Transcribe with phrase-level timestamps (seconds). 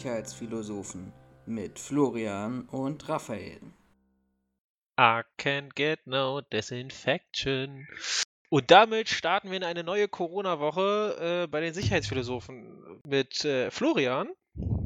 [0.00, 1.12] Sicherheitsphilosophen
[1.44, 3.60] mit Florian und Raphael.
[4.98, 7.86] I can't get no disinfection.
[8.48, 14.30] Und damit starten wir in eine neue Corona-Woche äh, bei den Sicherheitsphilosophen mit äh, Florian.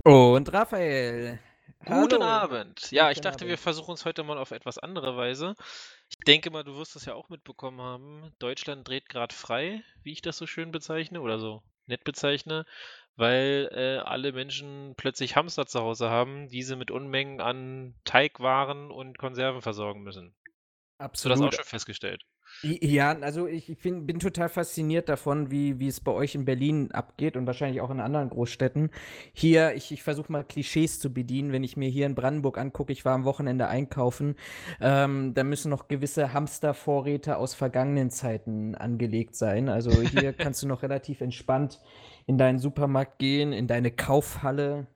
[0.03, 1.39] Und Raphael.
[1.85, 2.91] Guten Abend.
[2.91, 3.63] Ja, ich Guten dachte, wir Abend.
[3.63, 5.55] versuchen es heute mal auf etwas andere Weise.
[6.11, 8.33] Ich denke mal, du wirst es ja auch mitbekommen haben.
[8.41, 12.67] Deutschland dreht gerade frei, wie ich das so schön bezeichne oder so nett bezeichne,
[13.17, 18.91] weil äh, alle Menschen plötzlich Hamster zu Hause haben, die sie mit Unmengen an Teigwaren
[18.91, 20.35] und Konserven versorgen müssen.
[20.99, 21.55] Hast du das auch Absolut.
[21.55, 22.25] schon festgestellt?
[22.63, 26.45] Ja, also ich ich bin, bin total fasziniert davon, wie, wie es bei euch in
[26.45, 28.91] Berlin abgeht und wahrscheinlich auch in anderen Großstädten.
[29.33, 32.93] Hier, ich, ich versuche mal Klischees zu bedienen, wenn ich mir hier in Brandenburg angucke,
[32.93, 34.37] ich war am Wochenende einkaufen,
[34.81, 39.69] ähm, da müssen noch gewisse Hamstervorräte aus vergangenen Zeiten angelegt sein.
[39.69, 41.81] Also hier kannst du noch relativ entspannt
[42.27, 44.87] in deinen Supermarkt gehen, in deine Kaufhalle.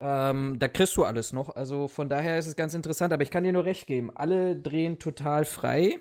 [0.00, 1.56] Ähm, da kriegst du alles noch.
[1.56, 4.14] Also von daher ist es ganz interessant, aber ich kann dir nur recht geben.
[4.14, 6.00] Alle drehen total frei.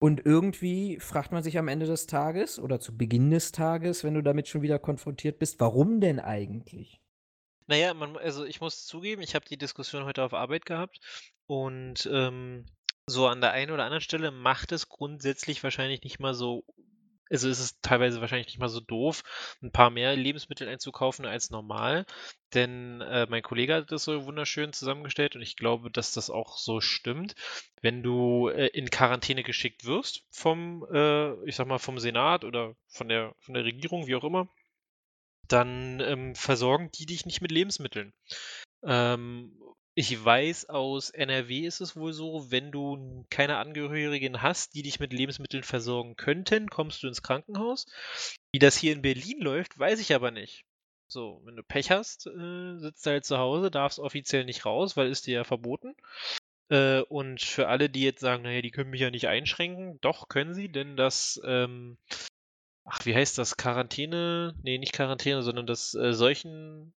[0.00, 4.14] Und irgendwie fragt man sich am Ende des Tages oder zu Beginn des Tages, wenn
[4.14, 7.00] du damit schon wieder konfrontiert bist, warum denn eigentlich?
[7.66, 11.00] Naja, man, also ich muss zugeben, ich habe die Diskussion heute auf Arbeit gehabt
[11.46, 12.64] und ähm,
[13.06, 16.64] so an der einen oder anderen Stelle macht es grundsätzlich wahrscheinlich nicht mal so,
[17.30, 19.22] also ist es teilweise wahrscheinlich nicht mal so doof,
[19.62, 22.06] ein paar mehr Lebensmittel einzukaufen als normal,
[22.54, 26.56] denn äh, mein Kollege hat das so wunderschön zusammengestellt und ich glaube, dass das auch
[26.56, 27.34] so stimmt.
[27.82, 32.74] Wenn du äh, in Quarantäne geschickt wirst vom, äh, ich sag mal, vom Senat oder
[32.88, 34.48] von der, von der Regierung, wie auch immer,
[35.48, 38.12] dann ähm, versorgen die dich nicht mit Lebensmitteln.
[38.82, 39.58] Ähm,
[39.98, 45.00] ich weiß, aus NRW ist es wohl so, wenn du keine Angehörigen hast, die dich
[45.00, 47.84] mit Lebensmitteln versorgen könnten, kommst du ins Krankenhaus.
[48.52, 50.64] Wie das hier in Berlin läuft, weiß ich aber nicht.
[51.08, 54.96] So, wenn du Pech hast, äh, sitzt du halt zu Hause, darfst offiziell nicht raus,
[54.96, 55.96] weil ist dir ja verboten.
[56.68, 60.28] Äh, und für alle, die jetzt sagen, naja, die können mich ja nicht einschränken, doch
[60.28, 61.98] können sie, denn das, ähm,
[62.84, 63.56] ach, wie heißt das?
[63.56, 64.54] Quarantäne?
[64.62, 66.94] Nee, nicht Quarantäne, sondern das äh, Seuchen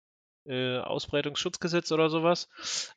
[0.46, 2.48] äh, Ausbreitungsschutzgesetz oder sowas.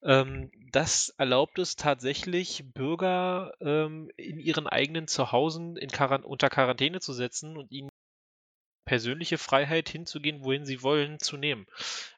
[0.04, 7.00] Ähm, das erlaubt es tatsächlich, Bürger ähm, in ihren eigenen Zuhausen in Quaran unter Quarantäne
[7.00, 7.90] zu setzen und ihnen
[8.86, 11.66] persönliche Freiheit hinzugehen, wohin sie wollen, zu nehmen.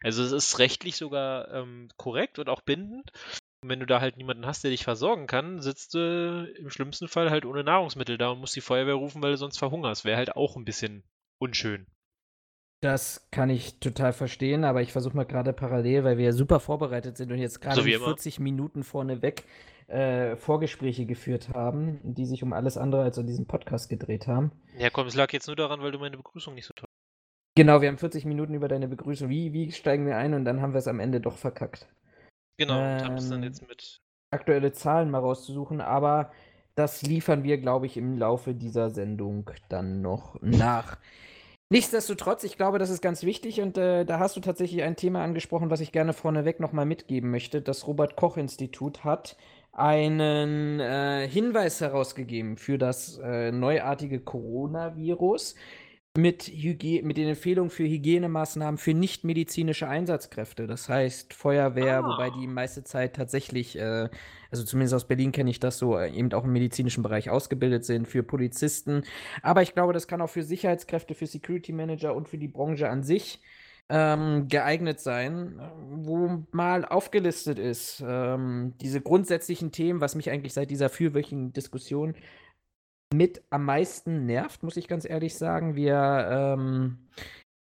[0.01, 3.11] Also es ist rechtlich sogar ähm, korrekt und auch bindend.
[3.61, 7.07] Und wenn du da halt niemanden hast, der dich versorgen kann, sitzt du im schlimmsten
[7.07, 10.05] Fall halt ohne Nahrungsmittel da und musst die Feuerwehr rufen, weil du sonst verhungerst.
[10.05, 11.03] Wäre halt auch ein bisschen
[11.39, 11.87] unschön.
[12.85, 16.59] Das kann ich total verstehen, aber ich versuche mal gerade parallel, weil wir ja super
[16.59, 18.05] vorbereitet sind und jetzt gerade So wie in immer.
[18.05, 19.43] 40 Minuten vorneweg
[19.87, 24.51] äh, Vorgespräche geführt haben, die sich um alles andere als um diesen Podcast gedreht haben.
[24.77, 26.87] Ja, komm, es lag jetzt nur daran, weil du meine Begrüßung nicht so toll
[27.57, 29.29] Genau, wir haben 40 Minuten über deine Begrüßung.
[29.29, 31.87] Wie, wie steigen wir ein und dann haben wir es am Ende doch verkackt.
[32.57, 34.01] Genau, und haben es dann Ähm, jetzt mit.
[34.31, 36.31] aktuelle Zahlen mal rauszusuchen, aber
[36.75, 40.97] das liefern wir, glaube ich, im Laufe dieser Sendung dann noch nach.
[41.75, 45.21] Nichtsdestotrotz, ich glaube, das ist ganz wichtig und äh, da hast du tatsächlich ein Thema
[45.21, 47.61] angesprochen, was ich gerne vorneweg nochmal mitgeben möchte.
[47.61, 49.35] Das Robert-Koch-Institut hat
[49.73, 55.55] einen äh, Hinweis herausgegeben für das äh, neuartige Coronavirus
[56.17, 60.67] mit, Hygie mit den Empfehlungen für Hygienemaßnahmen für nichtmedizinische Einsatzkräfte.
[60.67, 62.07] Das heißt Feuerwehr, Ah.
[62.07, 64.09] wobei die meiste Zeit tatsächlich, äh,
[64.51, 67.85] also zumindest aus Berlin kenne ich das so, äh, eben auch im medizinischen Bereich ausgebildet
[67.85, 69.03] sind, für Polizisten.
[69.41, 72.89] Aber ich glaube, das kann auch für Sicherheitskräfte, für Security Manager und für die Branche
[72.89, 73.41] an sich
[73.89, 75.59] ähm, geeignet sein,
[75.91, 82.15] wo mal aufgelistet ist, ähm, diese grundsätzlichen Themen, was mich eigentlich seit dieser vierwöchigen Diskussion
[83.13, 85.75] mit am meisten nervt, muss ich ganz ehrlich sagen.
[85.75, 86.97] Wir ähm,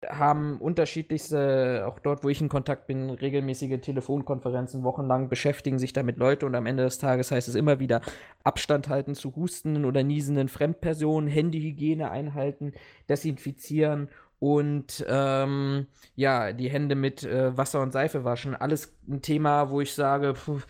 [0.08, 6.18] haben unterschiedlichste, auch dort, wo ich in Kontakt bin, regelmäßige Telefonkonferenzen, wochenlang beschäftigen sich damit
[6.18, 8.02] Leute und am Ende des Tages heißt es immer wieder
[8.44, 12.72] Abstand halten zu hustenden oder niesenden Fremdpersonen, Handyhygiene einhalten,
[13.08, 14.08] desinfizieren
[14.38, 18.54] und ähm, ja, die Hände mit äh, Wasser und Seife waschen.
[18.54, 20.60] Alles ein Thema, wo ich sage, puh,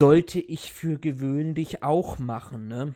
[0.00, 2.94] sollte ich für gewöhnlich auch machen, ne?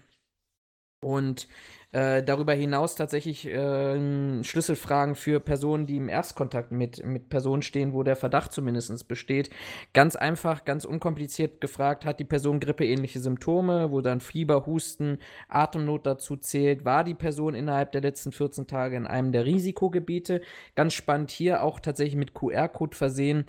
[1.00, 1.48] Und
[1.92, 7.92] äh, darüber hinaus tatsächlich äh, Schlüsselfragen für Personen, die im Erstkontakt mit, mit Personen stehen,
[7.92, 9.50] wo der Verdacht zumindest besteht.
[9.92, 15.18] Ganz einfach, ganz unkompliziert gefragt, hat die Person grippeähnliche Symptome, wo dann Fieber, Husten,
[15.48, 16.84] Atemnot dazu zählt?
[16.84, 20.42] War die Person innerhalb der letzten 14 Tage in einem der Risikogebiete?
[20.76, 23.46] Ganz spannend hier auch tatsächlich mit QR-Code versehen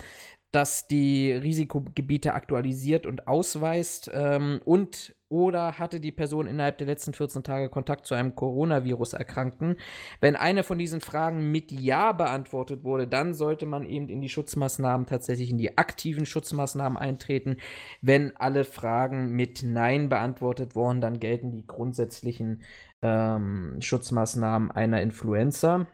[0.54, 7.14] dass die Risikogebiete aktualisiert und ausweist ähm, und oder hatte die Person innerhalb der letzten
[7.14, 9.78] 14 Tage Kontakt zu einem Coronavirus erkrankten?
[10.20, 14.30] Wenn eine von diesen Fragen mit Ja beantwortet wurde, dann sollte man eben in die
[14.30, 17.58] Schutzmaßnahmen tatsächlich in die aktiven Schutzmaßnahmen eintreten.
[18.02, 22.62] Wenn alle Fragen mit Nein beantwortet wurden, dann gelten die grundsätzlichen
[23.02, 25.88] ähm, Schutzmaßnahmen einer Influenza.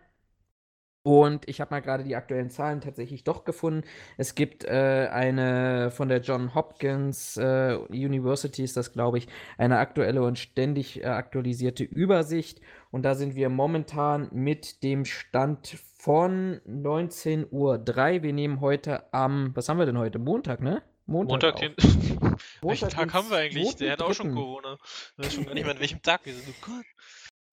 [1.07, 3.87] Und ich habe mal gerade die aktuellen Zahlen tatsächlich doch gefunden.
[4.17, 9.77] Es gibt äh, eine von der John Hopkins äh, University, ist das, glaube ich, eine
[9.77, 12.59] aktuelle und ständig äh, aktualisierte Übersicht.
[12.91, 17.85] Und da sind wir momentan mit dem Stand von 19.03 Uhr.
[18.21, 20.19] Wir nehmen heute am, was haben wir denn heute?
[20.19, 20.83] Montag, ne?
[21.05, 21.73] Montag, Montag den.
[22.19, 23.77] Montag welchen Tag haben wir eigentlich?
[23.77, 24.77] Der hat auch schon Corona.
[25.13, 26.49] Ich weiß schon gar nicht mehr, an welchem Tag wir sind.
[26.49, 26.85] Oh Gott.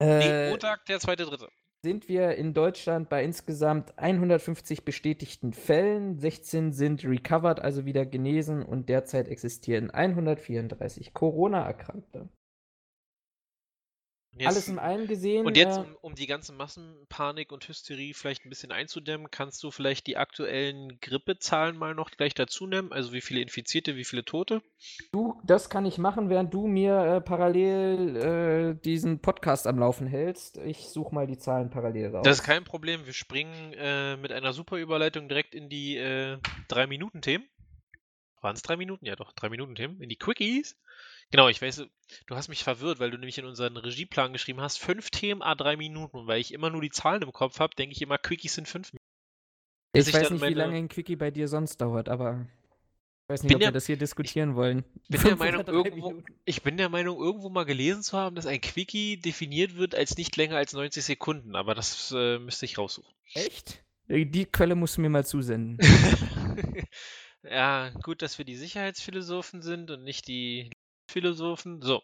[0.01, 1.47] Nee, Montag, der zweite, dritte
[1.85, 6.17] sind wir in Deutschland bei insgesamt 150 bestätigten Fällen.
[6.17, 12.27] 16 sind recovered, also wieder genesen und derzeit existieren 134 Corona-Erkrankte.
[14.37, 15.45] Jetzt, Alles in allem gesehen.
[15.45, 19.63] Und jetzt, äh, um, um, die ganze Massenpanik und Hysterie vielleicht ein bisschen einzudämmen, kannst
[19.63, 22.91] du vielleicht die aktuellen Grippezahlen mal noch gleich dazu nehmen?
[22.91, 24.61] Also wie viele Infizierte, wie viele Tote?
[25.13, 30.05] Du, das kann ich machen, während du mir äh, parallel äh, diesen Podcast am Laufen
[30.05, 30.57] hältst.
[30.57, 32.23] Ich suche mal die Zahlen parallel raus.
[32.25, 33.05] Das ist kein Problem.
[33.05, 37.45] Wir springen äh, mit einer super Überleitung direkt in die 3-Minuten-Themen.
[37.45, 39.05] Äh, Waren es 3 Minuten?
[39.05, 40.01] Ja doch, 3 Minuten-Themen.
[40.01, 40.77] In die Quickies.
[41.31, 41.85] Genau, ich weiß,
[42.27, 45.55] du hast mich verwirrt, weil du nämlich in unseren Regieplan geschrieben hast, fünf Themen a
[45.55, 46.17] drei Minuten.
[46.17, 48.67] Und weil ich immer nur die Zahlen im Kopf habe, denke ich immer, Quickies sind
[48.67, 49.05] fünf Minuten.
[49.93, 50.55] Ich, ich weiß nicht, meine...
[50.55, 52.47] wie lange ein Quickie bei dir sonst dauert, aber
[53.25, 54.85] ich weiß nicht, bin ob der, wir das hier diskutieren ich, wollen.
[55.09, 58.61] Bin der Meinung, irgendwo, ich bin der Meinung, irgendwo mal gelesen zu haben, dass ein
[58.61, 63.11] Quickie definiert wird als nicht länger als 90 Sekunden, aber das äh, müsste ich raussuchen.
[63.33, 63.83] Echt?
[64.07, 65.79] Die Quelle musst du mir mal zusenden.
[67.43, 70.69] ja, gut, dass wir die Sicherheitsphilosophen sind und nicht die
[71.07, 71.81] Philosophen.
[71.81, 72.01] So.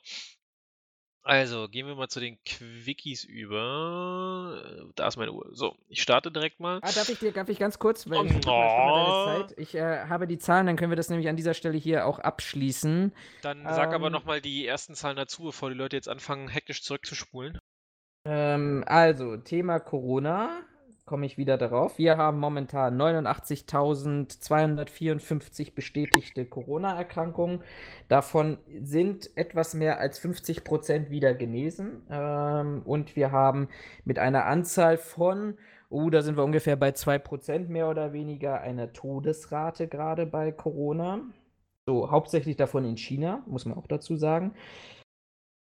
[1.23, 4.91] Also, gehen wir mal zu den Quickies über.
[4.95, 5.49] Da ist meine Uhr.
[5.51, 6.79] So, ich starte direkt mal.
[6.81, 9.25] Ah, darf ich dir, darf ich ganz kurz, weil ich, oh.
[9.25, 9.53] Zeit.
[9.57, 12.17] ich äh, habe die Zahlen, dann können wir das nämlich an dieser Stelle hier auch
[12.17, 13.13] abschließen.
[13.43, 16.81] Dann sag ähm, aber nochmal die ersten Zahlen dazu, bevor die Leute jetzt anfangen, hektisch
[16.81, 17.59] zurückzuspulen.
[18.25, 20.63] Ähm, also, Thema Corona
[21.05, 21.97] komme ich wieder darauf.
[21.97, 27.63] Wir haben momentan 89.254 bestätigte Corona-Erkrankungen.
[28.07, 32.03] Davon sind etwas mehr als 50 Prozent wieder genesen.
[32.09, 33.67] Ähm, und wir haben
[34.05, 35.57] mit einer Anzahl von,
[35.89, 40.51] oh, da sind wir ungefähr bei 2 Prozent mehr oder weniger, eine Todesrate gerade bei
[40.51, 41.21] Corona.
[41.85, 44.53] So, hauptsächlich davon in China, muss man auch dazu sagen.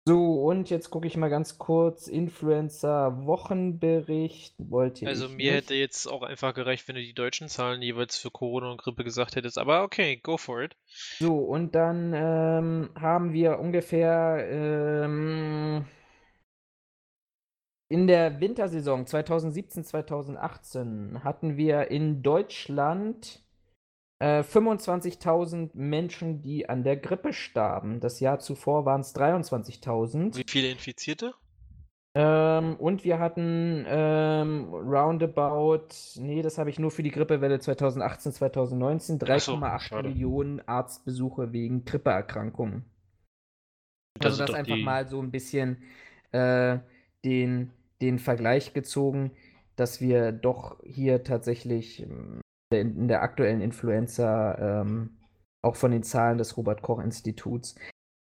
[0.08, 2.08] So, und jetzt gucke ich mal ganz kurz.
[2.08, 5.54] Influencer-Wochenbericht wollte Also ich mir nicht.
[5.54, 9.04] hätte jetzt auch einfach gereicht, wenn du die deutschen Zahlen jeweils für Corona und Grippe
[9.04, 9.56] gesagt hättest.
[9.58, 10.76] Aber okay, go for it.
[11.18, 15.86] So, und dann ähm, haben wir ungefähr ähm,
[17.88, 23.45] in der Wintersaison 2017, 2018 hatten wir in Deutschland
[24.20, 28.00] 25.000 äh, Menschen, die an der Grippe starben.
[28.00, 30.36] Das Jahr zuvor waren es 23.000.
[30.36, 31.34] Wie viele Infizierte?
[32.14, 38.32] Ähm, und wir hatten ähm, roundabout, nee, das habe ich nur für die Grippewelle 2018,
[38.32, 42.86] 2019, 3,8 so, Millionen Arztbesuche wegen Grippeerkrankungen.
[44.18, 44.82] Das also das einfach die...
[44.82, 45.82] mal so ein bisschen
[46.32, 46.78] äh,
[47.22, 49.32] den, den Vergleich gezogen,
[49.76, 55.16] dass wir doch hier tatsächlich ähm, in der aktuellen Influenza, ähm,
[55.62, 57.76] auch von den Zahlen des Robert-Koch-Instituts,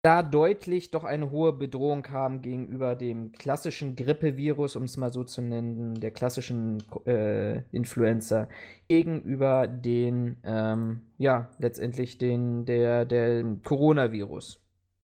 [0.04, 5.24] da deutlich doch eine hohe Bedrohung haben gegenüber dem klassischen Grippevirus, um es mal so
[5.24, 8.48] zu nennen, der klassischen äh, Influenza,
[8.88, 14.62] gegenüber den, ähm, ja, letztendlich den, der, der Coronavirus.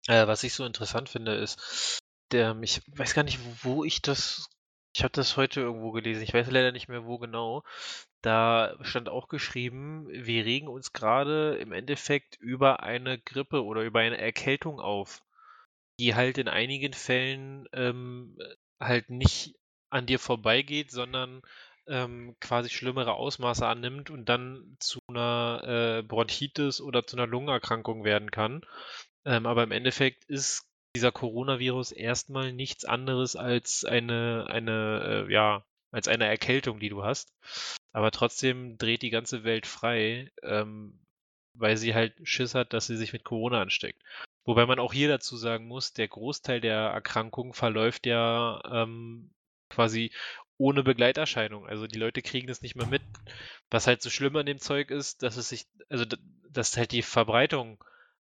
[0.08, 2.00] Äh, was ich so interessant finde, ist,
[2.32, 4.50] der, ich weiß gar nicht, wo ich das
[4.94, 7.64] ich habe das heute irgendwo gelesen, ich weiß leider nicht mehr wo genau.
[8.22, 14.00] Da stand auch geschrieben, wir regen uns gerade im Endeffekt über eine Grippe oder über
[14.00, 15.24] eine Erkältung auf,
[16.00, 18.38] die halt in einigen Fällen ähm,
[18.80, 19.56] halt nicht
[19.90, 21.42] an dir vorbeigeht, sondern
[21.88, 25.64] ähm, quasi schlimmere Ausmaße annimmt und dann zu einer
[26.00, 28.62] äh, Bronchitis oder zu einer Lungenerkrankung werden kann.
[29.26, 35.64] Ähm, aber im Endeffekt ist dieser Coronavirus erstmal nichts anderes als eine, eine, äh, ja,
[35.92, 37.34] als eine Erkältung, die du hast.
[37.92, 41.00] Aber trotzdem dreht die ganze Welt frei, ähm,
[41.54, 44.02] weil sie halt Schiss hat, dass sie sich mit Corona ansteckt.
[44.46, 49.32] Wobei man auch hier dazu sagen muss, der Großteil der Erkrankung verläuft ja ähm,
[49.70, 50.12] quasi
[50.58, 51.68] ohne Begleiterscheinung.
[51.68, 53.02] Also die Leute kriegen das nicht mehr mit.
[53.70, 56.06] Was halt so schlimm an dem Zeug ist, dass es sich, also
[56.50, 57.84] dass halt die Verbreitung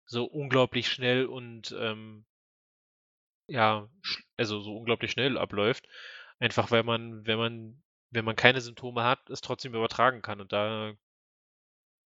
[0.06, 2.26] so unglaublich schnell und ähm,
[3.48, 3.90] ja,
[4.38, 5.88] also so unglaublich schnell abläuft.
[6.40, 10.42] Einfach weil man, wenn man, wenn man keine Symptome hat, es trotzdem übertragen kann.
[10.42, 10.94] Und da,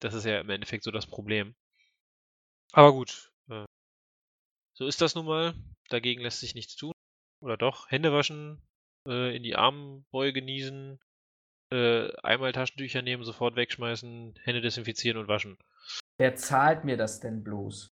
[0.00, 1.55] das ist ja im Endeffekt so das Problem.
[2.73, 3.64] Aber gut, äh,
[4.75, 5.55] so ist das nun mal.
[5.88, 6.93] Dagegen lässt sich nichts tun.
[7.40, 7.90] Oder doch?
[7.90, 8.62] Hände waschen,
[9.07, 11.00] äh, in die Armbeuge niesen,
[11.71, 15.59] äh, einmal Taschentücher nehmen, sofort wegschmeißen, Hände desinfizieren und waschen.
[16.19, 17.93] Wer zahlt mir das denn bloß?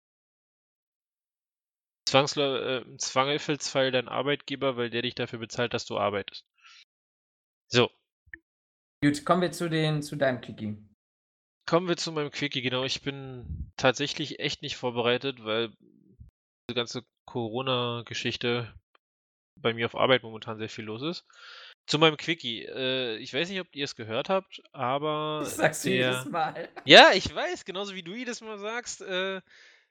[2.07, 6.45] Zwangsla äh, im Zweifelsfall dein Arbeitgeber, weil der dich dafür bezahlt, dass du arbeitest.
[7.75, 7.91] So.
[9.03, 10.77] Gut, kommen wir zu, den, zu deinem Quickie.
[11.67, 12.85] Kommen wir zu meinem Quickie, genau.
[12.85, 15.73] Ich bin tatsächlich echt nicht vorbereitet, weil
[16.69, 18.73] diese ganze Corona-Geschichte
[19.61, 21.25] bei mir auf Arbeit momentan sehr viel los ist.
[21.85, 22.63] Zu meinem Quickie.
[22.63, 25.41] Äh, ich weiß nicht, ob ihr es gehört habt, aber.
[25.43, 26.69] Das sagst du jedes Mal.
[26.85, 29.01] Ja, ich weiß, genauso wie du jedes Mal sagst.
[29.01, 29.41] Äh,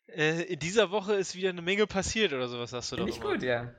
[0.06, 3.04] äh, in dieser Woche ist wieder eine Menge passiert oder sowas hast du doch.
[3.04, 3.74] Nicht gut, ja.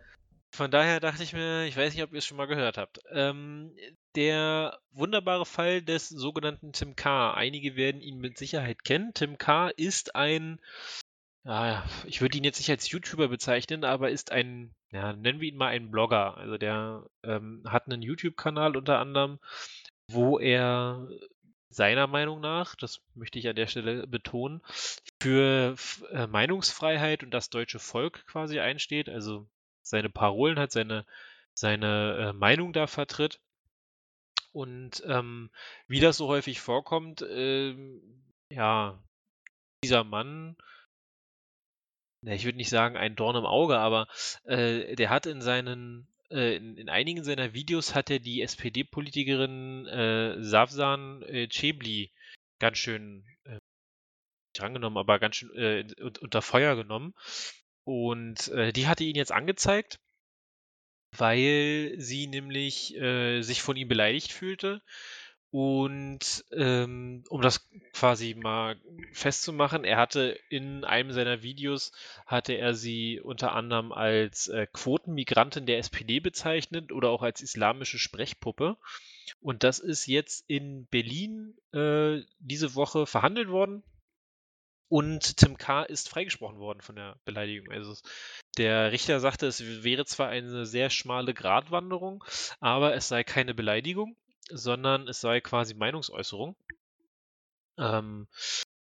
[0.55, 3.01] Von daher dachte ich mir, ich weiß nicht, ob ihr es schon mal gehört habt.
[3.11, 3.75] Ähm,
[4.15, 7.33] der wunderbare Fall des sogenannten Tim K.
[7.33, 9.13] Einige werden ihn mit Sicherheit kennen.
[9.13, 9.67] Tim K.
[9.67, 10.61] ist ein,
[11.43, 15.49] ja, ich würde ihn jetzt nicht als YouTuber bezeichnen, aber ist ein, ja, nennen wir
[15.49, 16.37] ihn mal einen Blogger.
[16.37, 19.39] Also der ähm, hat einen YouTube-Kanal unter anderem,
[20.09, 21.05] wo er
[21.67, 24.61] seiner Meinung nach, das möchte ich an der Stelle betonen,
[25.21, 25.75] für
[26.11, 29.49] äh, Meinungsfreiheit und das deutsche Volk quasi einsteht, also
[29.85, 31.05] seine Parolen hat, seine,
[31.53, 33.39] seine äh, Meinung da vertritt.
[34.51, 35.49] Und ähm,
[35.87, 37.75] wie das so häufig vorkommt, äh,
[38.49, 39.03] ja,
[39.83, 40.55] dieser Mann,
[42.21, 44.07] ich würde nicht sagen ein Dorn im Auge, aber
[44.45, 49.85] äh, der hat in seinen äh, in, in, einigen seiner Videos hat er die SPD-Politikerin
[49.87, 52.11] äh, Savsan äh, Chebli
[52.59, 53.59] ganz schön äh,
[54.53, 55.85] drangenommen, aber ganz schön äh,
[56.21, 57.13] unter Feuer genommen.
[57.85, 59.99] Und äh, die hatte ihn jetzt angezeigt,
[61.11, 64.81] weil sie nämlich äh, sich von ihm beleidigt fühlte.
[65.51, 68.75] Und ähm, um das quasi mal
[69.13, 71.93] festzumachen, er hatte in einem seiner Videos,
[72.25, 77.99] hatte er sie unter anderem als äh, Quotenmigrantin der SPD bezeichnet oder auch als islamische
[77.99, 78.75] Sprechpuppe.
[79.39, 83.81] Und das ist jetzt in Berlin äh, diese Woche verhandelt worden.
[84.87, 85.83] Und Tim K.
[85.83, 87.71] ist freigesprochen worden von der Beleidigung.
[87.71, 87.95] Also
[88.57, 92.23] der Richter sagte, es wäre zwar eine sehr schmale Gratwanderung,
[92.59, 94.15] aber es sei keine Beleidigung,
[94.49, 96.55] sondern es sei quasi Meinungsäußerung.
[97.77, 98.27] Ähm,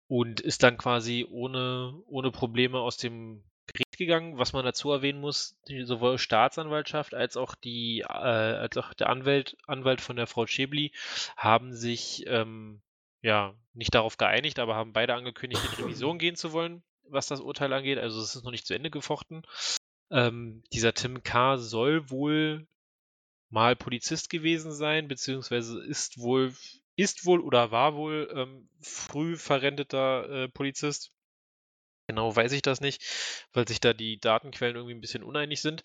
[0.07, 4.37] und ist dann quasi ohne, ohne Probleme aus dem Gericht gegangen.
[4.37, 9.09] Was man dazu erwähnen muss, die, sowohl Staatsanwaltschaft als auch die, äh, als auch der
[9.09, 10.93] Anwalt, Anwalt von der Frau Schäbli
[11.35, 12.81] haben sich ähm,
[13.21, 17.39] ja, nicht darauf geeinigt, aber haben beide angekündigt, in Revision gehen zu wollen, was das
[17.39, 17.99] Urteil angeht.
[17.99, 19.43] Also es ist noch nicht zu Ende gefochten.
[20.11, 21.57] Ähm, dieser Tim K.
[21.57, 22.67] soll wohl
[23.49, 26.53] mal Polizist gewesen sein, beziehungsweise ist wohl,
[26.95, 31.11] ist wohl oder war wohl ähm, früh verrenteter äh, Polizist.
[32.07, 33.03] Genau weiß ich das nicht,
[33.53, 35.83] weil sich da die Datenquellen irgendwie ein bisschen uneinig sind.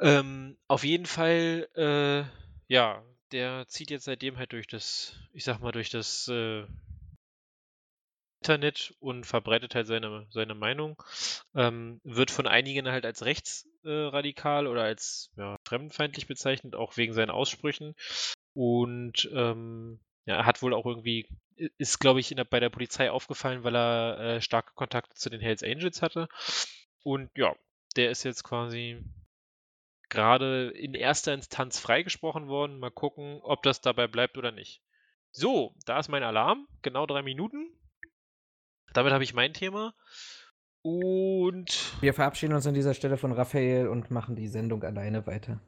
[0.00, 2.24] Ähm, auf jeden Fall, äh,
[2.66, 6.64] ja, der zieht jetzt seitdem halt durch das, ich sag mal, durch das äh,
[8.44, 11.02] Internet und verbreitet halt seine, seine Meinung.
[11.54, 17.14] Ähm, wird von einigen halt als rechtsradikal äh, oder als ja, fremdenfeindlich bezeichnet, auch wegen
[17.14, 17.94] seinen Aussprüchen.
[18.52, 21.26] Und ähm, ja, er hat wohl auch irgendwie,
[21.78, 25.40] ist glaube ich der, bei der Polizei aufgefallen, weil er äh, starke Kontakte zu den
[25.40, 26.28] Hells Angels hatte.
[27.02, 27.56] Und ja,
[27.96, 29.02] der ist jetzt quasi
[30.10, 32.78] gerade in erster Instanz freigesprochen worden.
[32.78, 34.82] Mal gucken, ob das dabei bleibt oder nicht.
[35.30, 36.68] So, da ist mein Alarm.
[36.82, 37.72] Genau drei Minuten.
[38.94, 39.94] Damit habe ich mein Thema.
[40.82, 41.92] Und.
[42.00, 45.60] Wir verabschieden uns an dieser Stelle von Raphael und machen die Sendung alleine weiter.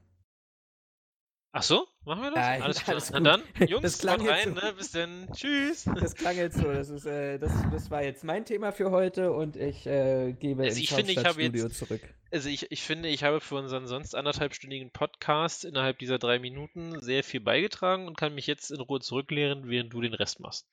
[1.53, 2.39] Ach so, machen wir das?
[2.45, 2.95] Nein, alles klar.
[2.97, 4.67] alles Na dann, Jungs, Das klang haut rein, jetzt so.
[4.67, 4.73] ne?
[4.75, 5.29] Bis dann.
[5.33, 5.85] Tschüss.
[5.95, 6.65] Das klang jetzt so.
[6.71, 10.65] Das, ist, äh, das, das war jetzt mein Thema für heute und ich äh, gebe
[10.65, 12.03] Also ins finde, Hauptstadtstudio jetzt- zurück.
[12.31, 17.01] Also ich, ich finde, ich habe für unseren sonst anderthalbstündigen Podcast innerhalb dieser drei Minuten
[17.01, 20.69] sehr viel beigetragen und kann mich jetzt in Ruhe zurücklehren, während du den Rest machst.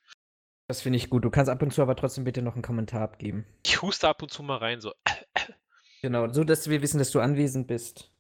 [0.67, 1.25] Das finde ich gut.
[1.25, 3.46] Du kannst ab und zu aber trotzdem bitte noch einen Kommentar abgeben.
[3.65, 4.93] Ich huste ab und zu mal rein, so.
[6.01, 8.12] Genau, so dass wir wissen, dass du anwesend bist.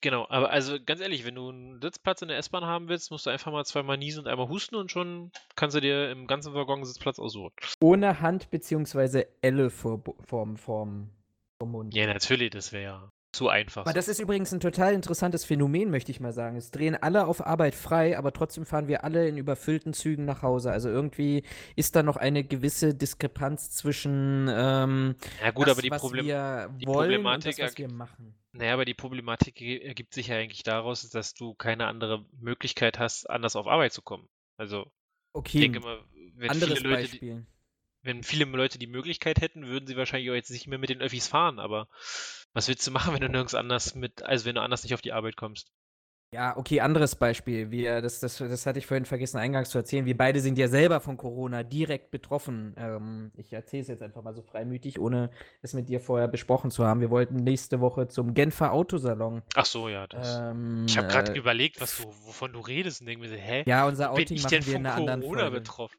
[0.00, 3.26] Genau, aber also ganz ehrlich, wenn du einen Sitzplatz in der S-Bahn haben willst, musst
[3.26, 6.54] du einfach mal zweimal niesen und einmal husten und schon kannst du dir im ganzen
[6.54, 7.52] Waggon einen Sitzplatz aussuchen.
[7.80, 9.26] Ohne Hand bzw.
[9.42, 11.10] Elle vor, vorm, vorm,
[11.58, 11.94] vorm Mund.
[11.94, 13.12] Ja, natürlich, das wäre ja.
[13.32, 13.86] Zu einfach.
[13.86, 16.56] Aber das ist übrigens ein total interessantes Phänomen, möchte ich mal sagen.
[16.56, 20.42] Es drehen alle auf Arbeit frei, aber trotzdem fahren wir alle in überfüllten Zügen nach
[20.42, 20.70] Hause.
[20.70, 21.44] Also irgendwie
[21.76, 26.24] ist da noch eine gewisse Diskrepanz zwischen ähm, ja gut, das, aber die, was Problem
[26.24, 28.34] wir die wollen Problematik und das, was wir machen.
[28.52, 33.28] naja, aber die Problematik ergibt sich ja eigentlich daraus, dass du keine andere Möglichkeit hast,
[33.30, 34.28] anders auf Arbeit zu kommen.
[34.56, 34.90] Also
[35.48, 36.04] ich Okay, denke mal,
[36.36, 37.46] wenn viele anderes Leute, die, Beispiel.
[38.02, 41.02] wenn viele Leute die Möglichkeit hätten, würden sie wahrscheinlich auch jetzt nicht mehr mit den
[41.02, 41.88] Öffis fahren, aber
[42.54, 45.02] was willst du machen, wenn du nirgends anders mit, also wenn du anders nicht auf
[45.02, 45.72] die Arbeit kommst?
[46.32, 47.72] Ja, okay, anderes Beispiel.
[47.72, 50.06] Wir, das, das, das hatte ich vorhin vergessen, eingangs zu erzählen.
[50.06, 52.72] Wir beide sind ja selber von Corona direkt betroffen.
[52.76, 55.30] Ähm, ich erzähle es jetzt einfach mal so freimütig, ohne
[55.60, 57.00] es mit dir vorher besprochen zu haben.
[57.00, 59.42] Wir wollten nächste Woche zum Genfer Autosalon.
[59.56, 60.38] Ach so, ja, das.
[60.38, 63.34] Ähm, ich habe gerade äh, überlegt, was du, wovon du redest und denke mir so,
[63.34, 63.64] hä?
[63.66, 65.56] ja, unser Bin Outing machen wir in einer anderen Corona Folge.
[65.58, 65.98] betroffen?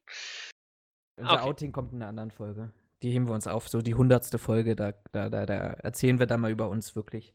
[1.18, 1.42] Unser Okay.
[1.44, 2.72] Outing kommt in einer anderen Folge.
[3.02, 6.28] Die heben wir uns auf, so die hundertste Folge, da, da, da, da erzählen wir
[6.28, 7.34] dann mal über uns wirklich.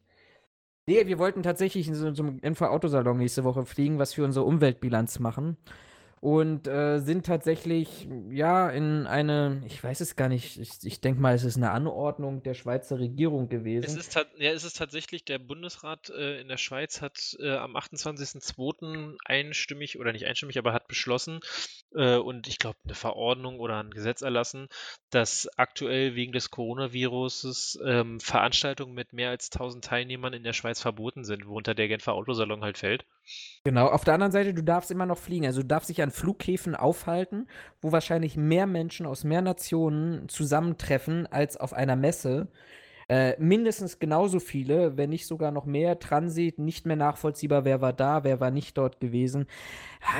[0.85, 4.45] Nee, wir wollten tatsächlich in so, zum Genfer Autosalon nächste Woche fliegen, was für unsere
[4.45, 5.57] Umweltbilanz machen.
[6.19, 11.21] Und äh, sind tatsächlich, ja, in eine, ich weiß es gar nicht, ich, ich denke
[11.21, 13.99] mal, es ist eine Anordnung der Schweizer Regierung Es gewesen.
[13.99, 17.75] ist, tat- ja, es ist tatsächlich, der Bundesrat äh, in der Schweiz hat äh, am
[17.75, 19.15] 28.02.
[19.25, 21.39] einstimmig, oder nicht einstimmig, aber hat beschlossen
[21.93, 24.69] äh, und ich glaube eine Verordnung oder ein Gesetz erlassen,
[25.11, 30.81] dass aktuell wegen des Coronaviruses ähm, Veranstaltungen mit mehr als 1000 Teilnehmern in der Schweiz
[30.81, 33.05] verboten sind, worunter der Genfer Autosalon halt fällt.
[33.63, 35.45] Genau, auf der anderen Seite, du darfst immer noch fliegen.
[35.45, 37.47] Also du darfst dich an Flughäfen aufhalten,
[37.81, 42.47] wo wahrscheinlich mehr Menschen aus mehr Nationen zusammentreffen als auf einer Messe.
[43.09, 45.97] Äh, mindestens genauso viele, wenn nicht sogar noch mehr.
[45.99, 49.45] Transit, nicht mehr nachvollziehbar, wer war da, wer war nicht dort gewesen.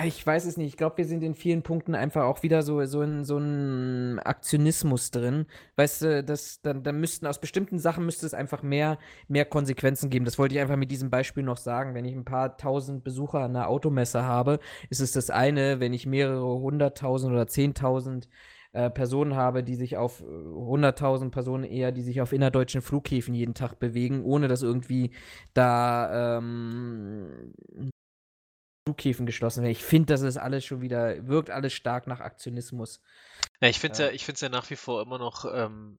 [0.06, 0.68] Ich weiß es nicht.
[0.70, 4.20] Ich glaube, wir sind in vielen Punkten einfach auch wieder so, so in so einem
[4.24, 5.48] Aktionismus drin.
[5.76, 10.10] Weißt du, das, dann, dann müssten aus bestimmten Sachen müsste es einfach mehr, mehr Konsequenzen
[10.10, 10.26] geben.
[10.26, 11.94] Das wollte ich einfach mit diesem Beispiel noch sagen.
[11.94, 15.80] Wenn ich ein paar tausend Besucher an einer Automesse habe, ist es das eine.
[15.82, 18.30] Wenn ich mehrere hunderttausend oder zehntausend
[18.78, 23.34] äh, Personen habe, die sich auf äh, hunderttausend Personen eher, die sich auf innerdeutschen Flughäfen
[23.34, 25.12] jeden Tag bewegen, ohne dass irgendwie
[25.56, 27.54] da ähm,
[28.88, 29.72] Flughäfen geschlossen werden.
[29.72, 33.02] Ich finde, das ist alles schon wieder, wirkt alles stark nach Aktionismus.
[33.62, 34.12] Ja, ich finde es ja, Ja.
[34.12, 35.98] ich find's ja nach wie vor immer noch ähm,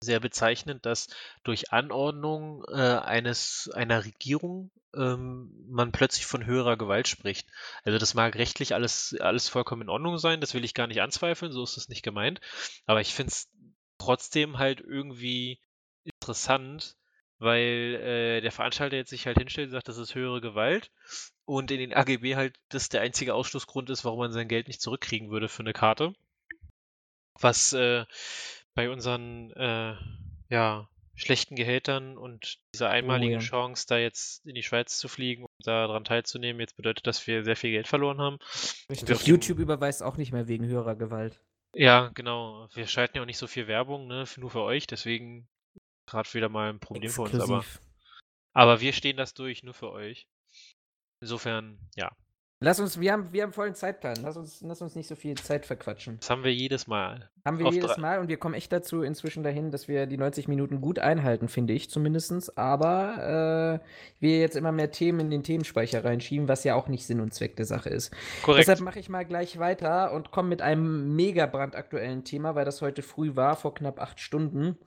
[0.00, 1.08] sehr bezeichnend, dass
[1.42, 7.48] durch Anordnung äh, eines einer Regierung ähm, man plötzlich von höherer Gewalt spricht.
[7.84, 11.02] Also das mag rechtlich alles, alles vollkommen in Ordnung sein, das will ich gar nicht
[11.02, 12.40] anzweifeln, so ist es nicht gemeint.
[12.86, 13.48] Aber ich finde es
[13.98, 15.60] trotzdem halt irgendwie
[16.04, 16.96] interessant,
[17.38, 20.90] weil äh, der Veranstalter jetzt sich halt hinstellt und sagt, das ist höhere Gewalt
[21.44, 24.80] und in den AGB halt das der einzige Ausschlussgrund ist, warum man sein Geld nicht
[24.80, 26.12] zurückkriegen würde für eine Karte.
[27.38, 28.06] Was äh,
[28.76, 29.96] bei unseren äh,
[30.50, 33.38] ja, schlechten Gehältern und dieser einmaligen ja.
[33.40, 37.42] Chance, da jetzt in die Schweiz zu fliegen und daran teilzunehmen, jetzt bedeutet, dass wir
[37.42, 38.38] sehr viel Geld verloren haben.
[38.90, 39.26] Richtig.
[39.26, 41.40] YouTube überweist auch nicht mehr wegen höherer Gewalt.
[41.74, 42.68] Ja, genau.
[42.74, 45.48] Wir schalten ja auch nicht so viel Werbung, ne, nur für euch, deswegen
[46.06, 47.80] gerade wieder mal ein Problem für uns, aber, Exklusiv.
[48.52, 50.28] aber wir stehen das durch, nur für euch.
[51.20, 52.14] Insofern, ja,
[52.58, 54.16] Lass uns, wir haben, wir haben vollen Zeitplan.
[54.22, 56.16] Lass uns, lass uns nicht so viel Zeit verquatschen.
[56.20, 57.28] das haben wir jedes Mal.
[57.44, 60.06] Haben wir Auf jedes drei- Mal und wir kommen echt dazu inzwischen dahin, dass wir
[60.06, 62.56] die 90 Minuten gut einhalten, finde ich zumindest.
[62.56, 63.86] Aber äh,
[64.20, 67.34] wir jetzt immer mehr Themen in den Themenspeicher reinschieben, was ja auch nicht Sinn und
[67.34, 68.10] Zweck der Sache ist.
[68.42, 68.62] Korrekt.
[68.62, 72.80] Deshalb mache ich mal gleich weiter und komme mit einem mega brandaktuellen Thema, weil das
[72.80, 74.78] heute früh war, vor knapp acht Stunden.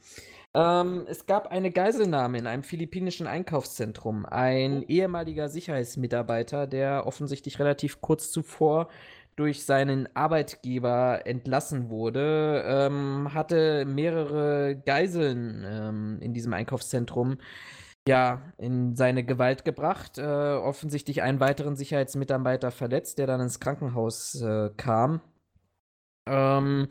[0.56, 4.26] Ähm, es gab eine Geiselnahme in einem philippinischen Einkaufszentrum.
[4.26, 8.90] Ein ehemaliger Sicherheitsmitarbeiter, der offensichtlich relativ kurz zuvor
[9.36, 17.38] durch seinen Arbeitgeber entlassen wurde, ähm, hatte mehrere Geiseln ähm, in diesem Einkaufszentrum
[18.08, 20.18] ja, in seine Gewalt gebracht.
[20.18, 25.22] Äh, offensichtlich einen weiteren Sicherheitsmitarbeiter verletzt, der dann ins Krankenhaus äh, kam.
[26.28, 26.88] Ähm,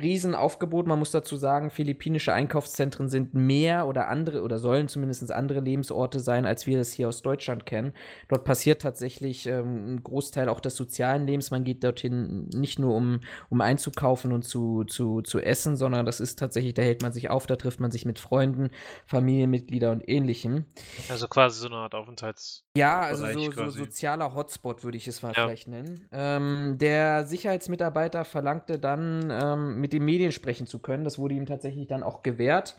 [0.00, 5.60] Riesenaufgebot, man muss dazu sagen, philippinische Einkaufszentren sind mehr oder andere oder sollen zumindest andere
[5.60, 7.92] Lebensorte sein, als wir es hier aus Deutschland kennen.
[8.28, 11.50] Dort passiert tatsächlich ähm, ein Großteil auch des sozialen Lebens.
[11.50, 16.20] Man geht dorthin nicht nur um, um einzukaufen und zu, zu, zu essen, sondern das
[16.20, 18.70] ist tatsächlich, da hält man sich auf, da trifft man sich mit Freunden,
[19.06, 20.64] Familienmitgliedern und ähnlichem.
[21.08, 22.64] Also quasi so eine Art Aufenthalts.
[22.76, 25.44] Ja, also so, so sozialer Hotspot würde ich es mal Ja.
[25.44, 26.08] vielleicht nennen.
[26.12, 31.04] Ähm, der Sicherheitsmitarbeiter verlangte dann, ähm, mit den Medien sprechen zu können.
[31.04, 32.76] Das wurde ihm tatsächlich dann auch gewährt.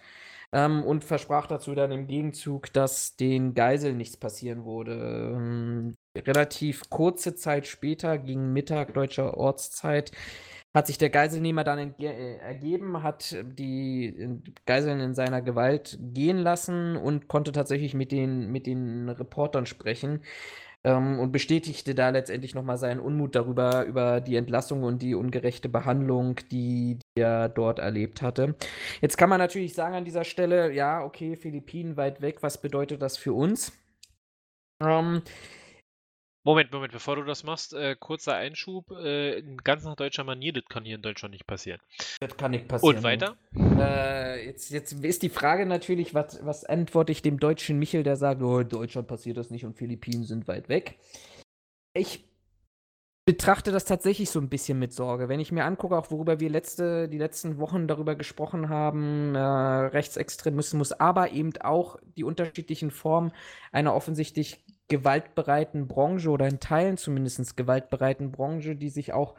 [0.54, 5.34] Ähm, und versprach dazu dann im Gegenzug, dass den Geiseln nichts passieren würde.
[5.36, 10.12] Ähm, relativ kurze Zeit später, gegen Mittag deutscher Ortszeit,
[10.74, 16.98] hat sich der Geiselnehmer dann äh, ergeben, hat die Geiseln in seiner Gewalt gehen lassen
[16.98, 20.22] und konnte tatsächlich mit den, mit den Reportern sprechen
[20.84, 25.70] ähm, und bestätigte da letztendlich nochmal seinen Unmut darüber, über die Entlassung und die ungerechte
[25.70, 28.56] Behandlung, die, die er dort erlebt hatte.
[29.02, 33.02] Jetzt kann man natürlich sagen an dieser Stelle, ja, okay, Philippinen weit weg, was bedeutet
[33.02, 33.72] das für uns?
[34.82, 35.22] Ähm,
[36.44, 38.90] Moment, Moment, bevor du das machst, äh, kurzer Einschub.
[38.92, 41.80] Äh, ganz nach deutscher Manier, das kann hier in Deutschland nicht passieren.
[42.20, 42.98] Das kann nicht passieren.
[42.98, 43.38] Und weiter?
[43.56, 48.16] Äh, jetzt, jetzt ist die Frage natürlich, was, was antworte ich dem deutschen Michel, der
[48.16, 50.98] sagt, oh, in Deutschland passiert das nicht und Philippinen sind weit weg.
[51.94, 52.26] Ich
[53.26, 55.30] betrachte das tatsächlich so ein bisschen mit Sorge.
[55.30, 59.40] Wenn ich mir angucke, auch worüber wir letzte, die letzten Wochen darüber gesprochen haben, äh,
[59.40, 63.32] Rechtsextremismus, aber eben auch die unterschiedlichen Formen
[63.72, 69.36] einer offensichtlich gewaltbereiten Branche oder in Teilen zumindest gewaltbereiten Branche, die sich auch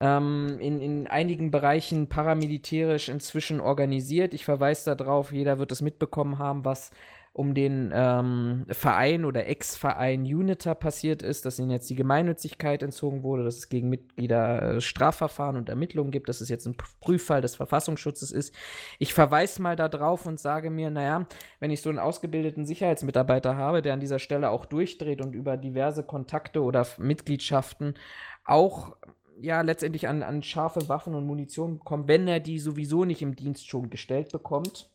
[0.00, 4.32] ähm, in, in einigen Bereichen paramilitärisch inzwischen organisiert.
[4.32, 6.92] Ich verweise darauf, jeder wird es mitbekommen haben, was
[7.34, 13.22] um den ähm, Verein oder Ex-Verein Uniter passiert ist, dass ihnen jetzt die Gemeinnützigkeit entzogen
[13.22, 17.40] wurde, dass es gegen Mitglieder äh, Strafverfahren und Ermittlungen gibt, dass es jetzt ein Prüffall
[17.40, 18.54] des Verfassungsschutzes ist.
[18.98, 21.26] Ich verweise mal darauf und sage mir, naja,
[21.58, 25.56] wenn ich so einen ausgebildeten Sicherheitsmitarbeiter habe, der an dieser Stelle auch durchdreht und über
[25.56, 27.94] diverse Kontakte oder Mitgliedschaften
[28.44, 28.94] auch
[29.40, 33.36] ja letztendlich an, an scharfe Waffen und Munition kommt, wenn er die sowieso nicht im
[33.36, 34.90] Dienst schon gestellt bekommt,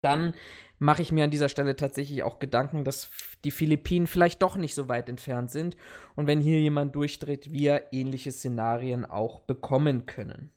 [0.00, 0.34] dann
[0.78, 3.10] mache ich mir an dieser Stelle tatsächlich auch Gedanken, dass
[3.44, 5.76] die Philippinen vielleicht doch nicht so weit entfernt sind
[6.14, 10.50] und wenn hier jemand durchdreht, wir ähnliche Szenarien auch bekommen können.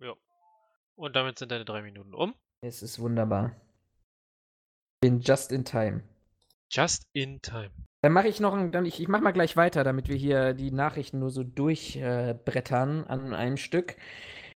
[0.00, 0.14] Ja.
[0.96, 2.34] Und damit sind deine drei Minuten um.
[2.60, 3.56] Es ist wunderbar.
[5.00, 6.02] Bin just in time.
[6.70, 7.70] Just in time.
[8.02, 10.54] Dann mache ich noch ein, dann ich, ich mache mal gleich weiter, damit wir hier
[10.54, 13.96] die Nachrichten nur so durchbrettern äh, an einem Stück.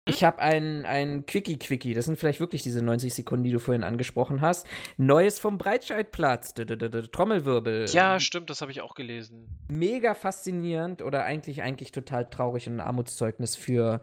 [0.07, 1.95] Ich habe ein, ein Quickie-Quickie.
[1.95, 4.67] Das sind vielleicht wirklich diese 90 Sekunden, die du vorhin angesprochen hast.
[4.97, 6.53] Neues vom Breitscheidplatz.
[6.53, 7.87] Trommelwirbel.
[7.87, 9.47] Ja, stimmt, das habe ich auch gelesen.
[9.67, 13.99] Mega faszinierend oder eigentlich, eigentlich total traurig und ein Armutszeugnis für,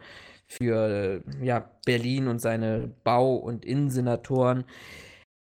[0.48, 4.64] für ja, Berlin und seine Bau- und Innensenatoren.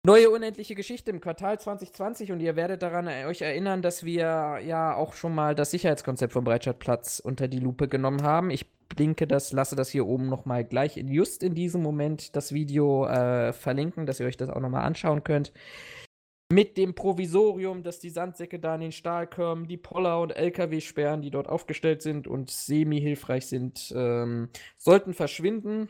[0.04, 4.96] Neue unendliche Geschichte im Quartal 2020 und ihr werdet daran euch erinnern, dass wir ja
[4.96, 8.50] auch schon mal das Sicherheitskonzept vom Breitscheidplatz unter die Lupe genommen haben.
[8.50, 8.66] Ich
[8.98, 13.06] linke das, lasse das hier oben nochmal gleich in, just in diesem Moment das Video
[13.06, 15.52] äh, verlinken, dass ihr euch das auch nochmal anschauen könnt.
[16.52, 21.30] Mit dem Provisorium, dass die Sandsäcke da in den Stahlkörben, die Poller und LKW-Sperren, die
[21.30, 25.88] dort aufgestellt sind und semi-hilfreich sind, ähm, sollten verschwinden.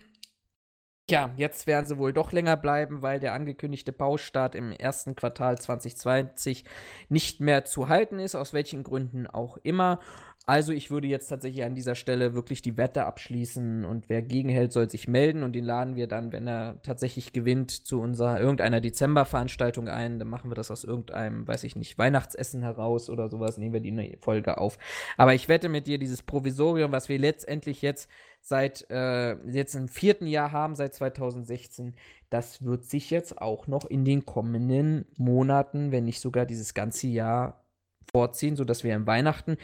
[1.13, 5.59] Tja, jetzt werden sie wohl doch länger bleiben, weil der angekündigte Baustart im ersten Quartal
[5.59, 6.65] 2020
[7.11, 10.01] nicht mehr zu halten ist, aus welchen Gründen auch immer.
[10.45, 14.73] Also ich würde jetzt tatsächlich an dieser Stelle wirklich die Wette abschließen und wer gegenhält,
[14.73, 18.81] soll sich melden und den laden wir dann, wenn er tatsächlich gewinnt, zu unserer irgendeiner
[18.81, 20.19] Dezemberveranstaltung ein.
[20.19, 23.81] Dann machen wir das aus irgendeinem, weiß ich nicht, Weihnachtsessen heraus oder sowas, nehmen wir
[23.81, 24.79] die Folge auf.
[25.17, 29.87] Aber ich wette mit dir, dieses Provisorium, was wir letztendlich jetzt seit äh, jetzt im
[29.87, 31.95] vierten Jahr haben, seit 2016,
[32.31, 37.07] das wird sich jetzt auch noch in den kommenden Monaten, wenn nicht sogar dieses ganze
[37.07, 37.63] Jahr
[38.11, 39.57] vorziehen, sodass wir im Weihnachten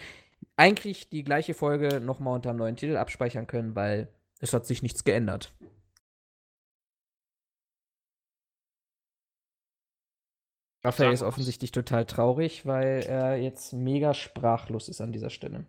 [0.58, 4.82] eigentlich die gleiche Folge nochmal unter einem neuen Titel abspeichern können, weil es hat sich
[4.82, 5.54] nichts geändert.
[10.84, 15.66] Raphael ist offensichtlich total traurig, weil er jetzt mega sprachlos ist an dieser Stelle.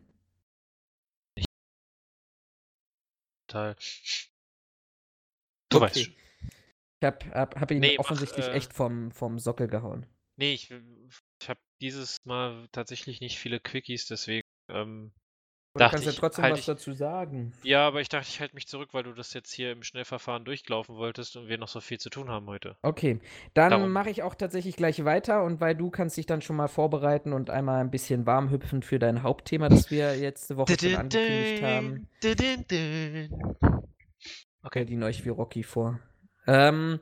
[3.47, 3.75] Total.
[5.69, 5.85] Du okay.
[5.85, 6.13] weißt schon.
[7.01, 10.05] Ich hab, hab, hab ihn nee, offensichtlich mach, äh, echt vom, vom Sockel gehauen.
[10.35, 15.11] Nee, ich, ich habe dieses Mal tatsächlich nicht viele Quickies, deswegen ähm,
[15.73, 17.53] du kannst ja trotzdem halt was ich, dazu sagen.
[17.63, 20.45] Ja, aber ich dachte, ich halte mich zurück, weil du das jetzt hier im Schnellverfahren
[20.45, 22.75] durchlaufen wolltest und wir noch so viel zu tun haben heute.
[22.81, 23.19] Okay,
[23.53, 26.67] dann mache ich auch tatsächlich gleich weiter und weil du kannst dich dann schon mal
[26.67, 30.95] vorbereiten und einmal ein bisschen warm hüpfen für dein Hauptthema, das wir letzte Woche schon
[30.95, 32.07] angekündigt haben.
[34.61, 35.99] Okay, die euch wie Rocky vor.
[36.45, 36.99] Ähm,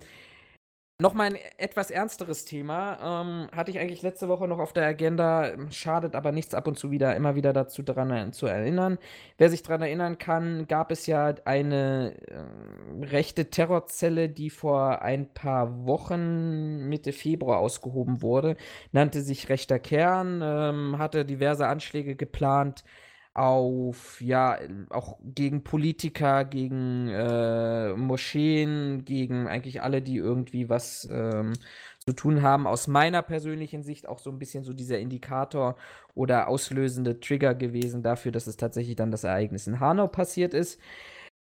[1.00, 3.22] Nochmal ein etwas ernsteres Thema.
[3.22, 6.80] Ähm, hatte ich eigentlich letzte Woche noch auf der Agenda, schadet aber nichts ab und
[6.80, 8.98] zu wieder, immer wieder dazu daran äh, zu erinnern.
[9.38, 15.32] Wer sich daran erinnern kann, gab es ja eine äh, rechte Terrorzelle, die vor ein
[15.32, 18.58] paar Wochen Mitte Februar ausgehoben wurde.
[18.92, 22.84] Nannte sich Rechter Kern, ähm, hatte diverse Anschläge geplant
[23.38, 24.58] auf, ja,
[24.90, 31.54] auch gegen Politiker, gegen äh, Moscheen, gegen eigentlich alle, die irgendwie was ähm,
[32.00, 32.66] zu tun haben.
[32.66, 35.76] Aus meiner persönlichen Sicht auch so ein bisschen so dieser Indikator
[36.16, 40.80] oder auslösende Trigger gewesen dafür, dass es tatsächlich dann das Ereignis in Hanau passiert ist.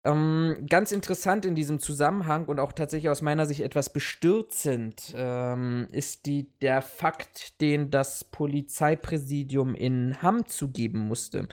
[0.05, 5.87] Ähm, ganz interessant in diesem Zusammenhang und auch tatsächlich aus meiner Sicht etwas bestürzend ähm,
[5.93, 11.47] ist die, der Fakt, den das Polizeipräsidium in Hamm zugeben musste.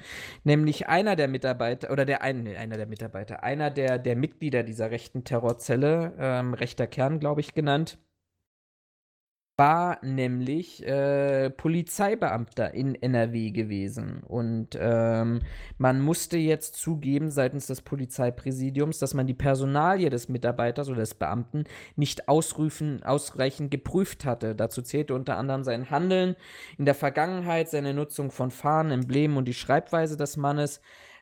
[0.44, 4.90] Nämlich einer der Mitarbeiter, oder der ein, einer der Mitarbeiter, einer der, der Mitglieder dieser
[4.90, 8.00] rechten Terrorzelle, ähm, rechter Kern, glaube ich, genannt,
[9.60, 14.24] war nämlich äh, Polizeibeamter in NRW gewesen.
[14.26, 15.42] Und ähm,
[15.78, 21.14] man musste jetzt zugeben seitens des Polizeipräsidiums, dass man die Personalie des Mitarbeiters oder des
[21.14, 21.66] Beamten
[21.98, 24.56] nicht ausrufen, ausreichend geprüft hatte.
[24.56, 26.38] Dazu zählte unter anderem sein Handeln
[26.78, 30.80] in der Vergangenheit, seine Nutzung von Fahnen, Emblemen und die Schreibweise des Mannes.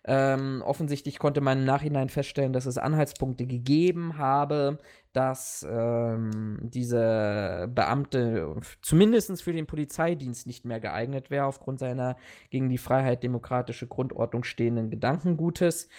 [0.10, 4.78] Ähm, offensichtlich konnte man im Nachhinein feststellen, dass es Anhaltspunkte gegeben habe,
[5.12, 12.16] dass ähm, diese Beamte zumindest für den Polizeidienst nicht mehr geeignet wäre, aufgrund seiner
[12.50, 15.90] gegen die Freiheit demokratische Grundordnung stehenden Gedankengutes.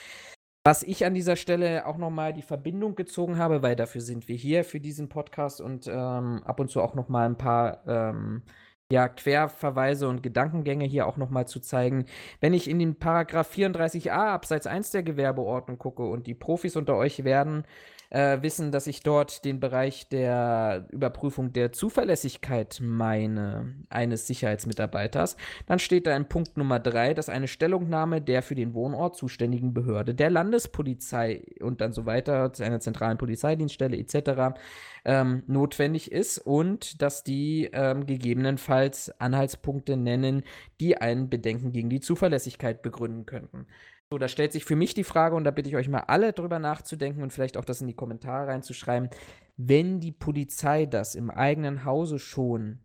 [0.64, 4.36] Was ich an dieser Stelle auch nochmal die Verbindung gezogen habe, weil dafür sind wir
[4.36, 8.42] hier für diesen Podcast und ähm, ab und zu auch nochmal ein paar ähm,
[8.90, 12.06] ja, Querverweise und Gedankengänge hier auch nochmal zu zeigen.
[12.40, 16.96] Wenn ich in den Paragraph 34a Abseits 1 der Gewerbeordnung gucke und die Profis unter
[16.96, 17.64] euch werden
[18.10, 25.78] äh, wissen, dass ich dort den Bereich der Überprüfung der Zuverlässigkeit meine, eines Sicherheitsmitarbeiters, dann
[25.78, 30.14] steht da in Punkt Nummer 3, dass eine Stellungnahme der für den Wohnort zuständigen Behörde,
[30.14, 34.58] der Landespolizei und dann so weiter, einer zentralen Polizeidienststelle etc.
[35.04, 40.42] Ähm, notwendig ist und dass die ähm, gegebenenfalls Anhaltspunkte nennen,
[40.80, 43.66] die ein Bedenken gegen die Zuverlässigkeit begründen könnten.
[44.10, 46.32] So, da stellt sich für mich die Frage, und da bitte ich euch mal alle
[46.32, 49.10] drüber nachzudenken und vielleicht auch das in die Kommentare reinzuschreiben,
[49.58, 52.78] wenn die Polizei das im eigenen Hause schon,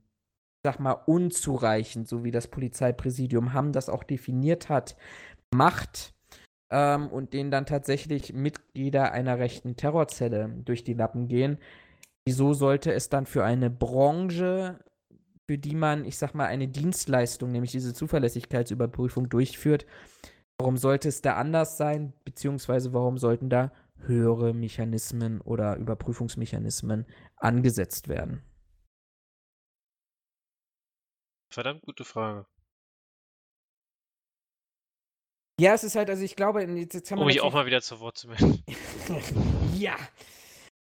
[0.64, 4.98] sag mal, unzureichend, so wie das Polizeipräsidium Hamm das auch definiert hat,
[5.54, 6.14] macht
[6.72, 11.58] ähm, und denen dann tatsächlich Mitglieder einer rechten Terrorzelle durch die Lappen gehen,
[12.26, 14.80] wieso sollte es dann für eine Branche
[15.50, 19.86] für die man, ich sag mal, eine Dienstleistung, nämlich diese Zuverlässigkeitsüberprüfung durchführt,
[20.63, 28.08] Warum sollte es da anders sein, beziehungsweise warum sollten da höhere Mechanismen oder Überprüfungsmechanismen angesetzt
[28.08, 28.41] werden?
[31.49, 32.45] Verdammt gute Frage.
[35.60, 37.99] Ja, es ist halt, also ich glaube, jetzt haben um mich auch mal wieder zu
[37.99, 38.63] Wort zu melden.
[39.76, 39.97] ja.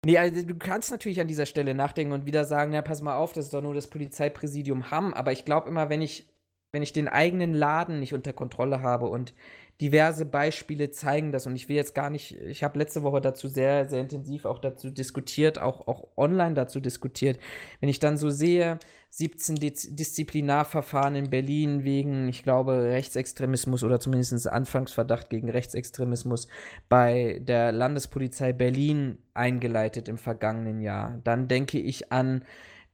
[0.03, 3.15] Nee, also du kannst natürlich an dieser Stelle nachdenken und wieder sagen, ja, pass mal
[3.15, 6.27] auf, das ist doch nur das Polizeipräsidium Hamm, aber ich glaube immer, wenn ich
[6.71, 9.33] wenn ich den eigenen Laden nicht unter Kontrolle habe und
[9.81, 13.47] diverse Beispiele zeigen das und ich will jetzt gar nicht, ich habe letzte Woche dazu
[13.47, 17.39] sehr, sehr intensiv auch dazu diskutiert, auch, auch online dazu diskutiert.
[17.79, 23.99] Wenn ich dann so sehe, 17 Dis Disziplinarverfahren in Berlin wegen, ich glaube, Rechtsextremismus oder
[23.99, 26.47] zumindest Anfangsverdacht gegen Rechtsextremismus
[26.89, 32.43] bei der Landespolizei Berlin eingeleitet im vergangenen Jahr, dann denke ich an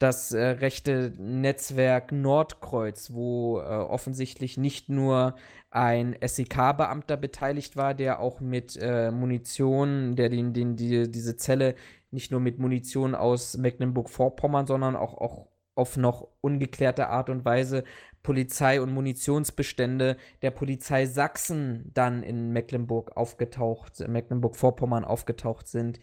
[0.04, 5.36] das äh, rechte Netzwerk Nordkreuz, wo äh, offensichtlich nicht nur
[5.72, 11.76] ein SEK-Beamter beteiligt war, der auch mit äh, Munition, der den, den, die, diese Zelle
[12.12, 17.84] nicht nur mit Munition aus Mecklenburg-Vorpommern, sondern auch, auch auf noch ungeklärte Art und Weise
[18.24, 26.00] Polizei- und Munitionsbestände der Polizei Sachsen dann in Mecklenburg aufgetaucht, Mecklenburg-Vorpommern aufgetaucht sind.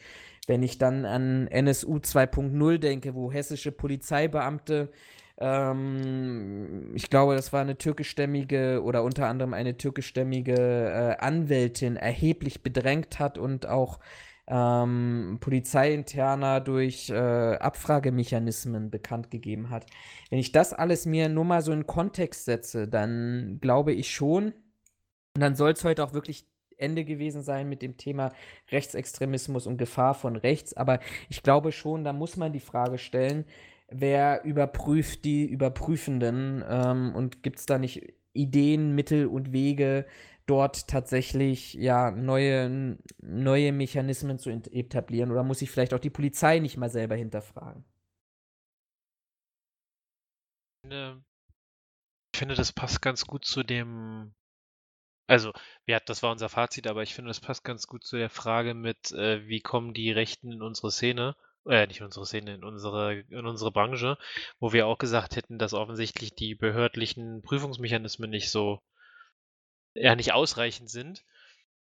[0.50, 4.90] Wenn ich dann an NSU 2.0 denke, wo hessische Polizeibeamte,
[5.38, 12.64] ähm, ich glaube, das war eine türkischstämmige oder unter anderem eine türkischstämmige äh, Anwältin erheblich
[12.64, 14.00] bedrängt hat und auch
[14.48, 19.86] ähm, Polizeiinterner durch äh, Abfragemechanismen bekannt gegeben hat.
[20.30, 24.46] Wenn ich das alles mir nur mal so in Kontext setze, dann glaube ich schon,
[25.36, 26.49] und dann soll es heute auch wirklich
[26.80, 28.32] Ende gewesen sein mit dem Thema
[28.70, 30.74] Rechtsextremismus und Gefahr von rechts.
[30.74, 33.44] Aber ich glaube schon, da muss man die Frage stellen,
[33.88, 40.06] wer überprüft die Überprüfenden ähm, und gibt es da nicht Ideen, Mittel und Wege,
[40.46, 45.30] dort tatsächlich ja neue, neue Mechanismen zu etablieren?
[45.30, 47.84] Oder muss sich vielleicht auch die Polizei nicht mal selber hinterfragen?
[52.32, 54.34] Ich finde, das passt ganz gut zu dem,
[55.30, 55.52] also,
[55.86, 58.74] ja, das war unser Fazit, aber ich finde, das passt ganz gut zu der Frage
[58.74, 62.64] mit, äh, wie kommen die Rechten in unsere Szene, äh, nicht in unsere Szene, in
[62.64, 64.18] unsere, in unsere Branche,
[64.58, 68.82] wo wir auch gesagt hätten, dass offensichtlich die behördlichen Prüfungsmechanismen nicht so
[69.94, 71.24] ja nicht ausreichend sind.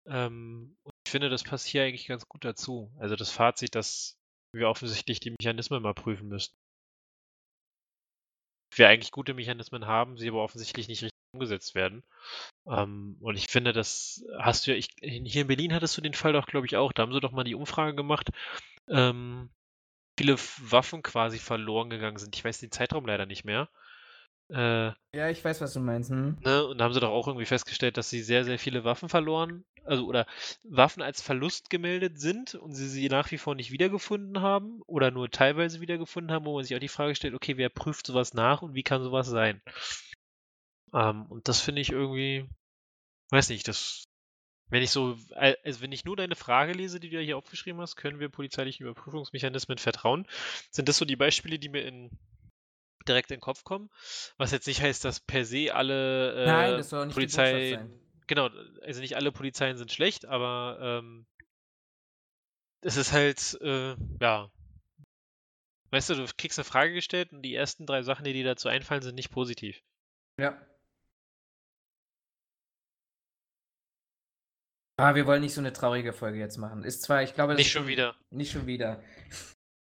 [0.07, 2.93] Ähm, ich finde, das passt hier eigentlich ganz gut dazu.
[2.99, 4.19] Also das Fazit, dass
[4.53, 6.57] wir offensichtlich die Mechanismen mal prüfen müssten.
[8.77, 12.03] Wir eigentlich gute Mechanismen haben, sie aber offensichtlich nicht richtig umgesetzt werden.
[12.67, 16.15] Ähm, und ich finde, das hast du ja, ich, hier in Berlin hattest du den
[16.15, 16.93] Fall doch, glaube ich, auch.
[16.93, 18.31] Da haben sie doch mal die Umfrage gemacht,
[18.89, 19.51] ähm,
[20.19, 22.37] viele Waffen quasi verloren gegangen sind.
[22.37, 23.69] Ich weiß den Zeitraum leider nicht mehr.
[24.51, 26.11] Äh, ja, ich weiß, was du meinst.
[26.11, 26.37] Hm?
[26.45, 26.67] Ne?
[26.67, 29.65] Und da haben sie doch auch irgendwie festgestellt, dass sie sehr, sehr viele Waffen verloren,
[29.85, 30.27] also oder
[30.65, 35.11] Waffen als Verlust gemeldet sind und sie sie nach wie vor nicht wiedergefunden haben oder
[35.11, 38.35] nur teilweise wiedergefunden haben, wo man sich auch die Frage stellt, okay, wer prüft sowas
[38.35, 39.63] nach und wie kann sowas sein?
[40.93, 42.47] Ähm, und das finde ich irgendwie,
[43.31, 44.05] weiß nicht, das,
[44.69, 47.81] wenn ich so, also wenn ich nur deine Frage lese, die du ja hier aufgeschrieben
[47.81, 50.27] hast, können wir polizeilichen Überprüfungsmechanismen vertrauen?
[50.71, 52.11] Sind das so die Beispiele, die mir in
[53.05, 53.91] direkt in den Kopf kommen.
[54.37, 57.75] Was jetzt nicht heißt, dass per se alle äh, Nein, das soll nicht Polizei.
[57.75, 58.01] Sein.
[58.27, 58.49] Genau,
[58.83, 61.27] also nicht alle Polizeien sind schlecht, aber ähm,
[62.81, 64.51] es ist halt, äh, ja.
[65.91, 68.69] Weißt du, du kriegst eine Frage gestellt und die ersten drei Sachen, die dir dazu
[68.69, 69.83] einfallen, sind nicht positiv.
[70.39, 70.61] Ja.
[74.97, 76.85] Ah, wir wollen nicht so eine traurige Folge jetzt machen.
[76.85, 78.15] Ist zwar, ich glaube, nicht schon wieder.
[78.31, 79.03] Nicht schon wieder.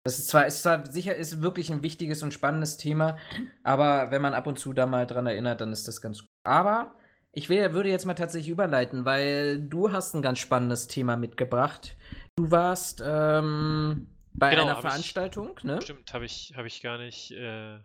[0.04, 3.18] Das ist zwar, ist zwar sicher, ist wirklich ein wichtiges und spannendes Thema,
[3.64, 6.30] aber wenn man ab und zu da mal dran erinnert, dann ist das ganz gut.
[6.44, 6.96] Aber
[7.34, 11.96] ich will, würde jetzt mal tatsächlich überleiten, weil du hast ein ganz spannendes Thema mitgebracht.
[12.36, 15.82] Du warst ähm, bei genau, einer Veranstaltung, ich, ne?
[15.82, 17.32] Stimmt, habe ich, hab ich gar nicht.
[17.32, 17.80] Äh...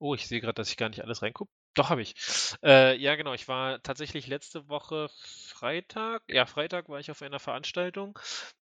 [0.00, 1.50] Oh, ich sehe gerade, dass ich gar nicht alles reingucke.
[1.78, 2.14] Doch, habe ich.
[2.64, 3.34] Äh, ja, genau.
[3.34, 8.18] Ich war tatsächlich letzte Woche Freitag, ja, Freitag war ich auf einer Veranstaltung.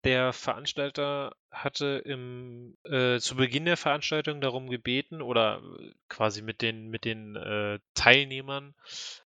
[0.05, 6.61] Der Veranstalter hatte im, äh, zu Beginn der Veranstaltung darum gebeten oder äh, quasi mit
[6.61, 8.75] den, mit den äh, Teilnehmern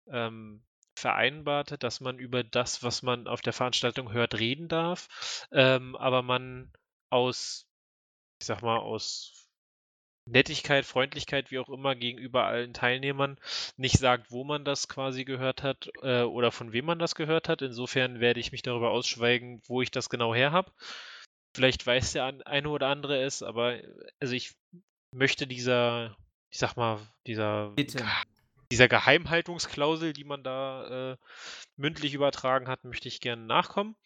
[0.08, 0.64] ähm,
[0.96, 6.22] vereinbarte, dass man über das, was man auf der Veranstaltung hört, reden darf, ähm, aber
[6.22, 6.72] man
[7.10, 7.66] aus,
[8.40, 9.41] ich sag mal, aus
[10.32, 13.38] Nettigkeit, Freundlichkeit, wie auch immer, gegenüber allen Teilnehmern
[13.78, 17.50] nicht sagt, wo man das quasi gehört hat äh, oder von wem man das gehört
[17.50, 17.62] hat.
[17.62, 20.72] Insofern werde ich mich darüber ausschweigen, wo ich das genau her habe.
[21.56, 23.78] Vielleicht weiß der eine oder andere es, aber
[24.20, 24.56] also ich
[25.14, 26.16] möchte dieser,
[26.50, 28.06] ich sag mal, dieser, Bitte.
[28.72, 31.18] dieser Geheimhaltungsklausel, die man da äh,
[31.76, 33.98] mündlich übertragen hat, möchte ich gerne nachkommen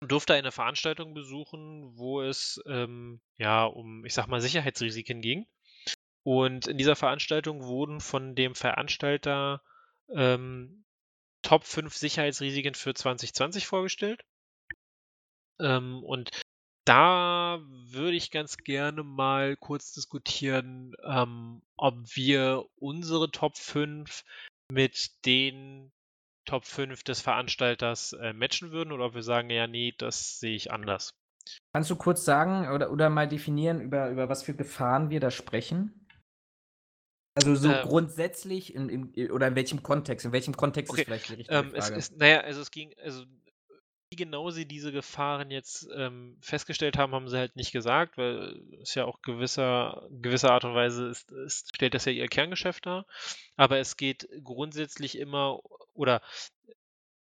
[0.00, 5.46] durfte eine Veranstaltung besuchen, wo es ähm, ja um, ich sag mal, Sicherheitsrisiken ging.
[6.22, 9.62] Und in dieser Veranstaltung wurden von dem Veranstalter
[10.14, 10.84] ähm,
[11.42, 14.24] Top 5 Sicherheitsrisiken für 2020 vorgestellt.
[15.60, 16.30] Ähm, und
[16.84, 24.24] da würde ich ganz gerne mal kurz diskutieren, ähm, ob wir unsere Top 5
[24.70, 25.92] mit den
[26.48, 30.56] Top 5 des Veranstalters äh, matchen würden oder ob wir sagen, ja, nee, das sehe
[30.56, 31.14] ich anders.
[31.74, 35.30] Kannst du kurz sagen oder, oder mal definieren, über, über was für Gefahren wir da
[35.30, 36.06] sprechen?
[37.34, 40.24] Also so ähm, grundsätzlich in, in, oder in welchem Kontext?
[40.24, 41.78] In welchem Kontext okay, ist vielleicht die richtige ähm, Frage?
[41.78, 43.24] Es ist, naja, also es ging, also
[44.10, 48.62] wie genau sie diese Gefahren jetzt ähm, festgestellt haben, haben sie halt nicht gesagt, weil
[48.80, 52.86] es ja auch gewisser, gewisser Art und Weise ist, ist, stellt das ja ihr Kerngeschäft
[52.86, 53.06] dar.
[53.56, 55.60] Aber es geht grundsätzlich immer
[55.98, 56.22] oder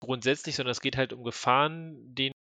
[0.00, 2.34] grundsätzlich, sondern es geht halt um Gefahren, denen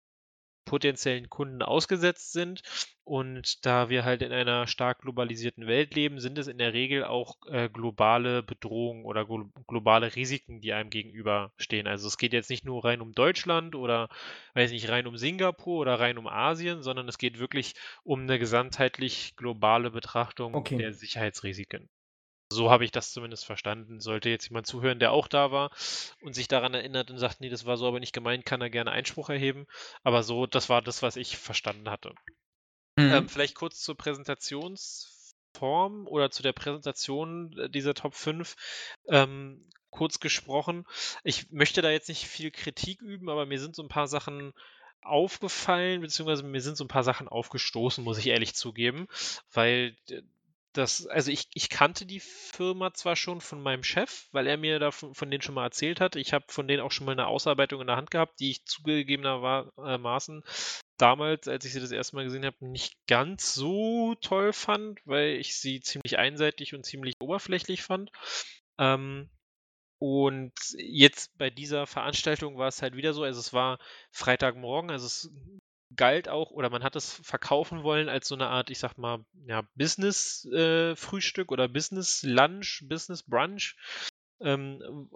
[0.65, 2.61] potenziellen Kunden ausgesetzt sind.
[3.03, 7.03] Und da wir halt in einer stark globalisierten Welt leben, sind es in der Regel
[7.03, 11.85] auch äh, globale Bedrohungen oder glo globale Risiken, die einem gegenüberstehen.
[11.85, 14.09] Also es geht jetzt nicht nur rein um Deutschland oder
[14.55, 18.39] weiß nicht, rein um Singapur oder rein um Asien, sondern es geht wirklich um eine
[18.39, 20.77] gesamtheitlich globale Betrachtung okay.
[20.77, 21.89] der Sicherheitsrisiken.
[22.53, 23.99] So habe ich das zumindest verstanden.
[23.99, 25.71] Sollte jetzt jemand zuhören, der auch da war
[26.21, 28.69] und sich daran erinnert und sagt, nee, das war so aber nicht gemeint, kann er
[28.69, 29.67] gerne Einspruch erheben.
[30.03, 32.13] Aber so, das war das, was ich verstanden hatte.
[32.95, 33.11] Mhm.
[33.11, 38.55] Ähm, vielleicht kurz zur Präsentationsform oder zu der Präsentation äh, dieser Top 5.
[39.07, 40.85] Ähm, kurz gesprochen.
[41.23, 44.53] Ich möchte da jetzt nicht viel Kritik üben, aber mir sind so ein paar Sachen
[45.03, 49.07] aufgefallen, beziehungsweise mir sind so ein paar Sachen aufgestoßen, muss ich ehrlich zugeben,
[49.51, 49.95] weil
[50.73, 54.79] das, also ich, ich kannte die Firma zwar schon von meinem Chef, weil er mir
[54.79, 56.15] davon von denen schon mal erzählt hat.
[56.15, 58.65] Ich habe von denen auch schon mal eine Ausarbeitung in der Hand gehabt, die ich
[58.65, 60.43] zugegebenermaßen
[60.97, 65.35] damals, als ich sie das erste Mal gesehen habe, nicht ganz so toll fand, weil
[65.35, 68.11] ich sie ziemlich einseitig und ziemlich oberflächlich fand.
[68.79, 69.29] Ähm,
[69.99, 73.79] und jetzt bei dieser Veranstaltung war es halt wieder so, also es war
[74.11, 75.31] Freitagmorgen, also es
[75.95, 79.25] galt auch, oder man hat es verkaufen wollen als so eine Art, ich sag mal,
[79.45, 83.75] ja, Business-Frühstück äh, oder Business-Lunch, Business-Brunch,
[84.41, 85.09] ähm,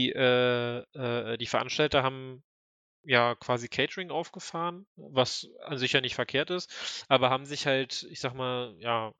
[0.00, 2.42] die, äh, äh, die Veranstalter haben
[3.04, 8.04] ja quasi Catering aufgefahren, was an sich ja nicht verkehrt ist, aber haben sich halt,
[8.10, 9.12] ich sag mal, ja,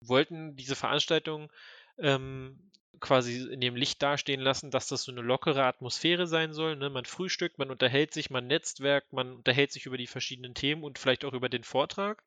[0.00, 1.50] wollten diese Veranstaltung
[1.98, 2.70] ähm,
[3.00, 6.76] quasi in dem Licht dastehen lassen, dass das so eine lockere Atmosphäre sein soll.
[6.76, 6.90] Ne?
[6.90, 10.98] Man frühstückt, man unterhält sich, man netzwerkt, man unterhält sich über die verschiedenen Themen und
[10.98, 12.22] vielleicht auch über den Vortrag.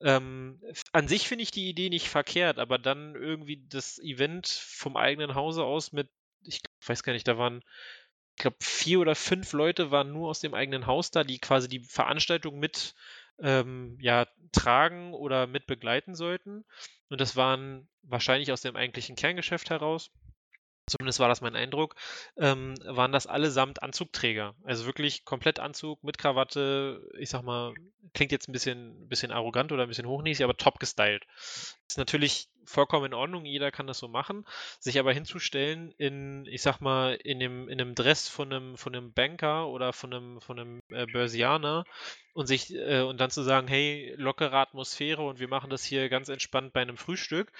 [0.00, 0.60] Ähm,
[0.92, 5.34] an sich finde ich die Idee nicht verkehrt, aber dann irgendwie das Event vom eigenen
[5.34, 6.08] Hause aus mit,
[6.44, 7.62] ich weiß gar nicht, da waren,
[8.36, 11.68] ich glaube, vier oder fünf Leute waren nur aus dem eigenen Haus da, die quasi
[11.68, 12.94] die Veranstaltung mit
[13.40, 16.64] ähm, ja, tragen oder mit begleiten sollten.
[17.08, 20.10] Und das waren wahrscheinlich aus dem eigentlichen Kerngeschäft heraus
[20.88, 21.94] zumindest war das mein Eindruck,
[22.36, 24.54] ähm, waren das allesamt Anzugträger.
[24.64, 27.74] Also wirklich komplett Anzug mit Krawatte, ich sag mal,
[28.14, 31.24] klingt jetzt ein bisschen, bisschen arrogant oder ein bisschen hochnäsig, aber top gestylt.
[31.88, 34.44] Ist natürlich vollkommen in Ordnung, jeder kann das so machen,
[34.78, 38.94] sich aber hinzustellen in, ich sag mal, in dem, in einem Dress von einem, von
[38.94, 41.84] einem Banker oder von einem, von einem äh, Börsianer
[42.34, 46.08] und sich, äh, und dann zu sagen, hey, lockere Atmosphäre und wir machen das hier
[46.08, 47.52] ganz entspannt bei einem Frühstück,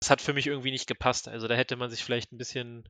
[0.00, 1.28] das hat für mich irgendwie nicht gepasst.
[1.28, 2.88] Also da hätte man sich vielleicht ein bisschen,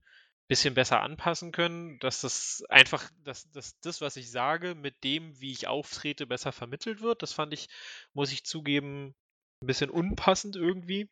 [0.48, 5.40] bisschen besser anpassen können, dass das einfach, dass, dass das, was ich sage, mit dem,
[5.40, 7.22] wie ich auftrete, besser vermittelt wird.
[7.22, 7.68] Das fand ich,
[8.12, 9.14] muss ich zugeben,
[9.62, 11.08] ein bisschen unpassend irgendwie.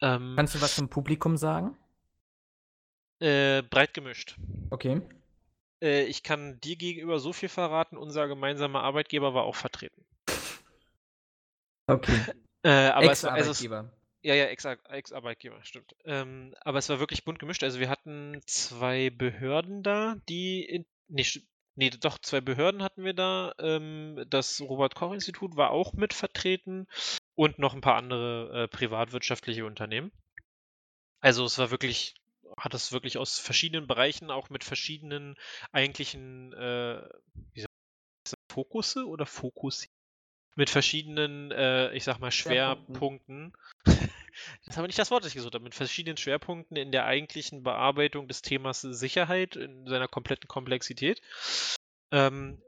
[0.00, 1.76] Ähm, Kannst du was zum Publikum sagen?
[3.18, 4.36] Äh, breit gemischt.
[4.70, 5.00] Okay.
[5.82, 10.04] Äh, ich kann dir gegenüber so viel verraten, unser gemeinsamer Arbeitgeber war auch vertreten.
[11.86, 12.18] Okay.
[12.62, 15.94] Äh, aber es war, also es, ja, ja, Ex-Arbeitgeber, stimmt.
[16.04, 17.62] Ähm, aber es war wirklich bunt gemischt.
[17.62, 21.24] Also wir hatten zwei Behörden da, die in, nee,
[21.76, 23.54] nee, doch, zwei Behörden hatten wir da.
[23.60, 26.88] Ähm, das Robert-Koch-Institut war auch mit vertreten
[27.36, 30.10] und noch ein paar andere äh, privatwirtschaftliche Unternehmen.
[31.20, 32.14] Also es war wirklich,
[32.56, 35.36] hat es wirklich aus verschiedenen Bereichen, auch mit verschiedenen
[35.70, 37.02] eigentlichen, äh,
[37.52, 39.86] wie sagt man, Fokusse oder Fokus
[40.56, 43.52] mit verschiedenen, äh, ich sag mal, Schwerpunkten.
[43.84, 43.98] das
[44.66, 45.64] ist aber nicht das Wort, das ich gesucht habe.
[45.64, 51.20] Mit verschiedenen Schwerpunkten in der eigentlichen Bearbeitung des Themas Sicherheit in seiner kompletten Komplexität.
[52.10, 52.62] Ähm,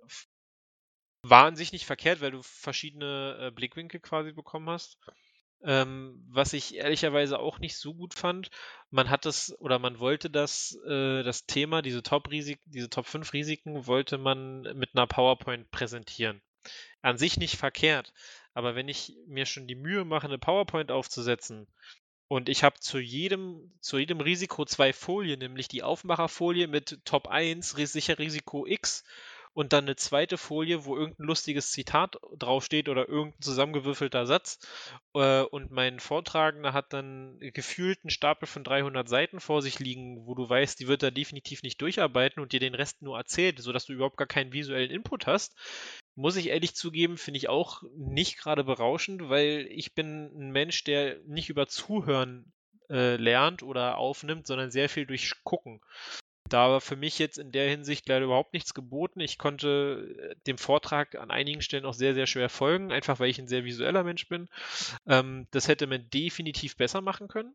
[1.23, 4.99] war an sich nicht verkehrt, weil du verschiedene äh, Blickwinkel quasi bekommen hast.
[5.65, 8.51] Ähm, was ich ehrlicherweise auch nicht so gut fand,
[8.91, 13.33] man hat das oder man wollte das, äh, das Thema, diese Top-Risiken, diese Top 5
[13.33, 16.41] Risiken, wollte man mit einer PowerPoint präsentieren
[17.03, 18.13] an sich nicht verkehrt.
[18.55, 21.67] Aber wenn ich mir schon die Mühe mache, eine PowerPoint aufzusetzen
[22.29, 27.29] und ich habe zu jedem, zu jedem Risiko zwei Folien, nämlich die Aufmacherfolie mit Top
[27.29, 29.05] 1, sicher Risiko X
[29.59, 34.61] und dann eine zweite Folie, wo irgendein lustiges Zitat draufsteht oder irgendein zusammengewürfelter Satz.
[35.15, 40.25] Äh, und mein Vortragender hat dann gefühlt einen Stapel von 300 Seiten vor sich liegen,
[40.27, 43.59] wo du weißt, die wird er definitiv nicht durcharbeiten und dir den Rest nur erzählt,
[43.59, 45.57] sodass du überhaupt gar keinen visuellen Input hast.
[46.15, 50.85] Muss ich ehrlich zugeben, finde ich auch nicht gerade berauschend, weil ich bin ein Mensch,
[50.85, 52.53] der nicht über Zuhören
[52.91, 55.81] äh, lernt oder aufnimmt, sondern sehr viel durch Gucken.
[56.49, 59.21] Da war für mich jetzt in der Hinsicht leider überhaupt nichts geboten.
[59.21, 63.31] Ich konnte äh, dem Vortrag an einigen Stellen auch sehr, sehr schwer folgen, einfach weil
[63.31, 64.49] ich ein sehr visueller Mensch bin.
[65.07, 67.55] Ähm, das hätte man definitiv besser machen können,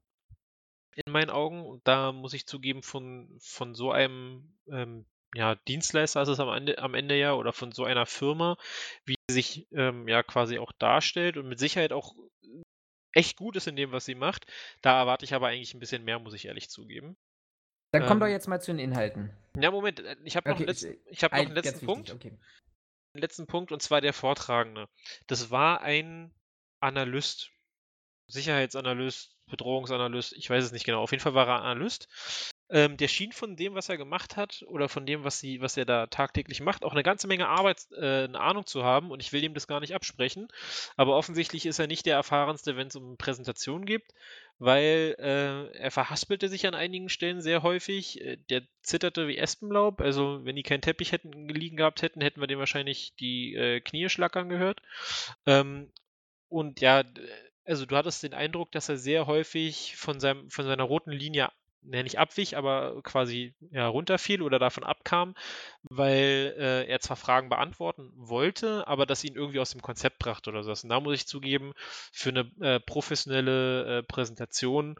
[1.06, 1.66] in meinen Augen.
[1.66, 6.50] Und da muss ich zugeben, von, von so einem ähm, ja, Dienstleister ist es am
[6.50, 8.58] Ende, am Ende ja, oder von so einer Firma,
[9.06, 12.14] wie sie sich ähm, ja quasi auch darstellt und mit Sicherheit auch
[13.14, 14.46] echt gut ist in dem, was sie macht.
[14.82, 17.16] Da erwarte ich aber eigentlich ein bisschen mehr, muss ich ehrlich zugeben.
[17.94, 19.30] Dann komm ähm, doch jetzt mal zu den Inhalten.
[19.56, 22.12] Ja, Moment, äh, ich habe noch, okay, letzten, ich hab noch einen letzten Punkt.
[22.12, 22.30] okay.
[23.14, 24.90] Einen letzten Punkt und zwar der Vortragende.
[25.28, 26.34] Das war ein
[26.80, 27.52] Analyst,
[28.28, 31.02] Sicherheitsanalyst, Bedrohungsanalyst, ich weiß es nicht genau.
[31.02, 32.08] Auf jeden Fall war er Analyst.
[32.74, 35.78] Ähm, der schien von dem, was er gemacht hat oder von dem, was, sie, was
[35.78, 39.22] er da tagtäglich macht, auch eine ganze Menge Arbeit, äh, eine Ahnung zu haben und
[39.22, 40.50] ich will ihm das gar nicht absprechen.
[40.98, 44.04] Aber offensichtlich ist er nicht der erfahrenste, wenn es um Präsentationen geht
[44.60, 48.22] weil äh, er verhaspelte sich an einigen Stellen sehr häufig.
[48.22, 50.02] Äh, der zitterte wie Espenlaub.
[50.02, 53.82] Also, wenn die keinen Teppich hätten liegen gehabt hätten, hätten wir dem wahrscheinlich die äh,
[53.82, 54.82] Knie schlackern gehört.
[55.46, 55.92] Ähm,
[56.50, 57.04] und ja,
[57.66, 61.50] also du hattest den Eindruck, dass er sehr häufig von, seinem, von seiner roten Linie
[61.86, 65.36] ne, nicht abwich, aber quasi ja, runterfiel oder davon abkam,
[65.84, 70.50] weil äh, er zwar Fragen beantworten wollte, aber das ihn irgendwie aus dem Konzept brachte
[70.50, 70.72] oder so.
[70.72, 71.74] Und da muss ich zugeben,
[72.12, 74.96] für eine äh, professionelle äh, Präsentation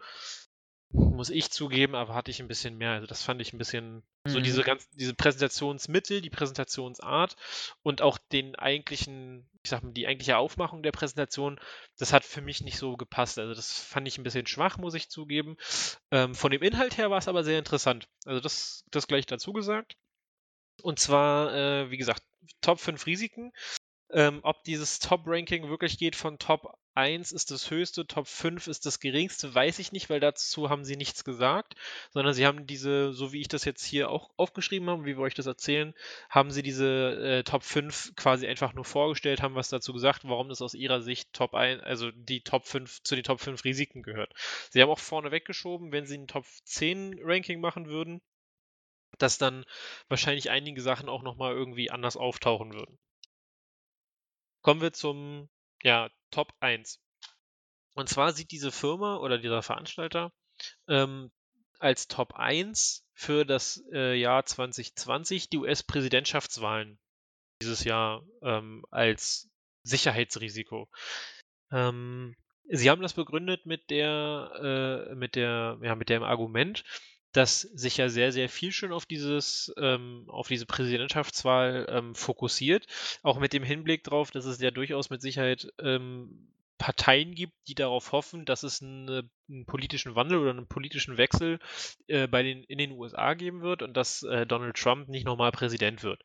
[0.94, 2.92] muss ich zugeben, aber hatte ich ein bisschen mehr.
[2.92, 4.30] Also das fand ich ein bisschen mhm.
[4.30, 7.36] so diese ganz, diese Präsentationsmittel, die Präsentationsart
[7.82, 11.60] und auch den eigentlichen, ich sag mal, die eigentliche Aufmachung der Präsentation,
[11.98, 13.40] das hat für mich nicht so gepasst.
[13.40, 15.58] Also das fand ich ein bisschen schwach, muss ich zugeben.
[16.12, 18.08] Ähm, von dem Inhalt her war es aber sehr interessant.
[18.26, 19.96] Also das, das gleich dazu gesagt.
[20.82, 22.24] Und zwar, äh, wie gesagt,
[22.62, 23.52] Top 5 Risiken.
[24.12, 28.86] Ähm, ob dieses Top-Ranking wirklich geht von Top 1 ist das höchste, Top 5 ist
[28.86, 31.76] das geringste, weiß ich nicht, weil dazu haben sie nichts gesagt,
[32.12, 35.24] sondern sie haben diese, so wie ich das jetzt hier auch aufgeschrieben habe, wie wir
[35.24, 35.94] euch das erzählen,
[36.30, 40.50] haben sie diese äh, Top 5 quasi einfach nur vorgestellt, haben was dazu gesagt, warum
[40.50, 44.04] das aus ihrer Sicht Top 1, also die Top 5 zu den Top 5 Risiken
[44.04, 44.34] gehört.
[44.70, 48.22] Sie haben auch vorne weggeschoben, wenn sie ein Top 10 Ranking machen würden,
[49.18, 49.66] dass dann
[50.10, 52.98] wahrscheinlich einige Sachen auch nochmal irgendwie anders auftauchen würden.
[54.62, 55.50] Kommen wir zum
[55.84, 57.00] ja, Top 1.
[57.94, 60.34] Und zwar sieht diese Firma oder dieser Veranstalter
[60.88, 61.32] ähm,
[61.80, 67.00] als Top 1 für das äh, Jahr 2020 die US-Präsidentschaftswahlen
[67.62, 69.50] dieses Jahr ähm, als
[69.84, 70.90] Sicherheitsrisiko.
[71.72, 72.36] Ähm,
[72.68, 76.84] sie haben das begründet mit der, äh, mit der, ja, mit dem Argument,
[77.34, 82.86] dass sich ja sehr, sehr viel schon auf dieses, ähm, auf diese Präsidentschaftswahl ähm, fokussiert.
[83.24, 87.76] Auch mit dem Hinblick darauf, dass es ja durchaus mit Sicherheit ähm, Parteien gibt, die
[87.76, 91.60] darauf hoffen, dass es eine, einen politischen Wandel oder einen politischen Wechsel
[92.08, 95.52] äh, bei den, in den USA geben wird und dass äh, Donald Trump nicht nochmal
[95.52, 96.24] Präsident wird.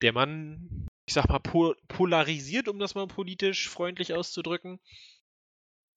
[0.00, 4.78] Der Mann, ich sag mal, po polarisiert, um das mal politisch freundlich auszudrücken.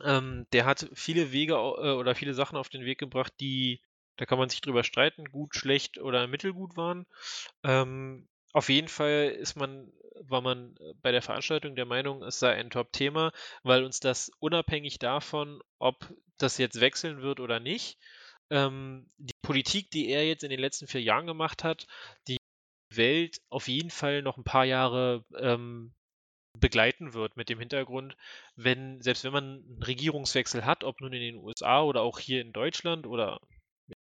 [0.04, 3.82] Ähm, der hat viele Wege äh, oder viele Sachen auf den Weg gebracht, die
[4.18, 7.06] da kann man sich drüber streiten, gut, schlecht oder mittelgut waren.
[7.64, 9.92] Ähm, auf jeden Fall ist man,
[10.22, 13.32] war man bei der Veranstaltung der Meinung, es sei ein Top-Thema,
[13.64, 17.98] weil uns das unabhängig davon, ob das jetzt wechseln wird oder nicht,
[18.50, 21.88] ähm, die Politik, die er jetzt in den letzten vier Jahren gemacht hat,
[22.28, 22.38] die
[22.94, 25.94] Welt auf jeden Fall noch ein paar Jahre ähm,
[26.60, 28.18] begleiten wird mit dem Hintergrund,
[28.56, 32.42] wenn, selbst wenn man einen Regierungswechsel hat, ob nun in den USA oder auch hier
[32.42, 33.40] in Deutschland oder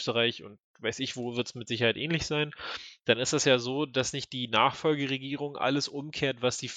[0.03, 2.51] Österreich und weiß ich, wo wird es mit Sicherheit ähnlich sein,
[3.05, 6.71] dann ist es ja so, dass nicht die Nachfolgeregierung alles umkehrt, was die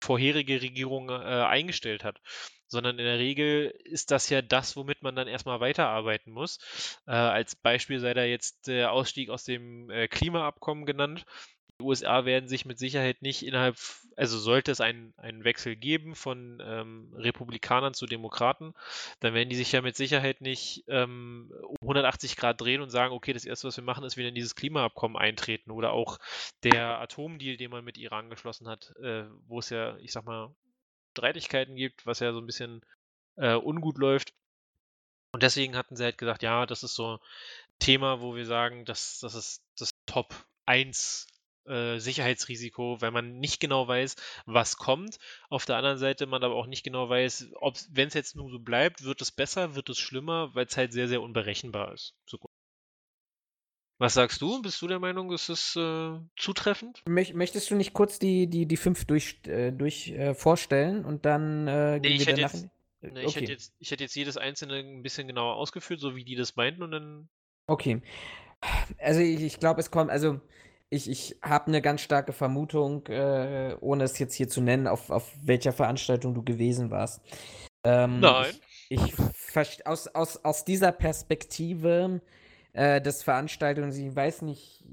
[0.00, 2.20] vorherige Regierung äh, eingestellt hat,
[2.68, 6.58] sondern in der Regel ist das ja das, womit man dann erstmal weiterarbeiten muss.
[7.06, 11.26] Äh, als Beispiel sei da jetzt der Ausstieg aus dem äh, Klimaabkommen genannt.
[11.80, 13.76] Die USA werden sich mit Sicherheit nicht innerhalb,
[14.14, 18.74] also sollte es einen, einen Wechsel geben von ähm, Republikanern zu Demokraten,
[19.20, 23.14] dann werden die sich ja mit Sicherheit nicht ähm, um 180 Grad drehen und sagen,
[23.14, 26.18] okay, das erste, was wir machen, ist wieder in dieses Klimaabkommen eintreten oder auch
[26.64, 30.54] der Atomdeal, den man mit Iran geschlossen hat, äh, wo es ja, ich sag mal,
[31.12, 32.82] Streitigkeiten gibt, was ja so ein bisschen
[33.36, 34.34] äh, ungut läuft.
[35.32, 37.18] Und deswegen hatten sie halt gesagt, ja, das ist so ein
[37.78, 40.34] Thema, wo wir sagen, das, das ist das Top
[40.66, 41.26] 1
[41.70, 44.16] äh, Sicherheitsrisiko, weil man nicht genau weiß,
[44.46, 45.18] was kommt.
[45.48, 48.50] Auf der anderen Seite man aber auch nicht genau weiß, ob, wenn es jetzt nur
[48.50, 52.14] so bleibt, wird es besser, wird es schlimmer, weil es halt sehr, sehr unberechenbar ist.
[54.00, 54.62] Was sagst du?
[54.62, 57.02] Bist du der Meinung, ist es äh, zutreffend?
[57.06, 61.68] Möchtest du nicht kurz die, die, die fünf durch, äh, durch äh, vorstellen und dann
[61.68, 62.54] äh, gehen nee, wir danach?
[62.54, 62.68] Jetzt,
[63.02, 66.24] nee, ich, hätte jetzt, ich hätte jetzt jedes einzelne ein bisschen genauer ausgeführt, so wie
[66.24, 67.28] die das meinten und dann.
[67.66, 68.00] Okay.
[68.98, 70.40] Also ich, ich glaube, es kommt, also
[70.90, 75.10] ich, ich habe eine ganz starke Vermutung, äh, ohne es jetzt hier zu nennen, auf,
[75.10, 77.20] auf welcher Veranstaltung du gewesen warst.
[77.84, 78.52] Ähm, Nein.
[78.88, 82.20] Ich, ich aus, aus, aus dieser Perspektive
[82.72, 84.84] äh, des Veranstaltungs, ich weiß nicht,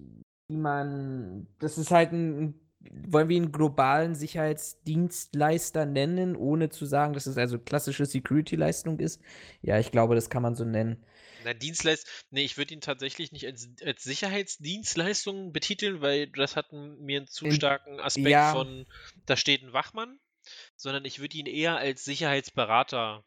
[0.48, 1.48] wie man.
[1.60, 2.60] Das ist halt ein.
[3.06, 9.20] Wollen wir ihn globalen Sicherheitsdienstleister nennen, ohne zu sagen, dass es also klassische Security-Leistung ist?
[9.62, 11.04] Ja, ich glaube, das kann man so nennen.
[11.44, 16.72] Na, Dienstleist, nee, ich würde ihn tatsächlich nicht als, als Sicherheitsdienstleistung betiteln, weil das hat
[16.72, 18.52] mir einen zu starken Aspekt ja.
[18.52, 18.86] von,
[19.26, 20.20] da steht ein Wachmann,
[20.76, 23.26] sondern ich würde ihn eher als Sicherheitsberater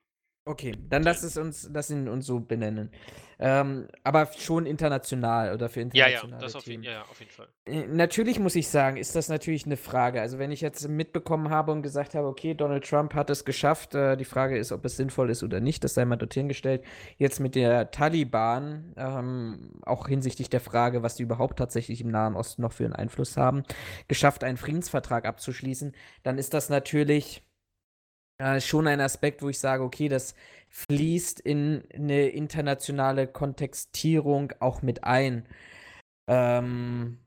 [0.51, 2.91] Okay, dann lass es uns, lass ihn uns so benennen.
[3.39, 6.83] Ähm, aber schon international oder für internationale ja, ja, das auf, Themen.
[6.83, 7.47] Ja, ja, auf jeden Fall.
[7.67, 10.21] Äh, natürlich muss ich sagen, ist das natürlich eine Frage.
[10.21, 13.95] Also wenn ich jetzt mitbekommen habe und gesagt habe, okay, Donald Trump hat es geschafft,
[13.95, 16.83] äh, die Frage ist, ob es sinnvoll ist oder nicht, das sei mal dorthin gestellt.
[17.17, 22.35] Jetzt mit der Taliban, ähm, auch hinsichtlich der Frage, was die überhaupt tatsächlich im Nahen
[22.35, 23.63] Osten noch für einen Einfluss haben,
[24.09, 25.93] geschafft, einen Friedensvertrag abzuschließen,
[26.25, 27.45] dann ist das natürlich
[28.41, 30.35] äh, schon ein Aspekt, wo ich sage, okay, das
[30.71, 35.47] fließt in eine internationale Kontextierung auch mit ein.
[36.29, 37.19] Ähm,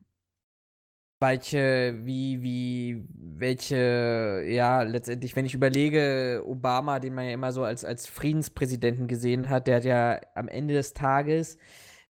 [1.19, 7.63] welche, wie, wie, welche, ja, letztendlich, wenn ich überlege, Obama, den man ja immer so
[7.63, 11.57] als, als Friedenspräsidenten gesehen hat, der hat ja am Ende des Tages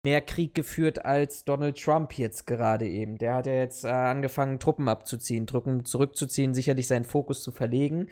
[0.04, 3.18] mehr Krieg geführt als Donald Trump jetzt gerade eben.
[3.18, 8.10] Der hat ja jetzt äh, angefangen, Truppen abzuziehen, Truppen zurückzuziehen, sicherlich seinen Fokus zu verlegen.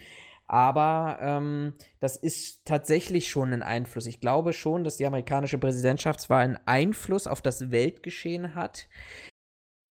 [0.48, 4.06] Aber ähm, das ist tatsächlich schon ein Einfluss.
[4.06, 8.88] Ich glaube schon, dass die amerikanische Präsidentschaftswahl einen Einfluss auf das Weltgeschehen hat.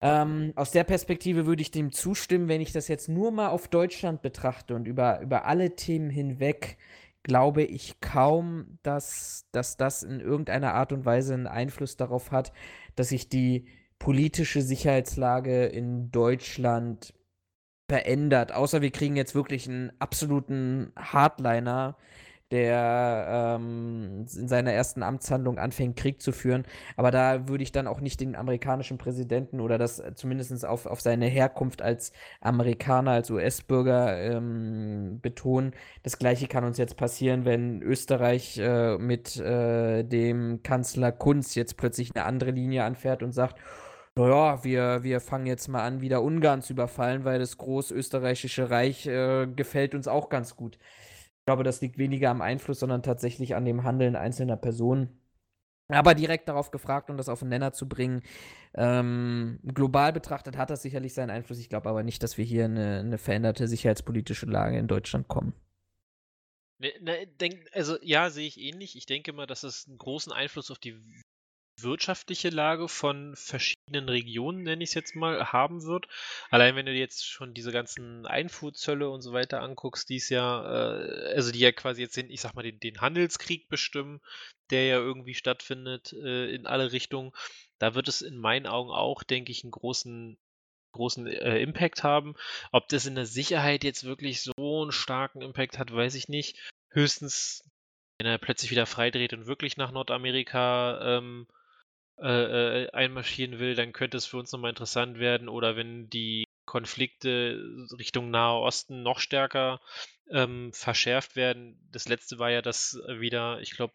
[0.00, 3.68] Ähm, aus der Perspektive würde ich dem zustimmen, wenn ich das jetzt nur mal auf
[3.68, 6.78] Deutschland betrachte und über, über alle Themen hinweg,
[7.24, 12.52] glaube ich kaum, dass, dass das in irgendeiner Art und Weise einen Einfluss darauf hat,
[12.94, 13.66] dass sich die
[13.98, 17.12] politische Sicherheitslage in Deutschland
[17.88, 18.52] verändert.
[18.52, 21.96] Außer wir kriegen jetzt wirklich einen absoluten Hardliner,
[22.50, 26.64] der ähm, in seiner ersten Amtshandlung anfängt, Krieg zu führen.
[26.96, 31.00] Aber da würde ich dann auch nicht den amerikanischen Präsidenten oder das zumindest auf, auf
[31.00, 35.72] seine Herkunft als Amerikaner, als US-Bürger ähm, betonen.
[36.02, 41.76] Das gleiche kann uns jetzt passieren, wenn Österreich äh, mit äh, dem Kanzler Kunz jetzt
[41.76, 43.58] plötzlich eine andere Linie anfährt und sagt,
[44.18, 49.06] naja, wir, wir fangen jetzt mal an, wieder Ungarn zu überfallen, weil das großösterreichische Reich
[49.06, 50.76] äh, gefällt uns auch ganz gut.
[50.76, 55.20] Ich glaube, das liegt weniger am Einfluss, sondern tatsächlich an dem Handeln einzelner Personen.
[55.90, 58.22] Aber direkt darauf gefragt, um das auf den Nenner zu bringen,
[58.74, 61.58] ähm, global betrachtet hat das sicherlich seinen Einfluss.
[61.58, 65.28] Ich glaube aber nicht, dass wir hier in eine, eine veränderte sicherheitspolitische Lage in Deutschland
[65.28, 65.54] kommen.
[66.80, 68.96] Ne, ne, denk, also ja, sehe ich ähnlich.
[68.96, 71.00] Ich denke mal, dass es einen großen Einfluss auf die
[71.82, 76.06] wirtschaftliche Lage von verschiedenen Regionen, nenne ich es jetzt mal, haben wird.
[76.50, 80.28] Allein wenn du dir jetzt schon diese ganzen Einfuhrzölle und so weiter anguckst, die es
[80.28, 84.20] ja, äh, also die ja quasi jetzt den, ich sag mal, den, den Handelskrieg bestimmen,
[84.70, 87.32] der ja irgendwie stattfindet äh, in alle Richtungen,
[87.78, 90.38] da wird es in meinen Augen auch, denke ich, einen großen
[90.92, 92.34] großen äh, Impact haben.
[92.72, 96.58] Ob das in der Sicherheit jetzt wirklich so einen starken Impact hat, weiß ich nicht.
[96.90, 97.62] Höchstens,
[98.18, 101.46] wenn er plötzlich wieder freidreht und wirklich nach Nordamerika ähm,
[102.20, 105.48] äh, äh, einmarschieren will, dann könnte es für uns nochmal interessant werden.
[105.48, 107.62] Oder wenn die Konflikte
[107.98, 109.80] Richtung Nahe Osten noch stärker
[110.30, 111.80] ähm, verschärft werden.
[111.90, 113.94] Das letzte war ja, dass wieder, ich glaube,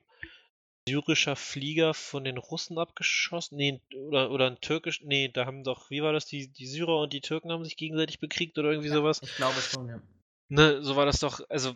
[0.88, 3.58] syrischer Flieger von den Russen abgeschossen.
[3.58, 5.02] Nee, oder, oder ein türkisch.
[5.04, 6.26] Nee, da haben doch, wie war das?
[6.26, 9.22] Die, die Syrer und die Türken haben sich gegenseitig bekriegt oder irgendwie ja, sowas.
[9.22, 10.02] Ich glaube schon, ja.
[10.50, 11.42] Ne, so war das doch.
[11.50, 11.74] Also,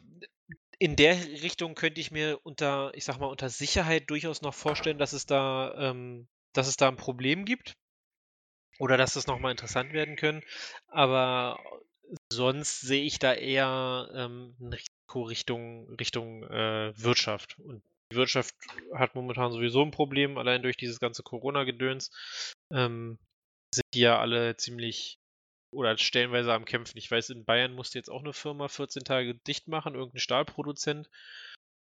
[0.79, 4.97] in der Richtung könnte ich mir unter, ich sag mal, unter Sicherheit durchaus noch vorstellen,
[4.97, 6.27] dass es da ähm,
[6.57, 7.73] dass es da ein Problem gibt
[8.79, 10.43] oder dass das nochmal interessant werden können.
[10.87, 11.59] Aber
[12.31, 17.57] sonst sehe ich da eher ähm, ein Risiko Richtung, Richtung äh, Wirtschaft.
[17.59, 18.55] Und die Wirtschaft
[18.93, 22.11] hat momentan sowieso ein Problem, allein durch dieses ganze Corona-Gedöns.
[22.71, 23.17] Ähm,
[23.73, 25.19] sind die ja alle ziemlich
[25.71, 26.97] oder stellenweise am Kämpfen.
[26.97, 31.09] Ich weiß, in Bayern musste jetzt auch eine Firma 14 Tage dicht machen, irgendein Stahlproduzent.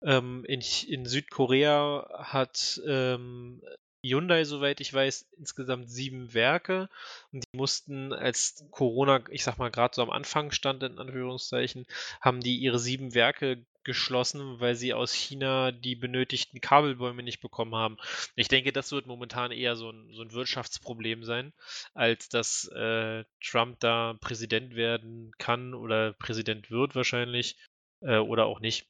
[0.05, 3.63] Ähm, in, in, Südkorea hat ähm,
[4.05, 6.89] Hyundai, soweit ich weiß, insgesamt sieben Werke
[7.33, 11.87] und die mussten, als Corona, ich sag mal, gerade so am Anfang stand, in Anführungszeichen,
[12.21, 17.75] haben die ihre sieben Werke geschlossen, weil sie aus China die benötigten Kabelbäume nicht bekommen
[17.75, 17.97] haben.
[18.37, 21.53] Ich denke, das wird momentan eher so ein, so ein Wirtschaftsproblem sein,
[21.95, 27.57] als dass äh, Trump da Präsident werden kann oder Präsident wird wahrscheinlich
[28.01, 28.87] äh, oder auch nicht.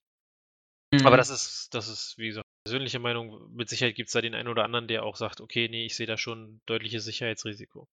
[0.93, 1.07] Mhm.
[1.07, 3.53] Aber das ist, das ist, wie gesagt, persönliche Meinung.
[3.55, 5.97] Mit Sicherheit gibt es da den einen oder anderen, der auch sagt, okay, nee, ich
[5.97, 7.89] sehe da schon deutliches Sicherheitsrisiko.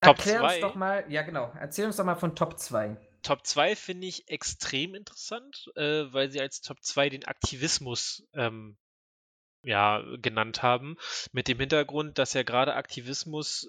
[0.00, 0.46] Top Erklär 2.
[0.46, 2.96] uns doch mal, ja genau, erzähl uns doch mal von Top 2.
[3.22, 8.76] Top 2 finde ich extrem interessant, äh, weil sie als Top 2 den Aktivismus ähm,
[9.66, 10.96] ja, genannt haben.
[11.32, 13.68] Mit dem Hintergrund, dass ja gerade Aktivismus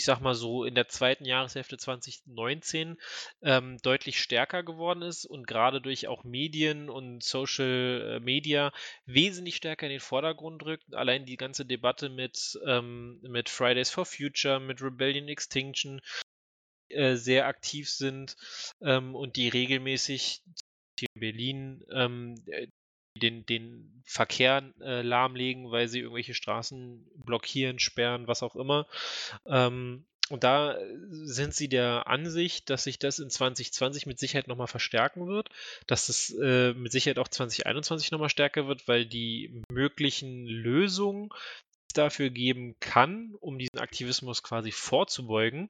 [0.00, 2.96] ich sag mal so, in der zweiten Jahreshälfte 2019
[3.42, 8.72] ähm, deutlich stärker geworden ist und gerade durch auch Medien und Social äh, Media
[9.04, 10.94] wesentlich stärker in den Vordergrund rückt.
[10.94, 16.00] Allein die ganze Debatte mit, ähm, mit Fridays for Future, mit Rebellion Extinction
[16.88, 18.36] äh, sehr aktiv sind
[18.80, 20.42] ähm, und die regelmäßig
[20.98, 22.36] in Berlin ähm,
[23.20, 28.86] den, den Verkehr äh, lahmlegen, weil sie irgendwelche Straßen blockieren, sperren, was auch immer.
[29.46, 30.78] Ähm, und da
[31.10, 35.48] sind sie der Ansicht, dass sich das in 2020 mit Sicherheit nochmal verstärken wird,
[35.88, 41.30] dass es äh, mit Sicherheit auch 2021 nochmal stärker wird, weil die möglichen Lösungen
[41.92, 45.68] dafür geben kann, um diesen Aktivismus quasi vorzubeugen,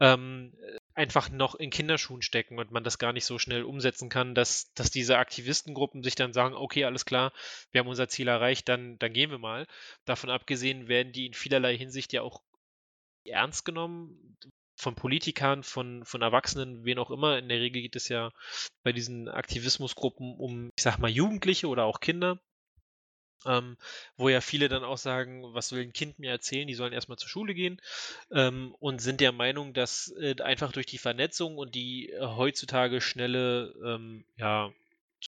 [0.00, 0.54] ähm,
[0.94, 4.72] einfach noch in Kinderschuhen stecken und man das gar nicht so schnell umsetzen kann, dass,
[4.74, 7.32] dass diese Aktivistengruppen sich dann sagen, okay, alles klar,
[7.70, 9.66] wir haben unser Ziel erreicht, dann, dann gehen wir mal.
[10.04, 12.42] Davon abgesehen werden die in vielerlei Hinsicht ja auch
[13.24, 14.36] ernst genommen,
[14.82, 17.38] von Politikern, von, von Erwachsenen, wen auch immer.
[17.38, 18.32] In der Regel geht es ja
[18.82, 22.40] bei diesen Aktivismusgruppen um, ich sag mal, Jugendliche oder auch Kinder.
[23.46, 23.76] Ähm,
[24.16, 27.18] wo ja viele dann auch sagen, was will ein Kind mir erzählen, die sollen erstmal
[27.18, 27.80] zur Schule gehen
[28.30, 33.00] ähm, und sind der Meinung, dass äh, einfach durch die Vernetzung und die äh, heutzutage
[33.00, 34.72] schnelle ähm, ja,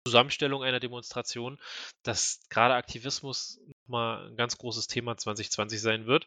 [0.05, 1.59] Zusammenstellung einer Demonstration,
[2.03, 6.27] dass gerade Aktivismus mal ein ganz großes Thema 2020 sein wird.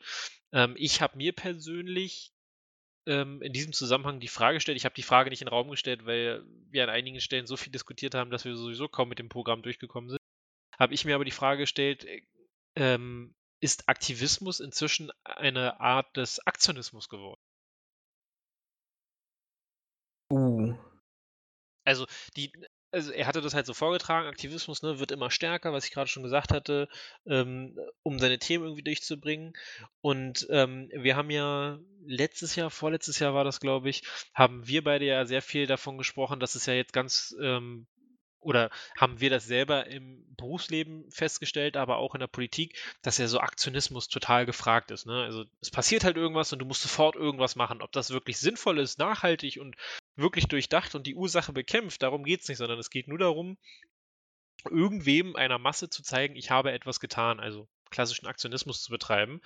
[0.51, 2.31] Ähm, ich habe mir persönlich
[3.05, 5.69] ähm, in diesem Zusammenhang die Frage gestellt, ich habe die Frage nicht in den Raum
[5.69, 9.19] gestellt, weil wir an einigen Stellen so viel diskutiert haben, dass wir sowieso kaum mit
[9.19, 10.16] dem Programm durchgekommen sind,
[10.77, 12.21] habe ich mir aber die Frage gestellt, äh,
[12.75, 17.41] ähm, ist Aktivismus inzwischen eine Art des Aktionismus geworden?
[20.31, 20.75] Uh.
[21.85, 22.05] Also
[22.35, 22.51] die,
[22.91, 26.09] also er hatte das halt so vorgetragen, Aktivismus ne, wird immer stärker, was ich gerade
[26.09, 26.87] schon gesagt hatte,
[27.25, 29.53] ähm, um seine Themen irgendwie durchzubringen.
[30.01, 34.03] Und ähm, wir haben ja letztes Jahr, vorletztes Jahr war das, glaube ich,
[34.33, 37.87] haben wir beide ja sehr viel davon gesprochen, dass es ja jetzt ganz ähm,
[38.39, 43.27] oder haben wir das selber im Berufsleben festgestellt, aber auch in der Politik, dass ja
[43.27, 45.05] so Aktionismus total gefragt ist.
[45.05, 45.23] Ne?
[45.23, 47.81] Also es passiert halt irgendwas und du musst sofort irgendwas machen.
[47.81, 49.75] Ob das wirklich sinnvoll ist, nachhaltig und
[50.15, 53.57] wirklich durchdacht und die Ursache bekämpft, darum geht es nicht, sondern es geht nur darum,
[54.69, 57.39] irgendwem einer Masse zu zeigen, ich habe etwas getan.
[57.39, 59.41] Also klassischen Aktionismus zu betreiben.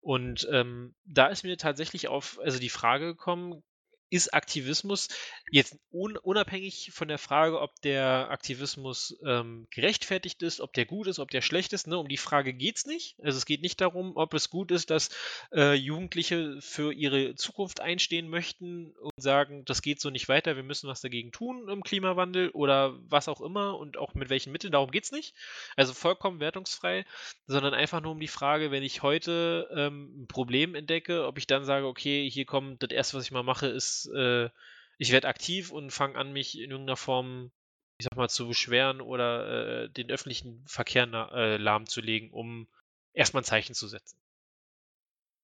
[0.00, 3.62] Und ähm, da ist mir tatsächlich auf, also die Frage gekommen,
[4.10, 5.08] ist Aktivismus
[5.50, 11.06] jetzt un unabhängig von der Frage, ob der Aktivismus ähm, gerechtfertigt ist, ob der gut
[11.08, 11.86] ist, ob der schlecht ist.
[11.86, 11.98] Ne?
[11.98, 13.16] Um die Frage geht es nicht.
[13.22, 15.10] Also es geht nicht darum, ob es gut ist, dass
[15.52, 20.62] äh, Jugendliche für ihre Zukunft einstehen möchten und sagen, das geht so nicht weiter, wir
[20.62, 24.72] müssen was dagegen tun im Klimawandel oder was auch immer und auch mit welchen Mitteln.
[24.72, 25.34] Darum geht es nicht.
[25.76, 27.04] Also vollkommen wertungsfrei,
[27.46, 31.46] sondern einfach nur um die Frage, wenn ich heute ähm, ein Problem entdecke, ob ich
[31.46, 34.50] dann sage, okay, hier kommt das erste, was ich mal mache, ist äh,
[34.98, 37.50] ich werde aktiv und fange an, mich in irgendeiner Form,
[37.98, 42.68] ich sag mal, zu beschweren oder äh, den öffentlichen Verkehr äh, lahmzulegen, um
[43.12, 44.18] erstmal ein Zeichen zu setzen.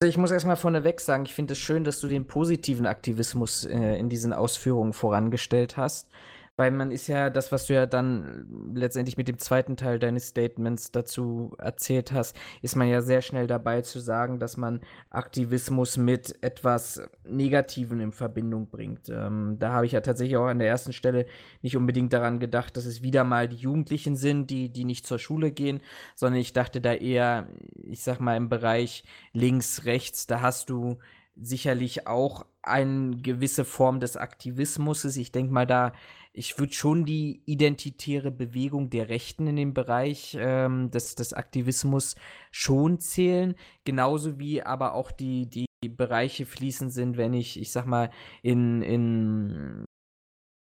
[0.02, 3.64] Also ich muss erstmal vorneweg sagen, ich finde es schön, dass du den positiven Aktivismus
[3.64, 6.08] äh, in diesen Ausführungen vorangestellt hast.
[6.56, 10.28] Weil man ist ja das, was du ja dann letztendlich mit dem zweiten Teil deines
[10.28, 15.96] Statements dazu erzählt hast, ist man ja sehr schnell dabei zu sagen, dass man Aktivismus
[15.96, 19.08] mit etwas Negativen in Verbindung bringt.
[19.08, 21.24] Ähm, da habe ich ja tatsächlich auch an der ersten Stelle
[21.62, 25.18] nicht unbedingt daran gedacht, dass es wieder mal die Jugendlichen sind, die, die nicht zur
[25.18, 25.80] Schule gehen,
[26.14, 27.48] sondern ich dachte da eher,
[27.82, 30.98] ich sag mal, im Bereich links, rechts, da hast du
[31.34, 35.04] sicherlich auch eine gewisse Form des Aktivismus.
[35.04, 35.92] Ich denke mal, da
[36.32, 42.14] ich würde schon die identitäre Bewegung der Rechten in dem Bereich ähm, des, des Aktivismus
[42.50, 43.54] schon zählen,
[43.84, 48.10] genauso wie aber auch die, die Bereiche fließen sind, wenn ich, ich sag mal,
[48.42, 49.84] in, in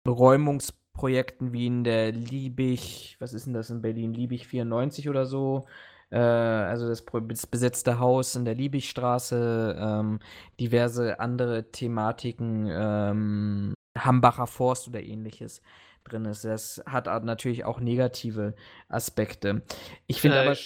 [0.06, 5.66] Räumungsprojekten wie in der Liebig, was ist denn das in Berlin, Liebig 94 oder so,
[6.10, 10.20] äh, also das, das, besetzte Haus in der Liebigstraße, ähm,
[10.60, 15.62] diverse andere Thematiken, ähm, Hambacher Forst oder ähnliches
[16.04, 16.44] drin ist.
[16.44, 18.54] Das hat natürlich auch negative
[18.88, 19.62] Aspekte.
[20.06, 20.56] Ich finde äh, aber.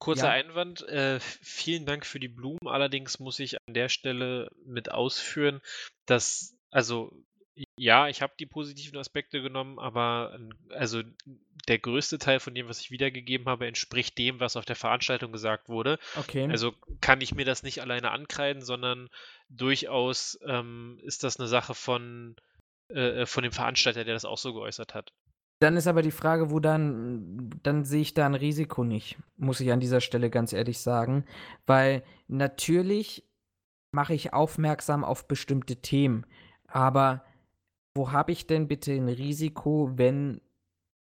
[0.00, 0.32] Kurzer ja.
[0.32, 2.68] Einwand, äh, vielen Dank für die Blumen.
[2.68, 5.60] Allerdings muss ich an der Stelle mit ausführen,
[6.06, 7.12] dass, also
[7.76, 10.38] ja, ich habe die positiven Aspekte genommen, aber
[10.70, 11.02] also
[11.66, 15.32] der größte Teil von dem, was ich wiedergegeben habe, entspricht dem, was auf der Veranstaltung
[15.32, 15.98] gesagt wurde.
[16.16, 16.48] Okay.
[16.48, 19.10] Also kann ich mir das nicht alleine ankreiden, sondern
[19.48, 22.36] durchaus ähm, ist das eine Sache von
[22.90, 25.12] äh, äh, von dem Veranstalter, der das auch so geäußert hat.
[25.60, 29.60] Dann ist aber die Frage, wo dann, dann sehe ich da ein Risiko nicht, muss
[29.60, 31.24] ich an dieser Stelle ganz ehrlich sagen.
[31.66, 33.24] Weil natürlich
[33.90, 36.24] mache ich aufmerksam auf bestimmte Themen.
[36.66, 37.24] Aber
[37.94, 40.40] wo habe ich denn bitte ein Risiko, wenn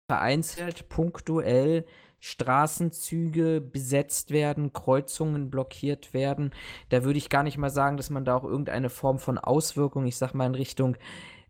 [0.08, 1.84] vereinzelt, punktuell
[2.20, 6.52] Straßenzüge besetzt werden, Kreuzungen blockiert werden?
[6.90, 10.06] Da würde ich gar nicht mal sagen, dass man da auch irgendeine Form von Auswirkung,
[10.06, 10.96] ich sag mal in Richtung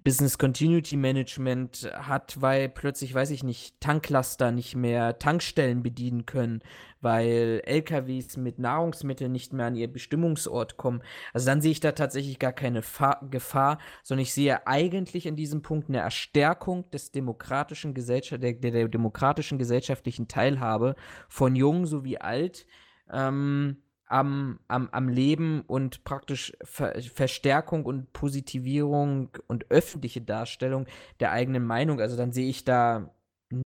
[0.07, 6.61] Business Continuity Management hat, weil plötzlich, weiß ich nicht, Tanklaster nicht mehr Tankstellen bedienen können,
[7.00, 11.02] weil LKWs mit Nahrungsmitteln nicht mehr an ihr Bestimmungsort kommen.
[11.32, 15.34] Also dann sehe ich da tatsächlich gar keine Fa Gefahr, sondern ich sehe eigentlich in
[15.34, 20.94] diesem Punkt eine Erstärkung des demokratischen Gesellschaft der, der, der demokratischen gesellschaftlichen Teilhabe
[21.28, 22.64] von jung sowie alt.
[23.12, 30.86] Ähm, am, am, am Leben und praktisch Ver Verstärkung und Positivierung und öffentliche Darstellung
[31.20, 32.00] der eigenen Meinung.
[32.00, 33.12] Also dann sehe ich da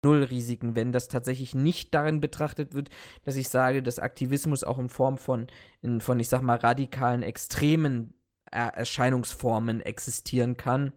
[0.04, 2.90] null Risiken, wenn das tatsächlich nicht darin betrachtet wird,
[3.24, 5.46] dass ich sage, dass Aktivismus auch in Form von,
[5.82, 8.14] in, von ich sag mal, radikalen Extremen
[8.50, 10.92] Erscheinungsformen existieren kann.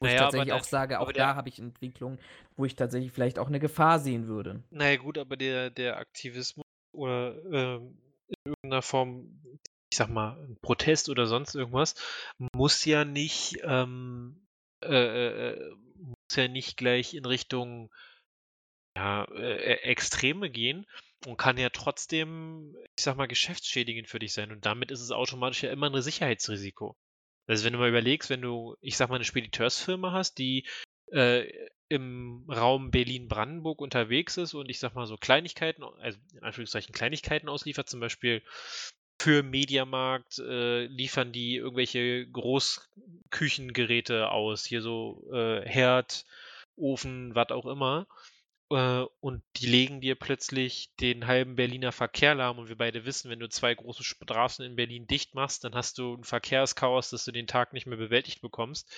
[0.00, 2.18] Wo naja, ich tatsächlich auch sage, auch da habe ich Entwicklungen,
[2.56, 4.62] wo ich tatsächlich vielleicht auch eine Gefahr sehen würde.
[4.70, 7.80] Naja, gut, aber der, der Aktivismus oder äh,
[8.28, 9.40] in irgendeiner Form,
[9.90, 11.94] ich sag mal, ein Protest oder sonst irgendwas,
[12.38, 14.46] muss ja nicht, ähm,
[14.82, 17.90] äh, äh, äh muss ja nicht gleich in Richtung
[18.96, 20.86] ja, äh, äh, Extreme gehen
[21.26, 24.52] und kann ja trotzdem, ich sag mal, geschäftsschädigend für dich sein.
[24.52, 26.96] Und damit ist es automatisch ja immer ein Sicherheitsrisiko.
[27.46, 30.66] Also wenn du mal überlegst, wenn du, ich sag mal, eine Spediteursfirma hast, die
[31.12, 31.46] äh,
[31.88, 37.48] im Raum Berlin-Brandenburg unterwegs ist und ich sag mal so Kleinigkeiten, also in Anführungszeichen Kleinigkeiten
[37.48, 38.42] ausliefert, zum Beispiel
[39.20, 46.24] für Mediamarkt äh, liefern die irgendwelche Großküchengeräte aus, hier so äh, Herd,
[46.76, 48.06] Ofen, was auch immer.
[48.70, 53.30] Äh, und die legen dir plötzlich den halben Berliner Verkehr lahm und wir beide wissen,
[53.30, 57.24] wenn du zwei große Straßen in Berlin dicht machst, dann hast du ein Verkehrschaos, dass
[57.24, 58.92] du den Tag nicht mehr bewältigt bekommst.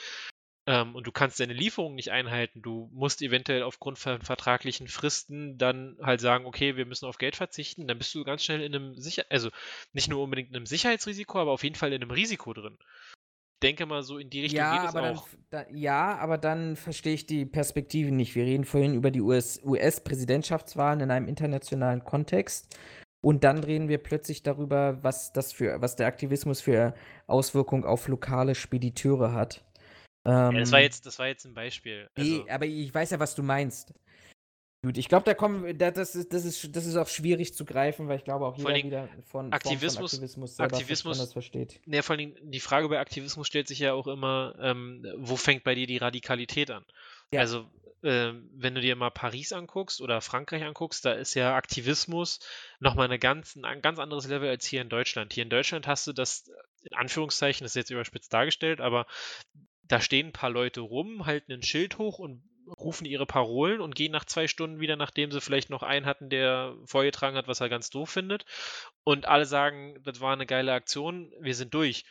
[0.69, 2.61] Ähm, und du kannst deine Lieferung nicht einhalten.
[2.61, 7.37] Du musst eventuell aufgrund von vertraglichen Fristen dann halt sagen, okay, wir müssen auf Geld
[7.37, 7.89] verzichten.
[7.89, 9.49] Dann bist du ganz schnell in einem Sicher, also
[9.95, 12.79] nicht nur unbedingt in einem Sicherheitsrisiko, aber auf jeden Fall in einem Risiko drin
[13.63, 15.29] denke mal, so in die Richtung ja, geht es aber auch.
[15.51, 18.35] Dann, da, ja, aber dann verstehe ich die Perspektive nicht.
[18.35, 22.79] Wir reden vorhin über die US-Präsidentschaftswahlen US in einem internationalen Kontext.
[23.21, 26.95] Und dann reden wir plötzlich darüber, was das für, was der Aktivismus für
[27.27, 29.65] Auswirkungen auf lokale Spediteure hat.
[30.25, 32.09] Ähm, ja, das war ähm, jetzt, das war jetzt ein Beispiel.
[32.15, 33.95] Also, nee, aber ich weiß ja, was du meinst.
[34.85, 38.07] Gut, ich glaube, da kommen, das ist, das ist, das ist auch schwierig zu greifen,
[38.07, 41.81] weil ich glaube auch jeder wieder von Aktivismus, von Aktivismus, Aktivismus das versteht.
[41.85, 45.65] Ne, vor allem die Frage bei Aktivismus stellt sich ja auch immer, ähm, wo fängt
[45.65, 46.85] bei dir die Radikalität an?
[47.33, 47.41] Ja.
[47.41, 47.69] Also
[48.03, 52.39] äh, wenn du dir mal Paris anguckst oder Frankreich anguckst, da ist ja Aktivismus
[52.79, 55.33] nochmal eine ganz, ein ganz anderes Level als hier in Deutschland.
[55.33, 56.49] Hier in Deutschland hast du das,
[56.83, 59.07] in Anführungszeichen, das ist jetzt überspitzt dargestellt, aber
[59.89, 62.43] da stehen ein paar Leute rum, halten ein Schild hoch und
[62.77, 66.29] rufen ihre Parolen und gehen nach zwei Stunden wieder, nachdem sie vielleicht noch einen hatten,
[66.29, 68.45] der vorgetragen hat, was er ganz doof findet.
[69.05, 72.05] Und alle sagen, das war eine geile Aktion, wir sind durch.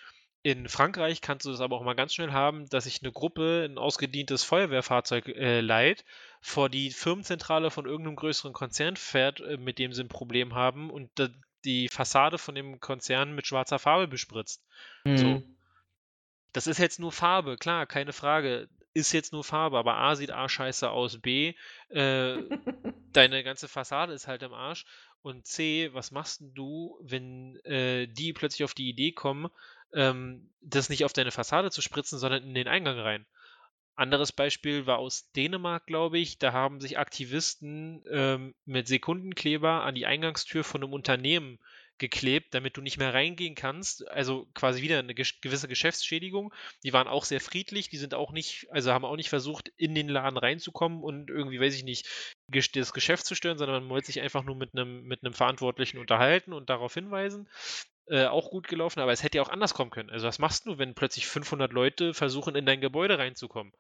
[0.44, 3.68] In Frankreich kannst du das aber auch mal ganz schnell haben, dass sich eine Gruppe
[3.70, 6.06] ein ausgedientes Feuerwehrfahrzeug äh, leiht,
[6.42, 10.90] vor die Firmenzentrale von irgendeinem größeren Konzern fährt, äh, mit dem sie ein Problem haben
[10.90, 11.10] und
[11.66, 14.64] die Fassade von dem Konzern mit schwarzer Farbe bespritzt.
[15.04, 15.18] Mhm.
[15.18, 15.44] So.
[16.54, 20.32] Das ist jetzt nur Farbe, klar, keine Frage ist jetzt nur Farbe, aber A sieht
[20.32, 21.54] A scheiße aus, B,
[21.90, 22.38] äh,
[23.14, 24.86] deine ganze Fassade ist halt im Arsch
[25.22, 29.50] und C, was machst du, wenn äh, die plötzlich auf die Idee kommen,
[29.94, 33.26] ähm, das nicht auf deine Fassade zu spritzen, sondern in den Eingang rein?
[33.96, 36.38] Anderes Beispiel war aus Dänemark, glaube ich.
[36.38, 41.58] Da haben sich Aktivisten ähm, mit Sekundenkleber an die Eingangstür von einem Unternehmen
[41.98, 44.08] geklebt, damit du nicht mehr reingehen kannst.
[44.10, 46.54] Also quasi wieder eine gewisse Geschäftsschädigung.
[46.84, 49.96] Die waren auch sehr friedlich, die sind auch nicht, also haben auch nicht versucht, in
[49.96, 52.08] den Laden reinzukommen und irgendwie, weiß ich nicht,
[52.74, 55.98] das Geschäft zu stören, sondern man wollte sich einfach nur mit einem, mit einem Verantwortlichen
[55.98, 57.50] unterhalten und darauf hinweisen.
[58.10, 60.10] Äh, auch gut gelaufen, aber es hätte ja auch anders kommen können.
[60.10, 63.74] Also was machst du, wenn plötzlich 500 Leute versuchen, in dein Gebäude reinzukommen?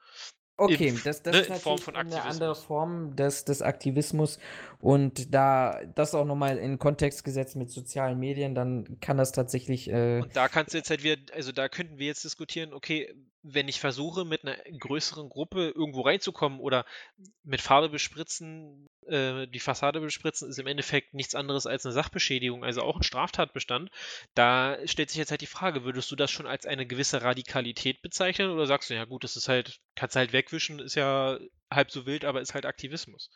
[0.58, 4.40] Okay, in, das, das ne, ist natürlich eine andere Form des, des Aktivismus
[4.80, 9.90] und da das auch nochmal in Kontext gesetzt mit sozialen Medien, dann kann das tatsächlich.
[9.92, 13.14] Äh, und da kannst du jetzt halt wieder, also da könnten wir jetzt diskutieren, okay,
[13.44, 16.86] wenn ich versuche, mit einer größeren Gruppe irgendwo reinzukommen oder
[17.44, 22.64] mit Farbe bespritzen, äh, die Fassade bespritzen, ist im Endeffekt nichts anderes als eine Sachbeschädigung,
[22.64, 23.90] also auch ein Straftatbestand.
[24.34, 28.02] Da stellt sich jetzt halt die Frage, würdest du das schon als eine gewisse Radikalität
[28.02, 31.40] bezeichnen oder sagst du, ja gut, das ist halt, kannst du halt wegwischen, ist ja
[31.72, 33.30] halb so wild, aber ist halt Aktivismus?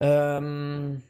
[0.00, 1.02] Ähm,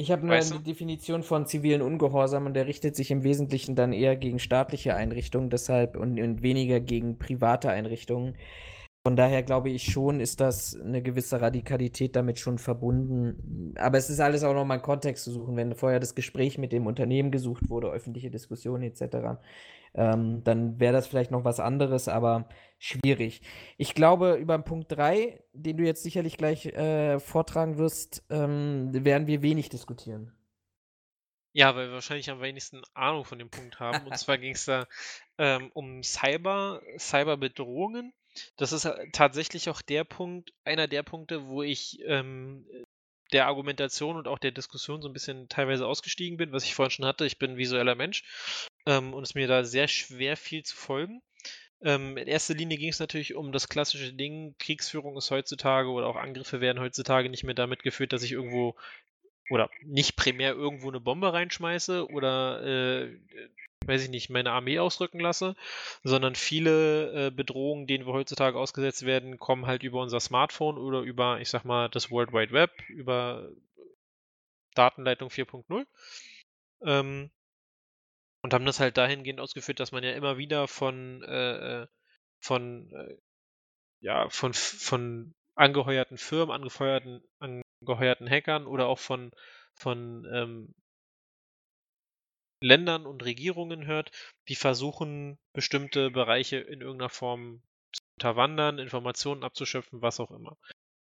[0.00, 0.54] ich habe nur weißt du?
[0.56, 4.94] eine Definition von zivilen Ungehorsam und der richtet sich im Wesentlichen dann eher gegen staatliche
[4.94, 8.36] Einrichtungen, deshalb und, und weniger gegen private Einrichtungen.
[9.08, 13.72] Von daher glaube ich schon, ist das eine gewisse Radikalität damit schon verbunden.
[13.78, 15.56] Aber es ist alles auch nochmal einen Kontext zu suchen.
[15.56, 19.40] Wenn vorher das Gespräch mit dem Unternehmen gesucht wurde, öffentliche Diskussionen etc.,
[19.94, 23.40] ähm, dann wäre das vielleicht noch was anderes, aber schwierig.
[23.78, 28.90] Ich glaube, über den Punkt 3, den du jetzt sicherlich gleich äh, vortragen wirst, ähm,
[28.92, 30.34] werden wir wenig diskutieren.
[31.54, 34.06] Ja, weil wir wahrscheinlich am wenigsten Ahnung von dem Punkt haben.
[34.06, 34.86] Und zwar ging es da
[35.38, 38.12] ähm, um Cyber, Cyberbedrohungen
[38.56, 42.66] das ist äh, tatsächlich auch der Punkt, einer der Punkte, wo ich ähm,
[43.32, 46.90] der Argumentation und auch der Diskussion so ein bisschen teilweise ausgestiegen bin, was ich vorhin
[46.90, 47.26] schon hatte.
[47.26, 48.24] Ich bin ein visueller Mensch
[48.86, 51.22] ähm, und es mir da sehr schwer viel zu folgen.
[51.80, 56.06] Ähm, in erster Linie ging es natürlich um das klassische Ding, Kriegsführung ist heutzutage oder
[56.06, 58.74] auch Angriffe werden heutzutage nicht mehr damit geführt, dass ich irgendwo
[59.50, 63.18] oder nicht primär irgendwo eine Bombe reinschmeiße oder äh,
[63.86, 65.56] weiß ich nicht, meine Armee ausrücken lasse,
[66.02, 71.00] sondern viele äh, Bedrohungen, denen wir heutzutage ausgesetzt werden, kommen halt über unser Smartphone oder
[71.00, 73.48] über, ich sag mal, das World Wide Web, über
[74.74, 75.86] Datenleitung 4.0.
[76.82, 77.30] Ähm,
[78.42, 81.86] und haben das halt dahingehend ausgeführt, dass man ja immer wieder von, äh, äh
[82.40, 83.16] von, äh,
[84.00, 89.32] ja, von, von angeheuerten Firmen, angeheuerten, angeheuerten Hackern oder auch von,
[89.74, 90.74] von ähm,
[92.60, 94.10] Ländern und Regierungen hört,
[94.48, 100.56] die versuchen, bestimmte Bereiche in irgendeiner Form zu unterwandern, Informationen abzuschöpfen, was auch immer.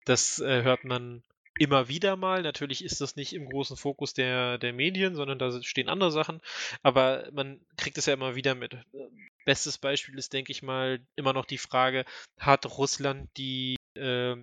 [0.04, 1.22] Das äh, hört man
[1.58, 2.42] immer wieder mal.
[2.42, 6.40] Natürlich ist das nicht im großen Fokus der, der Medien, sondern da stehen andere Sachen.
[6.82, 8.76] Aber man kriegt es ja immer wieder mit.
[9.44, 12.04] Bestes Beispiel ist, denke ich mal, immer noch die Frage,
[12.38, 14.36] hat Russland die äh,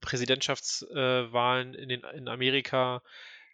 [0.00, 3.02] Präsidentschaftswahlen in, den, in Amerika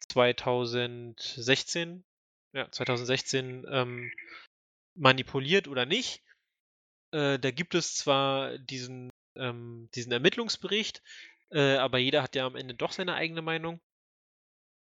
[0.09, 2.05] 2016
[2.53, 4.11] ja, 2016 ähm,
[4.95, 6.23] manipuliert oder nicht.
[7.13, 11.03] Äh, da gibt es zwar diesen, ähm, diesen Ermittlungsbericht,
[11.51, 13.81] äh, aber jeder hat ja am Ende doch seine eigene Meinung.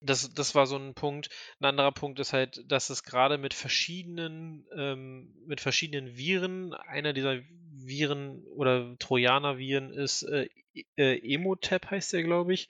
[0.05, 1.29] Das, das war so ein Punkt.
[1.61, 7.13] Ein anderer Punkt ist halt, dass es gerade mit verschiedenen, ähm, mit verschiedenen Viren, einer
[7.13, 7.41] dieser
[7.71, 10.49] Viren oder Trojaner-Viren ist äh,
[10.97, 12.69] äh, Emotep heißt der, glaube ich,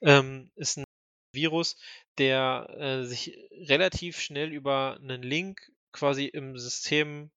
[0.00, 0.84] ähm, ist ein
[1.32, 1.76] Virus,
[2.18, 5.60] der äh, sich relativ schnell über einen Link
[5.92, 7.30] quasi im System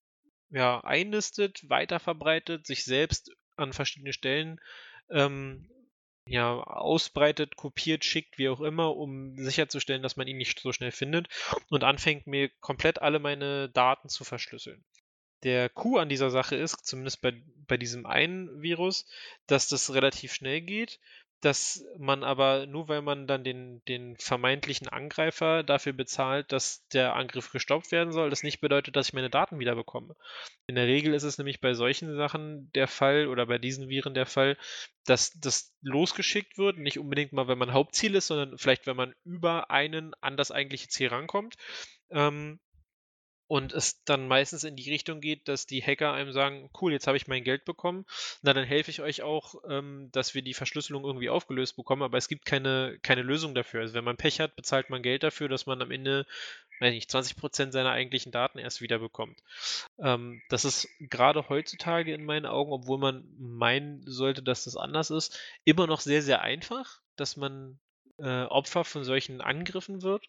[0.50, 4.60] ja, einnistet, weiterverbreitet, sich selbst an verschiedene Stellen
[5.10, 5.70] ähm,
[6.28, 10.92] ja, ausbreitet, kopiert, schickt, wie auch immer, um sicherzustellen, dass man ihn nicht so schnell
[10.92, 11.28] findet
[11.70, 14.84] und anfängt mir komplett alle meine Daten zu verschlüsseln.
[15.44, 17.34] Der Coup an dieser Sache ist, zumindest bei,
[17.68, 19.06] bei diesem einen Virus,
[19.48, 21.00] dass das relativ schnell geht
[21.44, 27.16] dass man aber nur weil man dann den, den vermeintlichen Angreifer dafür bezahlt, dass der
[27.16, 30.16] Angriff gestoppt werden soll, das nicht bedeutet, dass ich meine Daten wieder bekomme.
[30.68, 34.14] In der Regel ist es nämlich bei solchen Sachen der Fall oder bei diesen Viren
[34.14, 34.58] der Fall,
[35.06, 39.14] dass das losgeschickt wird, nicht unbedingt mal, wenn man Hauptziel ist, sondern vielleicht, wenn man
[39.26, 41.56] über einen an das eigentliche Ziel rankommt.
[42.10, 42.62] Ähm,
[43.48, 47.08] und es dann meistens in die Richtung geht, dass die Hacker einem sagen, cool, jetzt
[47.08, 48.06] habe ich mein Geld bekommen,
[48.42, 52.18] na dann helfe ich euch auch, ähm, dass wir die Verschlüsselung irgendwie aufgelöst bekommen, aber
[52.18, 53.82] es gibt keine, keine Lösung dafür.
[53.82, 56.26] Also wenn man Pech hat, bezahlt man Geld dafür, dass man am Ende,
[56.80, 59.40] weiß nicht, 20% seiner eigentlichen Daten erst wieder bekommt.
[60.00, 65.10] Ähm, das ist gerade heutzutage in meinen Augen, obwohl man meinen sollte, dass das anders
[65.10, 67.80] ist, immer noch sehr, sehr einfach, dass man
[68.20, 70.26] äh, Opfer von solchen Angriffen wird.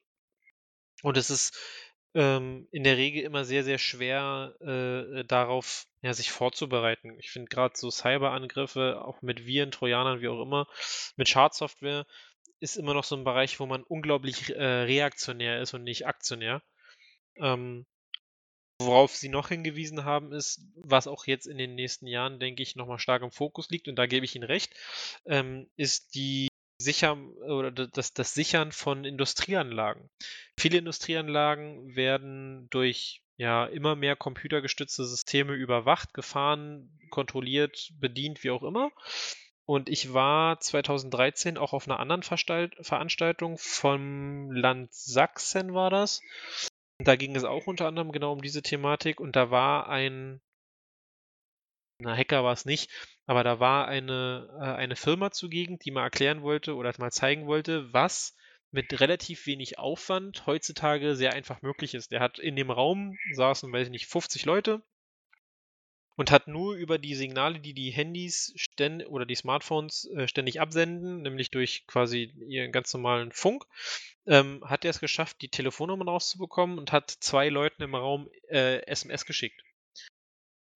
[1.02, 1.58] Und es ist
[2.14, 7.16] ähm, in der Regel immer sehr, sehr schwer äh, darauf ja, sich vorzubereiten.
[7.18, 10.66] Ich finde gerade so Cyberangriffe, auch mit Viren, Trojanern, wie auch immer,
[11.16, 12.06] mit Schadsoftware,
[12.60, 16.62] ist immer noch so ein Bereich, wo man unglaublich äh, reaktionär ist und nicht aktionär.
[17.36, 17.86] Ähm,
[18.80, 22.76] worauf sie noch hingewiesen haben, ist, was auch jetzt in den nächsten Jahren, denke ich,
[22.76, 24.74] nochmal stark im Fokus liegt, und da gebe ich Ihnen recht,
[25.26, 26.48] ähm, ist die
[26.78, 27.16] sicher
[27.46, 30.10] oder das, das Sichern von Industrieanlagen.
[30.58, 38.62] Viele Industrieanlagen werden durch ja immer mehr computergestützte Systeme überwacht, gefahren, kontrolliert, bedient, wie auch
[38.62, 38.90] immer.
[39.66, 46.20] Und ich war 2013 auch auf einer anderen Veranstaltung vom Land Sachsen war das.
[46.98, 50.40] Da ging es auch unter anderem genau um diese Thematik und da war ein
[52.04, 52.90] na, Hacker war es nicht,
[53.26, 57.46] aber da war eine, äh, eine Firma zugegen, die mal erklären wollte oder mal zeigen
[57.46, 58.36] wollte, was
[58.70, 62.10] mit relativ wenig Aufwand heutzutage sehr einfach möglich ist.
[62.12, 64.82] Der hat in dem Raum saßen, weiß ich nicht, 50 Leute
[66.16, 68.54] und hat nur über die Signale, die die Handys
[69.08, 73.64] oder die Smartphones äh, ständig absenden, nämlich durch quasi ihren ganz normalen Funk,
[74.26, 78.84] ähm, hat er es geschafft, die Telefonnummern rauszubekommen und hat zwei Leuten im Raum äh,
[78.86, 79.62] SMS geschickt.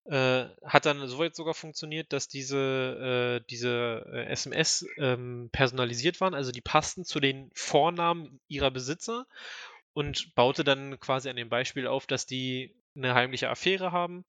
[0.08, 6.32] Äh, hat dann soweit sogar funktioniert, dass diese, äh, diese äh, SMS ähm, personalisiert waren,
[6.32, 9.26] also die passten zu den Vornamen ihrer Besitzer
[9.92, 14.24] und baute dann quasi an dem Beispiel auf, dass die eine heimliche Affäre haben.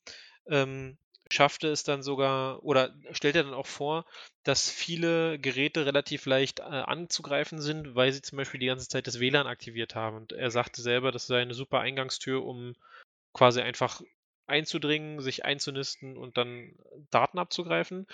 [0.47, 0.97] Ähm,
[1.31, 4.05] schaffte es dann sogar oder stellte dann auch vor,
[4.43, 9.07] dass viele Geräte relativ leicht äh, anzugreifen sind, weil sie zum Beispiel die ganze Zeit
[9.07, 10.17] das WLAN aktiviert haben.
[10.17, 12.75] Und er sagte selber, das sei eine super Eingangstür, um
[13.33, 14.01] quasi einfach
[14.49, 16.75] einzudringen, sich einzunisten und dann
[17.11, 18.07] Daten abzugreifen.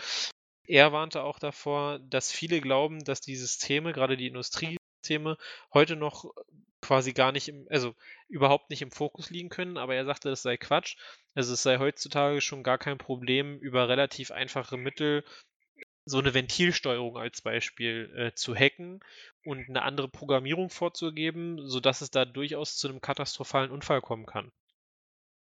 [0.67, 5.37] Er warnte auch davor, dass viele glauben, dass die Systeme, gerade die Industriesysteme,
[5.73, 6.33] heute noch
[6.81, 7.95] quasi gar nicht im, also
[8.27, 10.97] überhaupt nicht im Fokus liegen können, aber er sagte, das sei Quatsch.
[11.33, 15.23] Also es sei heutzutage schon gar kein Problem, über relativ einfache Mittel
[16.05, 18.99] so eine Ventilsteuerung als Beispiel äh, zu hacken
[19.43, 24.51] und eine andere Programmierung vorzugeben, sodass es da durchaus zu einem katastrophalen Unfall kommen kann.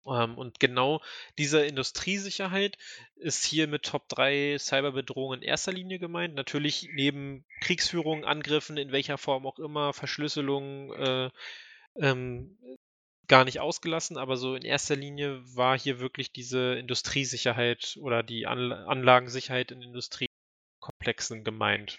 [0.07, 1.01] Ähm, und genau
[1.39, 2.79] diese Industriesicherheit
[3.17, 6.35] ist hier mit Top 3 Cyberbedrohungen in erster Linie gemeint.
[6.35, 11.31] Natürlich neben Kriegsführung, Angriffen, in welcher Form auch immer, Verschlüsselung, äh,
[11.97, 12.59] ähm,
[13.29, 18.47] gar nicht ausgelassen, aber so in erster Linie war hier wirklich diese Industriesicherheit oder die
[18.47, 21.99] An Anlagensicherheit in Industriekomplexen gemeint.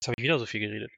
[0.00, 0.90] Jetzt habe ich wieder so viel geredet.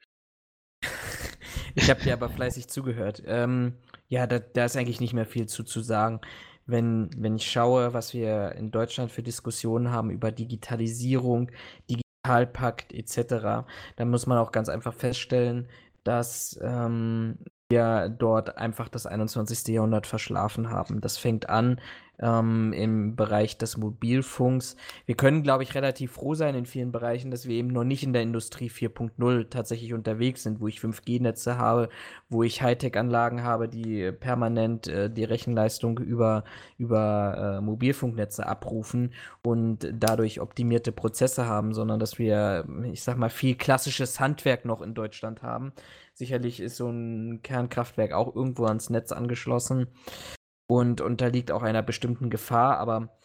[1.77, 3.23] Ich habe dir aber fleißig zugehört.
[3.27, 3.75] Ähm,
[4.09, 6.21] ja, da, da, ist eigentlich nicht mehr viel zu, zu sagen.
[6.67, 11.53] Wenn, wenn ich schaue, was wir in Deutschland für Diskussionen haben über Digitalisierung,
[11.89, 13.67] Digitalpakt etc.,
[13.97, 15.69] dann muss man auch ganz einfach feststellen,
[16.03, 19.69] dass ähm, wir dort einfach das 21.
[19.69, 21.01] Jahrhundert verschlafen haben.
[21.01, 21.81] Das fängt an
[22.19, 24.77] ähm, im Bereich des Mobilfunks.
[25.05, 28.03] Wir können, glaube ich, relativ froh sein in vielen Bereichen, dass wir eben noch nicht
[28.03, 31.89] in der Industrie 4.0 tatsächlich unterwegs sind, wo ich 5G-Netze habe,
[32.29, 36.45] wo ich Hightech-Anlagen habe, die permanent äh, die Rechenleistung über,
[36.79, 39.13] über äh, Mobilfunknetze abrufen
[39.43, 44.83] und dadurch optimierte Prozesse haben, sondern dass wir, ich sag mal, viel klassisches Handwerk noch
[44.83, 45.73] in Deutschland haben.
[46.15, 49.89] Sicherlich ist so ein Kernkraftwerk auch irgendwo ans Netz angeschlossen
[50.67, 53.17] und unterliegt auch einer bestimmten Gefahr, aber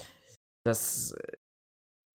[0.63, 1.15] das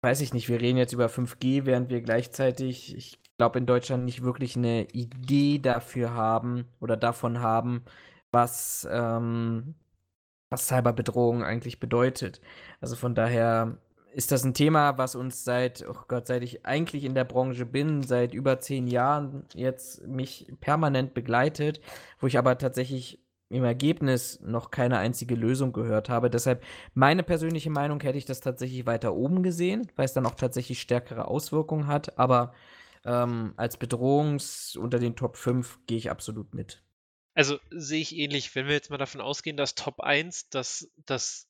[0.02, 0.48] weiß ich nicht.
[0.48, 4.84] Wir reden jetzt über 5G, während wir gleichzeitig, ich glaube, in Deutschland nicht wirklich eine
[4.90, 7.84] Idee dafür haben oder davon haben,
[8.30, 9.74] was, ähm,
[10.50, 12.40] was Cyberbedrohung eigentlich bedeutet.
[12.80, 13.78] Also von daher
[14.12, 17.66] ist das ein Thema, was uns seit, oh Gott, seit ich eigentlich in der Branche
[17.66, 21.80] bin, seit über zehn Jahren jetzt mich permanent begleitet,
[22.20, 26.30] wo ich aber tatsächlich im Ergebnis noch keine einzige Lösung gehört habe.
[26.30, 30.34] Deshalb meine persönliche Meinung hätte ich das tatsächlich weiter oben gesehen, weil es dann auch
[30.34, 32.18] tatsächlich stärkere Auswirkungen hat.
[32.18, 32.54] Aber
[33.04, 36.82] ähm, als Bedrohungs unter den Top 5 gehe ich absolut mit.
[37.34, 41.48] Also sehe ich ähnlich, wenn wir jetzt mal davon ausgehen, dass Top 1 das, das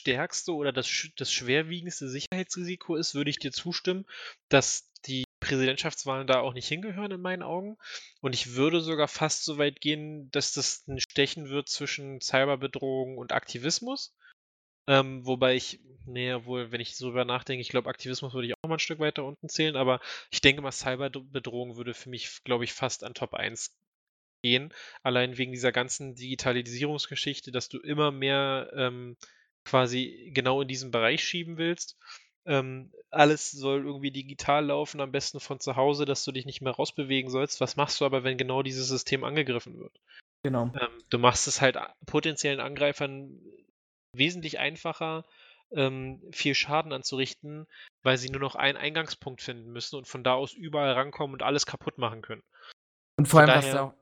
[0.00, 4.06] stärkste oder das, das schwerwiegendste Sicherheitsrisiko ist, würde ich dir zustimmen,
[4.48, 4.89] dass
[5.40, 7.76] Präsidentschaftswahlen da auch nicht hingehören in meinen Augen.
[8.20, 13.18] Und ich würde sogar fast so weit gehen, dass das ein Stechen wird zwischen Cyberbedrohung
[13.18, 14.14] und Aktivismus.
[14.86, 18.54] Ähm, wobei ich, nee, wohl, wenn ich so darüber nachdenke, ich glaube, Aktivismus würde ich
[18.54, 22.42] auch mal ein Stück weiter unten zählen, aber ich denke mal, Cyberbedrohung würde für mich,
[22.44, 23.74] glaube ich, fast an Top 1
[24.42, 24.72] gehen.
[25.02, 29.16] Allein wegen dieser ganzen Digitalisierungsgeschichte, dass du immer mehr ähm,
[29.64, 31.96] quasi genau in diesen Bereich schieben willst.
[32.46, 36.62] Ähm, alles soll irgendwie digital laufen, am besten von zu Hause, dass du dich nicht
[36.62, 37.60] mehr rausbewegen sollst.
[37.60, 39.92] Was machst du aber, wenn genau dieses System angegriffen wird?
[40.42, 40.72] Genau.
[40.80, 41.76] Ähm, du machst es halt
[42.06, 43.38] potenziellen Angreifern
[44.12, 45.24] wesentlich einfacher,
[45.72, 47.66] ähm, viel Schaden anzurichten,
[48.02, 51.42] weil sie nur noch einen Eingangspunkt finden müssen und von da aus überall rankommen und
[51.42, 52.42] alles kaputt machen können.
[53.18, 53.94] Und vor allem, was, da auch,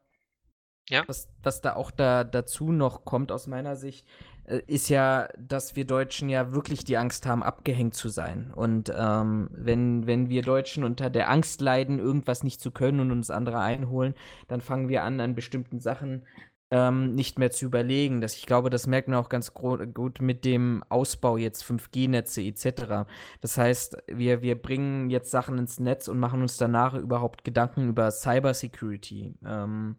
[0.89, 1.05] ja?
[1.07, 4.07] was, was da auch da, dazu noch kommt aus meiner Sicht,
[4.49, 8.51] ist ja, dass wir Deutschen ja wirklich die Angst haben, abgehängt zu sein.
[8.55, 13.11] Und ähm, wenn, wenn wir Deutschen unter der Angst leiden, irgendwas nicht zu können und
[13.11, 14.15] uns andere einholen,
[14.49, 16.25] dann fangen wir an, an bestimmten Sachen
[16.71, 18.21] ähm, nicht mehr zu überlegen.
[18.21, 23.09] Das, ich glaube, das merkt man auch ganz gut mit dem Ausbau jetzt 5G-Netze etc.
[23.41, 27.89] Das heißt, wir, wir bringen jetzt Sachen ins Netz und machen uns danach überhaupt Gedanken
[27.89, 29.35] über Cybersecurity.
[29.47, 29.97] Ähm,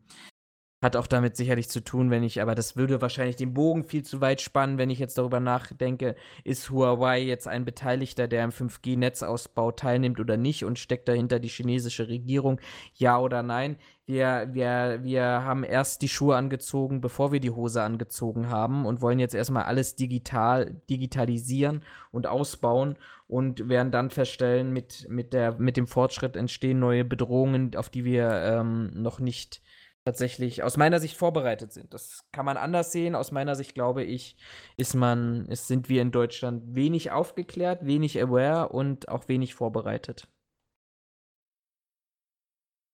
[0.82, 4.04] hat auch damit sicherlich zu tun, wenn ich, aber das würde wahrscheinlich den Bogen viel
[4.04, 6.16] zu weit spannen, wenn ich jetzt darüber nachdenke,
[6.46, 11.50] ist Huawei jetzt ein Beteiligter, der am 5G-Netzausbau teilnimmt oder nicht und steckt dahinter die
[11.50, 12.62] chinesische Regierung,
[12.94, 13.78] ja oder nein?
[14.06, 19.02] Wir, wir, wir haben erst die Schuhe angezogen, bevor wir die Hose angezogen haben und
[19.02, 22.96] wollen jetzt erstmal alles digital, digitalisieren und ausbauen
[23.28, 28.04] und werden dann feststellen, mit, mit, der, mit dem Fortschritt entstehen neue Bedrohungen, auf die
[28.04, 29.62] wir ähm, noch nicht
[30.06, 31.94] tatsächlich aus meiner Sicht vorbereitet sind.
[31.94, 33.16] Das kann man anders sehen.
[33.16, 34.38] Aus meiner Sicht glaube ich,
[34.78, 40.28] ist man, ist, sind wir in Deutschland wenig aufgeklärt, wenig aware und auch wenig vorbereitet.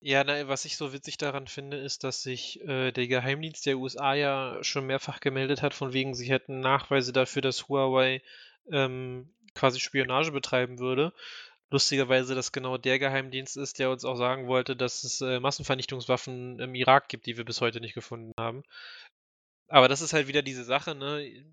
[0.00, 3.78] Ja, na, was ich so witzig daran finde, ist, dass sich äh, der Geheimdienst der
[3.78, 8.22] USA ja schon mehrfach gemeldet hat, von wegen, sie hätten Nachweise dafür, dass Huawei
[8.70, 11.12] ähm, quasi Spionage betreiben würde
[11.70, 16.60] lustigerweise das genau der Geheimdienst ist, der uns auch sagen wollte, dass es äh, Massenvernichtungswaffen
[16.60, 18.62] im Irak gibt, die wir bis heute nicht gefunden haben.
[19.68, 21.44] Aber das ist halt wieder diese Sache, ne?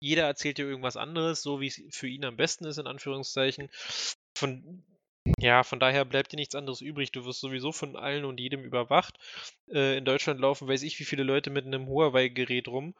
[0.00, 3.68] Jeder erzählt dir irgendwas anderes, so wie es für ihn am besten ist, in Anführungszeichen.
[4.34, 4.82] Von,
[5.38, 7.12] ja, von daher bleibt dir nichts anderes übrig.
[7.12, 9.18] Du wirst sowieso von allen und jedem überwacht.
[9.68, 12.94] Äh, in Deutschland laufen, weiß ich, wie viele Leute mit einem Huawei-Gerät rum.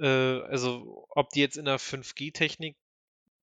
[0.00, 2.76] Äh, also, ob die jetzt in der 5G-Technik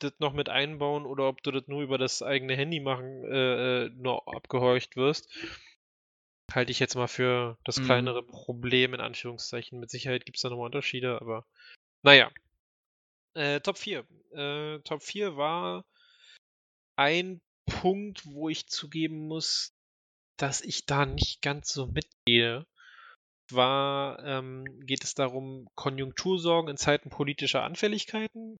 [0.05, 3.85] das noch mit einbauen oder ob du das nur über das eigene Handy machen, äh,
[3.85, 5.29] äh, nur abgehorcht wirst.
[6.51, 7.85] halte ich jetzt mal für das Mhm.
[7.85, 9.79] kleinere Problem, in Anführungszeichen.
[9.79, 11.45] Mit Sicherheit gibt es da nochmal Unterschiede, aber
[12.03, 12.31] naja.
[13.33, 14.05] Äh, Top 4.
[14.31, 15.85] Äh, Top 4 war
[16.97, 19.73] ein Punkt, wo ich zugeben muss,
[20.37, 22.65] dass ich da nicht ganz so mitgehe.
[23.51, 28.57] War, ähm, geht es darum, Konjunktursorgen in Zeiten politischer Anfälligkeiten.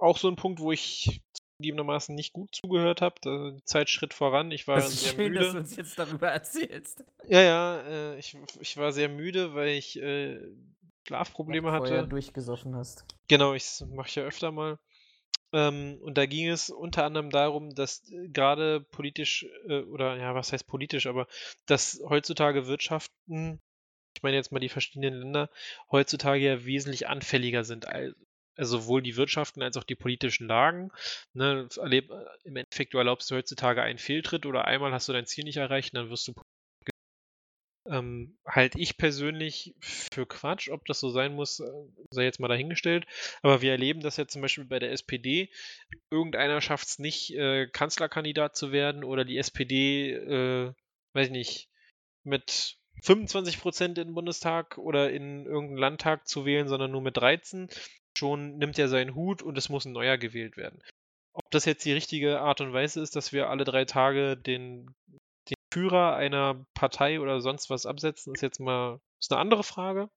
[0.00, 1.20] Auch so ein Punkt, wo ich
[1.56, 3.16] zugegebenermaßen nicht gut zugehört habe.
[3.22, 4.50] Da Zeit schritt voran.
[4.50, 5.40] Ich war Das ist sehr schön, müde.
[5.44, 7.04] dass du uns jetzt darüber erzählst.
[7.28, 10.38] Ja, ja, äh, ich, ich war sehr müde, weil ich äh,
[11.06, 12.08] Schlafprobleme Weil du hatte.
[12.08, 13.04] durchgesoffen hast.
[13.28, 14.78] Genau, ich mache ja öfter mal.
[15.52, 20.34] Ähm, und da ging es unter anderem darum, dass äh, gerade politisch, äh, oder ja,
[20.34, 21.26] was heißt politisch, aber
[21.66, 23.60] dass heutzutage Wirtschaften,
[24.14, 25.48] ich meine jetzt mal die verschiedenen Länder,
[25.90, 27.88] heutzutage ja wesentlich anfälliger sind.
[27.88, 28.16] al- Also
[28.58, 30.90] sowohl die Wirtschaften als auch die politischen Lagen.
[31.34, 31.68] Ne,
[32.44, 35.56] Im Endeffekt, du erlaubst du heutzutage einen Fehltritt oder einmal hast du dein Ziel nicht
[35.56, 36.34] erreicht, dann wirst du
[37.90, 40.68] ähm, halte ich persönlich für Quatsch.
[40.70, 41.70] Ob das so sein muss, äh,
[42.10, 43.06] sei jetzt mal dahingestellt.
[43.42, 45.50] Aber wir erleben das ja zum Beispiel bei der SPD.
[46.10, 50.72] Irgendeiner schafft es nicht, äh, Kanzlerkandidat zu werden oder die SPD, äh,
[51.14, 51.68] weiß ich nicht,
[52.24, 57.16] mit 25 Prozent in den Bundestag oder in irgendeinen Landtag zu wählen, sondern nur mit
[57.16, 57.68] 13.
[58.18, 60.82] Schon nimmt er seinen Hut und es muss ein neuer gewählt werden.
[61.34, 64.92] Ob das jetzt die richtige Art und Weise ist, dass wir alle drei Tage den,
[65.48, 70.10] den Führer einer Partei oder sonst was absetzen, ist jetzt mal ist eine andere Frage.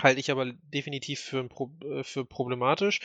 [0.00, 3.00] Halte ich aber definitiv für, Pro, äh, für problematisch.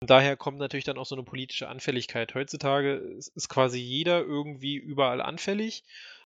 [0.00, 2.34] Und daher kommt natürlich dann auch so eine politische Anfälligkeit.
[2.34, 5.84] Heutzutage ist, ist quasi jeder irgendwie überall anfällig.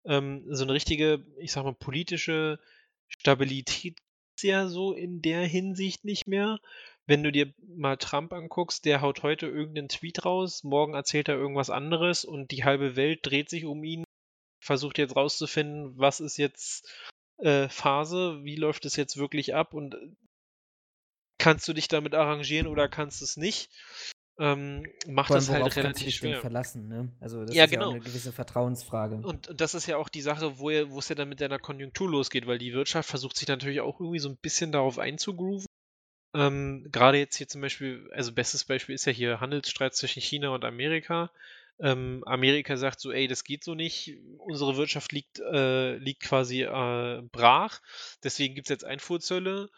[0.05, 2.59] Ähm, so eine richtige, ich sag mal, politische
[3.07, 3.99] Stabilität
[4.37, 6.59] ist ja so in der Hinsicht nicht mehr.
[7.07, 11.37] Wenn du dir mal Trump anguckst, der haut heute irgendeinen Tweet raus, morgen erzählt er
[11.37, 14.05] irgendwas anderes und die halbe Welt dreht sich um ihn,
[14.61, 16.91] versucht jetzt rauszufinden, was ist jetzt
[17.39, 19.99] äh, Phase, wie läuft es jetzt wirklich ab und äh,
[21.39, 23.71] kannst du dich damit arrangieren oder kannst es nicht?
[24.39, 26.41] Ähm, macht Vor allem, worauf halt du relativ schwer.
[26.41, 27.13] verlassen, ne?
[27.21, 27.91] Also das Ja, ist ja genau.
[27.91, 29.15] auch eine gewisse Vertrauensfrage.
[29.17, 31.59] Und, und das ist ja auch die Sache, wo, wo es ja dann mit deiner
[31.59, 35.67] Konjunktur losgeht, weil die Wirtschaft versucht sich natürlich auch irgendwie so ein bisschen darauf einzugrooven.
[36.37, 40.51] Ähm, gerade jetzt hier zum Beispiel, also bestes Beispiel ist ja hier Handelsstreit zwischen China
[40.51, 41.31] und Amerika.
[41.81, 46.63] Ähm, Amerika sagt so, ey, das geht so nicht, unsere Wirtschaft liegt, äh, liegt quasi
[46.63, 47.81] äh, brach,
[48.23, 49.71] deswegen gibt es jetzt Einfuhrzölle.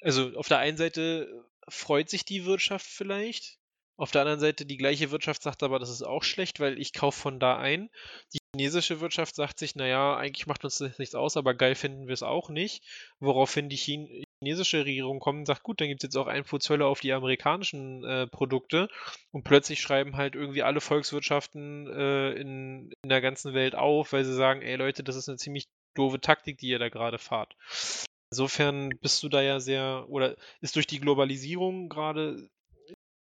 [0.00, 3.58] Also auf der einen Seite freut sich die Wirtschaft vielleicht,
[3.98, 6.92] auf der anderen Seite die gleiche Wirtschaft sagt aber, das ist auch schlecht, weil ich
[6.92, 7.90] kaufe von da ein.
[8.32, 12.06] Die chinesische Wirtschaft sagt sich, naja, eigentlich macht uns das nichts aus, aber geil finden
[12.06, 12.84] wir es auch nicht.
[13.18, 16.86] Woraufhin die Chin chinesische Regierung kommt und sagt, gut, dann gibt es jetzt auch Einfuhrzölle
[16.86, 18.88] auf die amerikanischen äh, Produkte
[19.32, 24.24] und plötzlich schreiben halt irgendwie alle Volkswirtschaften äh, in, in der ganzen Welt auf, weil
[24.24, 27.56] sie sagen, ey Leute, das ist eine ziemlich doofe Taktik, die ihr da gerade fahrt.
[28.30, 32.48] Insofern bist du da ja sehr, oder ist durch die Globalisierung gerade,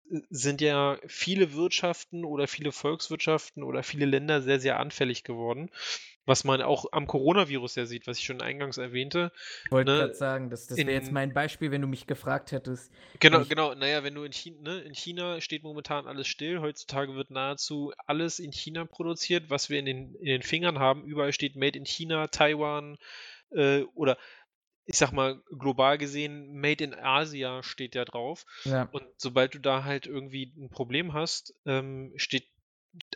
[0.10, 5.70] äh, sind ja viele Wirtschaften oder viele Volkswirtschaften oder viele Länder sehr, sehr anfällig geworden.
[6.26, 9.32] Was man auch am Coronavirus ja sieht, was ich schon eingangs erwähnte.
[9.66, 12.08] Ich wollte ne, gerade sagen, das, das wäre jetzt in- mein Beispiel, wenn du mich
[12.08, 12.92] gefragt hättest.
[13.20, 13.74] Genau, ich- genau.
[13.74, 16.62] Naja, wenn du in China, ne, in China steht momentan alles still.
[16.62, 21.04] Heutzutage wird nahezu alles in China produziert, was wir in den, in den Fingern haben.
[21.04, 22.98] Überall steht Made in China, Taiwan
[23.52, 24.18] äh, oder
[24.86, 28.46] ich sag mal global gesehen Made in Asia steht ja drauf.
[28.66, 28.90] Ja.
[28.92, 32.46] Und sobald du da halt irgendwie ein Problem hast, ähm, steht,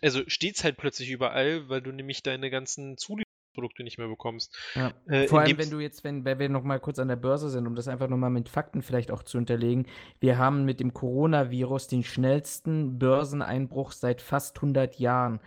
[0.01, 4.57] also steht's halt plötzlich überall, weil du nämlich deine ganzen Zulieferprodukte nicht mehr bekommst.
[4.75, 4.93] Ja.
[5.07, 7.49] Äh, Vor allem, wenn du jetzt, wenn, wenn wir noch mal kurz an der Börse
[7.49, 9.87] sind, um das einfach noch mal mit Fakten vielleicht auch zu unterlegen.
[10.19, 15.39] Wir haben mit dem Coronavirus den schnellsten Börseneinbruch seit fast 100 Jahren.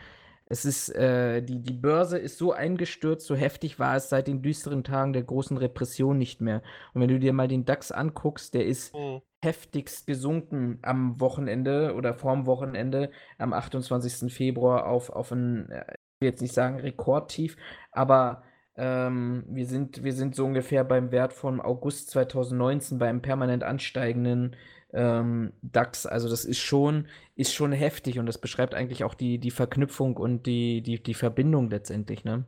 [0.53, 4.43] Es ist, äh, die, die Börse ist so eingestürzt, so heftig war es seit den
[4.43, 6.61] düsteren Tagen der großen Repression nicht mehr.
[6.93, 11.95] Und wenn du dir mal den DAX anguckst, der ist Oh, heftigst gesunken am Wochenende
[11.95, 14.33] oder vorm Wochenende am 28.
[14.33, 17.57] Februar auf, auf ein, äh, ich will jetzt nicht sagen Rekordtief,
[17.93, 18.43] aber
[18.77, 23.63] ähm, wir sind, wir sind so ungefähr beim Wert von August 2019 bei einem permanent
[23.63, 24.57] ansteigenden
[24.93, 26.07] ähm, DAX.
[26.07, 30.17] Also das ist schon, ist schon heftig und das beschreibt eigentlich auch die, die Verknüpfung
[30.17, 32.45] und die, die, die Verbindung letztendlich, ne?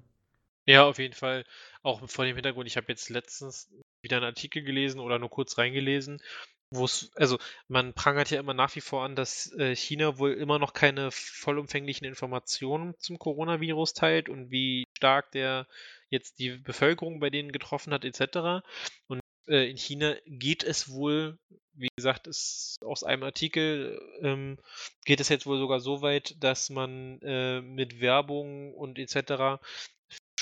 [0.65, 1.45] Ja, auf jeden Fall.
[1.83, 3.69] Auch vor dem Hintergrund, ich habe jetzt letztens
[4.01, 6.23] wieder einen Artikel gelesen oder nur kurz reingelesen,
[6.71, 7.39] wo es, also
[7.69, 11.11] man prangert ja immer nach wie vor an, dass äh, China wohl immer noch keine
[11.11, 15.67] vollumfänglichen Informationen zum Coronavirus teilt und wie stark der
[16.11, 18.65] jetzt die Bevölkerung bei denen getroffen hat, etc.
[19.09, 21.39] Und äh, in China geht es wohl,
[21.75, 24.59] wie gesagt, ist aus einem Artikel ähm,
[25.05, 29.59] geht es jetzt wohl sogar so weit, dass man äh, mit Werbung und etc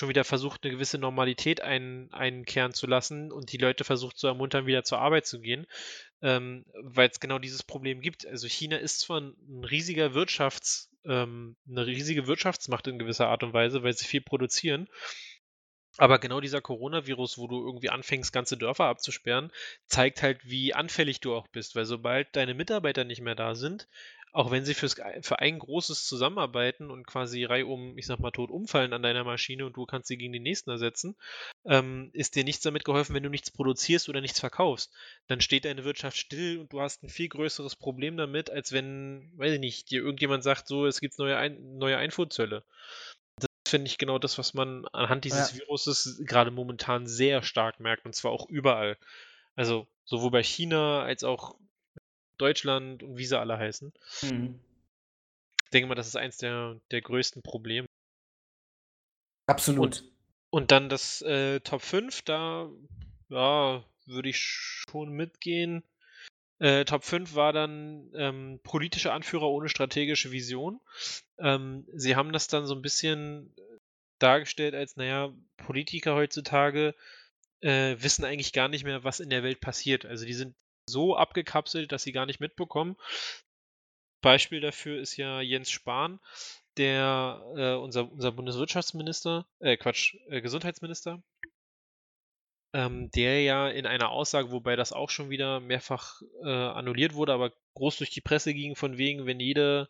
[0.01, 4.27] schon wieder versucht, eine gewisse Normalität ein, einkehren zu lassen und die Leute versucht zu
[4.27, 5.67] ermuntern, wieder zur Arbeit zu gehen,
[6.23, 8.27] ähm, weil es genau dieses Problem gibt.
[8.27, 13.53] Also China ist zwar ein riesiger Wirtschafts, ähm, eine riesige Wirtschaftsmacht in gewisser Art und
[13.53, 14.89] Weise, weil sie viel produzieren,
[15.97, 19.51] aber genau dieser Coronavirus, wo du irgendwie anfängst, ganze Dörfer abzusperren,
[19.87, 23.89] zeigt halt, wie anfällig du auch bist, weil sobald deine Mitarbeiter nicht mehr da sind,
[24.33, 28.51] auch wenn sie fürs, für ein großes zusammenarbeiten und quasi reihum, ich sag mal, tot
[28.51, 31.17] umfallen an deiner Maschine und du kannst sie gegen den nächsten ersetzen,
[31.65, 34.93] ähm, ist dir nichts damit geholfen, wenn du nichts produzierst oder nichts verkaufst.
[35.27, 39.33] Dann steht deine Wirtschaft still und du hast ein viel größeres Problem damit, als wenn,
[39.37, 42.65] weiß ich nicht, dir irgendjemand sagt, so, es gibt neue, ein neue Einfuhrzölle.
[43.71, 45.61] Finde ich genau das, was man anhand dieses ja.
[45.61, 48.99] Viruses gerade momentan sehr stark merkt und zwar auch überall.
[49.55, 51.55] Also sowohl bei China als auch
[52.37, 53.93] Deutschland und wie sie alle heißen.
[54.23, 54.59] Mhm.
[55.65, 57.87] Ich denke mal, das ist eins der, der größten Probleme.
[59.47, 59.85] Absolut.
[59.85, 60.13] Und,
[60.51, 62.69] und dann das äh, Top 5, da
[63.29, 65.85] ja, würde ich schon mitgehen.
[66.61, 70.81] Äh, Top 5 war dann ähm, politische Anführer ohne strategische Vision.
[71.39, 73.55] Ähm, sie haben das dann so ein bisschen
[74.19, 76.95] dargestellt als, naja, Politiker heutzutage
[77.63, 80.05] äh, wissen eigentlich gar nicht mehr, was in der Welt passiert.
[80.05, 80.55] Also die sind
[80.87, 82.97] so abgekapselt, dass sie gar nicht mitbekommen.
[84.21, 86.21] Beispiel dafür ist ja Jens Spahn,
[86.77, 91.23] der äh, unser, unser Bundeswirtschaftsminister, äh, Quatsch, äh, Gesundheitsminister,
[92.73, 97.33] ähm, der ja in einer Aussage, wobei das auch schon wieder mehrfach äh, annulliert wurde,
[97.33, 99.89] aber groß durch die Presse ging, von wegen, wenn jede,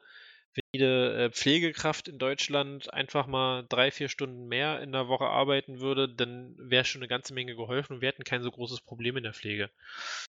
[0.54, 5.26] wenn jede äh, Pflegekraft in Deutschland einfach mal drei, vier Stunden mehr in der Woche
[5.26, 8.80] arbeiten würde, dann wäre schon eine ganze Menge geholfen und wir hätten kein so großes
[8.80, 9.70] Problem in der Pflege.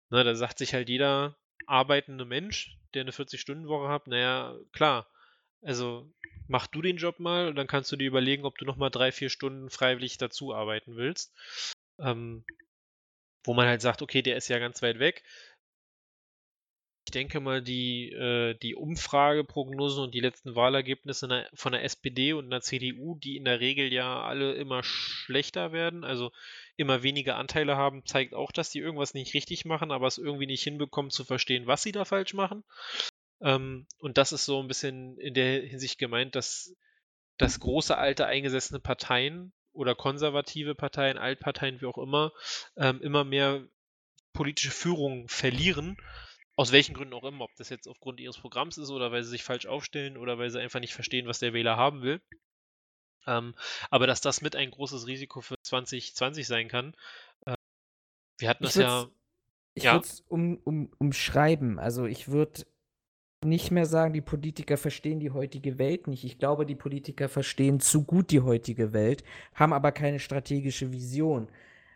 [0.09, 5.07] Ne, da sagt sich halt jeder arbeitende Mensch, der eine 40-Stunden-Woche hat, naja, klar,
[5.61, 6.11] also
[6.47, 9.11] mach du den Job mal und dann kannst du dir überlegen, ob du nochmal drei,
[9.13, 11.33] vier Stunden freiwillig dazu arbeiten willst.
[12.03, 12.45] Ähm,
[13.45, 15.23] wo man halt sagt, okay, der ist ja ganz weit weg.
[17.05, 22.49] Ich denke mal, die, äh, die Umfrageprognosen und die letzten Wahlergebnisse von der SPD und
[22.49, 26.31] der CDU, die in der Regel ja alle immer schlechter werden, also
[26.77, 30.45] immer weniger Anteile haben, zeigt auch, dass die irgendwas nicht richtig machen, aber es irgendwie
[30.45, 32.63] nicht hinbekommen zu verstehen, was sie da falsch machen.
[33.41, 36.73] Ähm, und das ist so ein bisschen in der Hinsicht gemeint, dass,
[37.37, 42.31] dass große, alte, eingesessene Parteien oder konservative Parteien, Altparteien, wie auch immer,
[42.77, 43.67] ähm, immer mehr
[44.33, 45.97] politische Führung verlieren.
[46.55, 49.31] Aus welchen Gründen auch immer, ob das jetzt aufgrund ihres Programms ist oder weil sie
[49.31, 52.21] sich falsch aufstellen oder weil sie einfach nicht verstehen, was der Wähler haben will.
[53.25, 53.55] Ähm,
[53.89, 56.95] aber dass das mit ein großes Risiko für 2020 sein kann.
[57.45, 57.55] Äh,
[58.37, 59.07] wir hatten das ja.
[59.75, 59.93] Ich ja.
[59.93, 61.79] würde es um, um, umschreiben.
[61.79, 62.65] Also ich würde
[63.45, 66.23] nicht mehr sagen, die Politiker verstehen die heutige Welt nicht.
[66.23, 71.47] Ich glaube, die Politiker verstehen zu gut die heutige Welt, haben aber keine strategische Vision.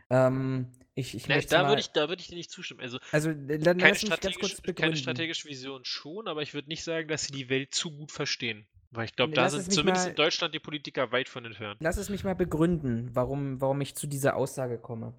[0.09, 2.79] Ähm, ich, ich nee, da würde ich, würd ich dir nicht zustimmen.
[2.81, 7.25] Also, also dann keine, strategisch, keine strategische Vision schon, aber ich würde nicht sagen, dass
[7.25, 8.65] sie die Welt zu gut verstehen.
[8.91, 11.77] Weil ich glaube, da sind zumindest mal, in Deutschland die Politiker weit von entfernt.
[11.81, 15.13] Lass es mich mal begründen, warum, warum ich zu dieser Aussage komme.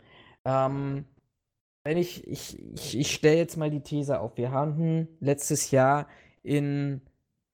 [0.44, 1.04] Ähm,
[1.84, 4.36] wenn ich, ich, ich, ich stelle jetzt mal die These auf.
[4.36, 6.08] Wir hatten letztes Jahr
[6.42, 7.02] in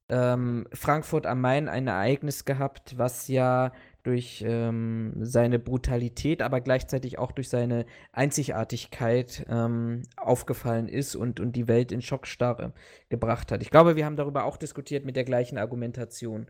[0.09, 3.73] ähm, Frankfurt am Main ein Ereignis gehabt, was ja
[4.05, 11.57] durch ähm, seine Brutalität, aber gleichzeitig auch durch seine Einzigartigkeit ähm, aufgefallen ist und, und
[11.57, 12.75] die Welt in Schockstarre
[13.09, 13.63] gebracht hat.
[13.63, 16.49] Ich glaube, wir haben darüber auch diskutiert mit der gleichen Argumentation.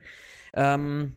[0.53, 1.15] Ähm,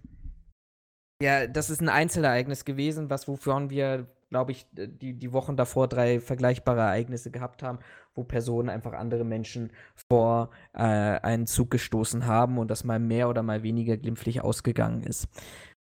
[1.21, 5.87] ja, das ist ein Einzelereignis gewesen, was wovon wir, glaube ich, die, die Wochen davor
[5.87, 7.79] drei vergleichbare Ereignisse gehabt haben,
[8.13, 9.71] wo Personen einfach andere Menschen
[10.09, 15.03] vor äh, einen Zug gestoßen haben und das mal mehr oder mal weniger glimpflich ausgegangen
[15.03, 15.27] ist.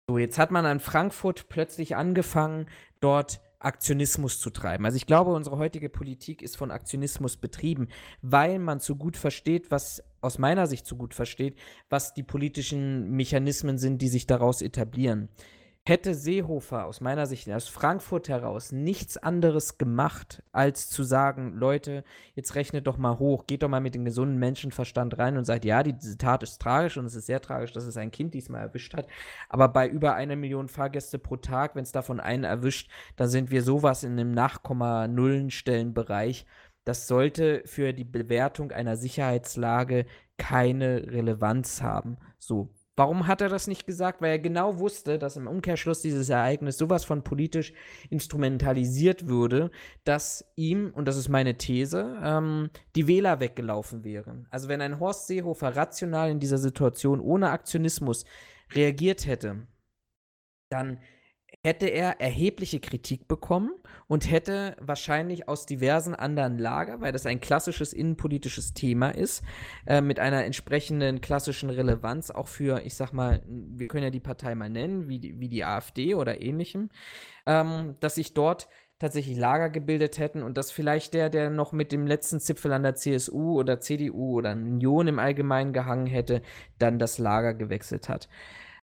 [0.10, 2.68] So, jetzt hat man an Frankfurt plötzlich angefangen,
[3.00, 4.86] dort Aktionismus zu treiben.
[4.86, 7.90] Also ich glaube, unsere heutige Politik ist von Aktionismus betrieben,
[8.22, 11.58] weil man zu gut versteht, was aus meiner Sicht zu gut versteht,
[11.90, 15.28] was die politischen Mechanismen sind, die sich daraus etablieren
[15.86, 22.04] hätte Seehofer aus meiner Sicht aus Frankfurt heraus nichts anderes gemacht, als zu sagen, Leute,
[22.36, 25.66] jetzt rechnet doch mal hoch, geht doch mal mit dem gesunden Menschenverstand rein und sagt,
[25.66, 28.62] ja, diese Tat ist tragisch und es ist sehr tragisch, dass es ein Kind diesmal
[28.62, 29.08] erwischt hat.
[29.50, 33.50] Aber bei über einer Million Fahrgäste pro Tag, wenn es davon einen erwischt, dann sind
[33.50, 36.46] wir sowas in einem Nachkomma-Nullen-Stellenbereich.
[36.86, 40.06] Das sollte für die Bewertung einer Sicherheitslage
[40.38, 42.18] keine Relevanz haben.
[42.38, 42.70] So,
[43.00, 44.22] Warum hat er das nicht gesagt?
[44.22, 47.72] Weil er genau wusste, dass im Umkehrschluss dieses Ereignis sowas von politisch
[48.10, 49.72] instrumentalisiert würde,
[50.04, 54.50] dass ihm, und das ist meine These, ähm, die Wähler weggelaufen wären.
[54.52, 58.26] Also wenn ein Horst Seehofer rational in dieser Situation ohne Aktionismus
[58.74, 59.66] reagiert hätte,
[60.70, 61.00] dann
[61.64, 63.72] hätte er erhebliche Kritik bekommen
[64.08, 69.44] und hätte wahrscheinlich aus diversen anderen Lager, weil das ein klassisches innenpolitisches Thema ist,
[69.86, 74.20] äh, mit einer entsprechenden klassischen Relevanz auch für, ich sag mal, wir können ja die
[74.20, 76.90] Partei mal nennen, wie die, wie die AfD oder ähnlichem,
[77.46, 78.68] ähm, dass sich dort
[79.00, 82.84] tatsächlich Lager gebildet hätten und dass vielleicht der, der noch mit dem letzten Zipfel an
[82.84, 86.42] der CSU oder CDU oder Union im Allgemeinen gehangen hätte,
[86.78, 88.28] dann das Lager gewechselt hat.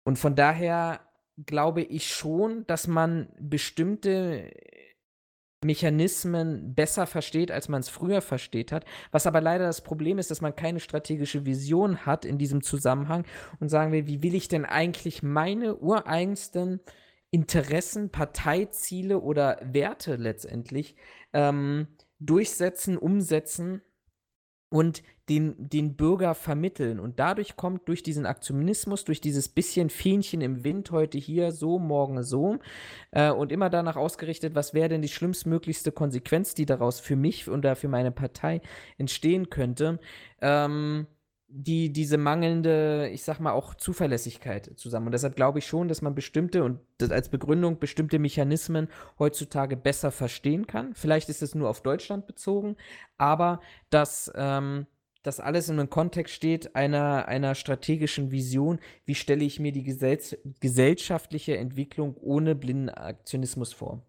[0.04, 1.02] Und von daher
[1.46, 4.52] glaube ich schon, dass man bestimmte
[5.64, 8.86] Mechanismen besser versteht, als man es früher versteht hat.
[9.12, 13.26] Was aber leider das Problem ist, dass man keine strategische Vision hat in diesem Zusammenhang
[13.60, 16.80] und sagen will, wie will ich denn eigentlich meine ureigensten
[17.32, 20.96] Interessen, Parteiziele oder Werte letztendlich
[21.34, 21.88] ähm,
[22.20, 23.82] durchsetzen, umsetzen
[24.70, 27.00] und den, den Bürger vermitteln.
[27.00, 31.78] Und dadurch kommt durch diesen Aktionismus, durch dieses bisschen Fähnchen im Wind, heute hier so,
[31.80, 32.58] morgen so,
[33.12, 37.48] äh, und immer danach ausgerichtet, was wäre denn die schlimmstmöglichste Konsequenz, die daraus für mich
[37.48, 38.62] oder für meine Partei
[38.98, 40.00] entstehen könnte,
[40.42, 41.08] ähm,
[41.52, 45.08] die, diese mangelnde, ich sag mal, auch Zuverlässigkeit zusammen.
[45.08, 46.80] Und deshalb glaube ich schon, dass man bestimmte und
[47.10, 48.88] als Begründung bestimmte Mechanismen
[49.18, 50.94] heutzutage besser verstehen kann.
[50.94, 52.76] Vielleicht ist es nur auf Deutschland bezogen,
[53.18, 54.86] aber dass ähm,
[55.24, 58.80] das alles in einem Kontext steht einer, einer strategischen Vision.
[59.06, 60.20] Wie stelle ich mir die gesell
[60.60, 64.06] gesellschaftliche Entwicklung ohne blinden Aktionismus vor?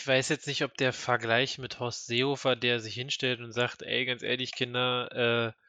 [0.00, 3.82] Ich weiß jetzt nicht, ob der Vergleich mit Horst Seehofer, der sich hinstellt und sagt,
[3.82, 5.62] ey, ganz ehrlich, Kinder, äh,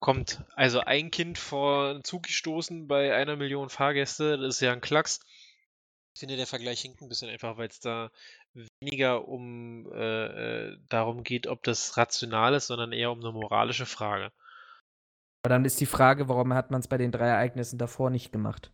[0.00, 4.72] kommt also ein Kind vor einen Zug gestoßen bei einer Million Fahrgäste, das ist ja
[4.72, 5.20] ein Klacks.
[6.14, 8.10] Ich finde, der Vergleich hinkt ein bisschen einfach, weil es da
[8.80, 13.86] weniger um äh, äh, darum geht, ob das rational ist, sondern eher um eine moralische
[13.86, 14.30] Frage.
[15.42, 18.30] Aber dann ist die Frage, warum hat man es bei den drei Ereignissen davor nicht
[18.30, 18.70] gemacht?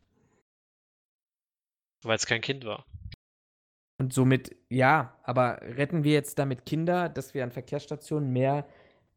[2.02, 2.84] Weil es kein Kind war.
[4.00, 8.68] Und somit, ja, aber retten wir jetzt damit Kinder, dass wir an Verkehrsstationen mehr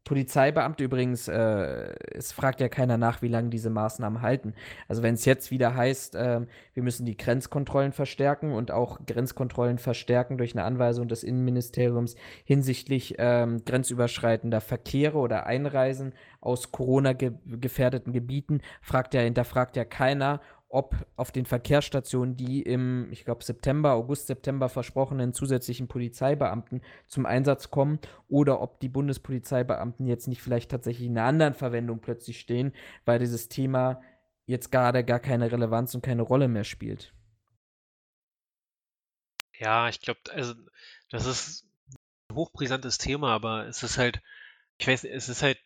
[0.04, 4.54] Polizeibeamte übrigens, äh, es fragt ja keiner nach, wie lange diese Maßnahmen halten.
[4.88, 6.40] Also wenn es jetzt wieder heißt, äh,
[6.74, 13.14] wir müssen die Grenzkontrollen verstärken und auch Grenzkontrollen verstärken durch eine Anweisung des Innenministeriums hinsichtlich
[13.18, 20.40] ähm, grenzüberschreitender Verkehre oder Einreisen aus Corona-gefährdeten Gebieten, fragt ja, hinterfragt ja keiner,
[20.72, 27.26] ob auf den Verkehrsstationen die im, ich glaube, September, August, September versprochenen zusätzlichen Polizeibeamten zum
[27.26, 32.40] Einsatz kommen oder ob die Bundespolizeibeamten jetzt nicht vielleicht tatsächlich in einer anderen Verwendung plötzlich
[32.40, 32.72] stehen,
[33.04, 34.00] weil dieses Thema
[34.46, 37.12] jetzt gerade gar keine Relevanz und keine Rolle mehr spielt.
[39.58, 40.54] Ja, ich glaube, also
[41.10, 41.66] das ist
[42.30, 44.22] ein hochbrisantes Thema, aber es ist halt,
[44.78, 45.58] ich weiß, es ist halt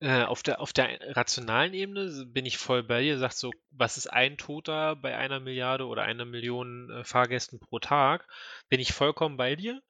[0.00, 3.18] äh, auf der, auf der rationalen Ebene bin ich voll bei dir.
[3.18, 7.78] Sagt so, was ist ein Toter bei einer Milliarde oder einer Million äh, Fahrgästen pro
[7.78, 8.26] Tag?
[8.68, 9.82] Bin ich vollkommen bei dir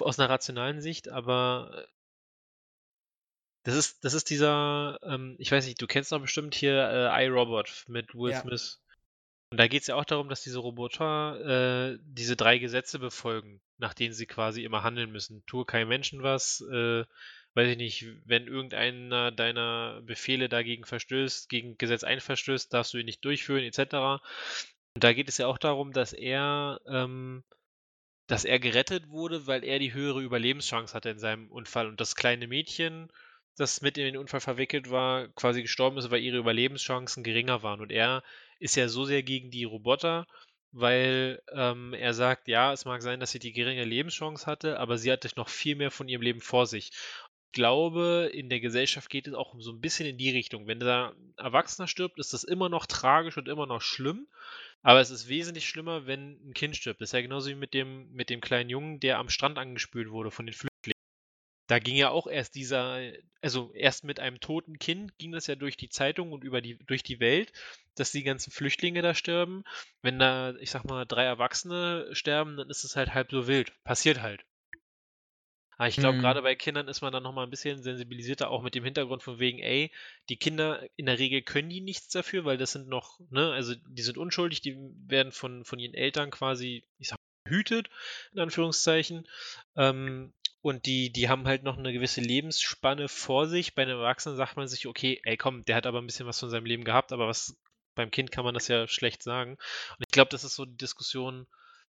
[0.00, 1.86] aus einer rationalen Sicht, aber äh,
[3.64, 7.26] das ist, das ist dieser, ähm, ich weiß nicht, du kennst doch bestimmt hier äh,
[7.26, 8.40] iRobot mit Will ja.
[8.40, 8.80] Smith.
[9.50, 13.60] Und da geht es ja auch darum, dass diese Roboter äh, diese drei Gesetze befolgen,
[13.78, 15.42] nach denen sie quasi immer handeln müssen.
[15.46, 17.04] Tue keinem Menschen was, äh,
[17.54, 23.06] weiß ich nicht, wenn irgendeiner deiner Befehle dagegen verstößt, gegen Gesetz einverstößt, darfst du ihn
[23.06, 24.22] nicht durchführen, etc.
[24.94, 27.44] Und da geht es ja auch darum, dass er, ähm,
[28.26, 31.86] dass er gerettet wurde, weil er die höhere Überlebenschance hatte in seinem Unfall.
[31.86, 33.08] Und das kleine Mädchen,
[33.56, 37.80] das mit in den Unfall verwickelt war, quasi gestorben ist, weil ihre Überlebenschancen geringer waren.
[37.80, 38.22] Und er
[38.60, 40.26] ist ja so sehr gegen die Roboter,
[40.70, 44.98] weil ähm, er sagt, ja, es mag sein, dass sie die geringe Lebenschance hatte, aber
[44.98, 46.90] sie hatte noch viel mehr von ihrem Leben vor sich
[47.52, 50.66] glaube, in der Gesellschaft geht es auch so ein bisschen in die Richtung.
[50.66, 54.26] Wenn da ein Erwachsener stirbt, ist das immer noch tragisch und immer noch schlimm.
[54.82, 57.00] Aber es ist wesentlich schlimmer, wenn ein Kind stirbt.
[57.00, 60.10] Das ist ja genauso wie mit dem, mit dem kleinen Jungen, der am Strand angespült
[60.10, 60.94] wurde von den Flüchtlingen.
[61.68, 62.98] Da ging ja auch erst dieser,
[63.42, 66.78] also erst mit einem toten Kind ging das ja durch die Zeitung und über die,
[66.86, 67.52] durch die Welt,
[67.94, 69.64] dass die ganzen Flüchtlinge da sterben.
[70.00, 73.72] Wenn da, ich sag mal, drei Erwachsene sterben, dann ist es halt halb so wild.
[73.84, 74.44] Passiert halt.
[75.78, 76.22] Aber ich glaube, mhm.
[76.22, 79.38] gerade bei Kindern ist man dann nochmal ein bisschen sensibilisierter, auch mit dem Hintergrund von
[79.38, 79.92] wegen, ey,
[80.28, 83.74] die Kinder in der Regel können die nichts dafür, weil das sind noch, ne, also
[83.86, 84.76] die sind unschuldig, die
[85.06, 87.90] werden von, von ihren Eltern quasi, ich sag mal, behütet,
[88.32, 89.26] in Anführungszeichen.
[89.76, 93.76] Ähm, und die, die haben halt noch eine gewisse Lebensspanne vor sich.
[93.76, 96.40] Bei einem Erwachsenen sagt man sich, okay, ey, komm, der hat aber ein bisschen was
[96.40, 97.56] von seinem Leben gehabt, aber was
[97.94, 99.52] beim Kind kann man das ja schlecht sagen.
[99.52, 101.46] Und ich glaube, das ist so die Diskussion,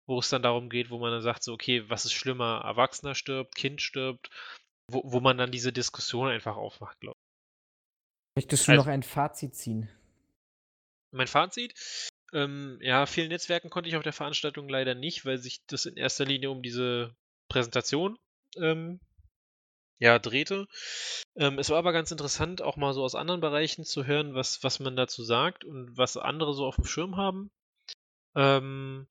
[0.07, 3.15] wo es dann darum geht, wo man dann sagt, so, okay, was ist schlimmer, Erwachsener
[3.15, 4.29] stirbt, Kind stirbt,
[4.89, 8.43] wo, wo man dann diese Diskussion einfach aufmacht, glaube ich.
[8.43, 9.89] Möchtest du also, noch ein Fazit ziehen?
[11.15, 11.73] mein Fazit.
[12.33, 15.97] Ähm, ja, vielen Netzwerken konnte ich auf der Veranstaltung leider nicht, weil sich das in
[15.97, 17.15] erster Linie um diese
[17.49, 18.17] Präsentation
[18.57, 18.99] ähm,
[19.99, 20.67] ja, drehte.
[21.35, 24.63] Ähm, es war aber ganz interessant, auch mal so aus anderen Bereichen zu hören, was,
[24.63, 27.49] was man dazu sagt und was andere so auf dem Schirm haben.
[28.35, 29.07] Ähm,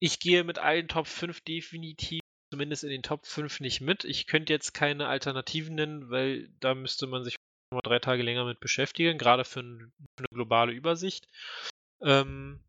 [0.00, 2.20] ich gehe mit allen Top 5 definitiv
[2.50, 4.04] zumindest in den Top 5 nicht mit.
[4.04, 7.36] Ich könnte jetzt keine Alternativen nennen, weil da müsste man sich
[7.72, 11.28] noch drei Tage länger mit beschäftigen, gerade für, ein, für eine globale Übersicht.
[12.00, 12.64] Ähm,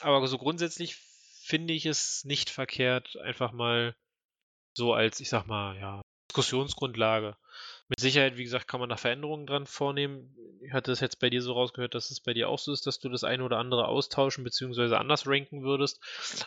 [0.00, 3.94] aber so grundsätzlich finde ich es nicht verkehrt, einfach mal
[4.76, 6.00] so als, ich sag mal, ja,
[6.30, 7.36] Diskussionsgrundlage.
[7.90, 10.32] Mit Sicherheit, wie gesagt, kann man da Veränderungen dran vornehmen.
[10.62, 12.86] Ich hatte es jetzt bei dir so rausgehört, dass es bei dir auch so ist,
[12.86, 14.94] dass du das eine oder andere austauschen bzw.
[14.94, 16.00] anders ranken würdest.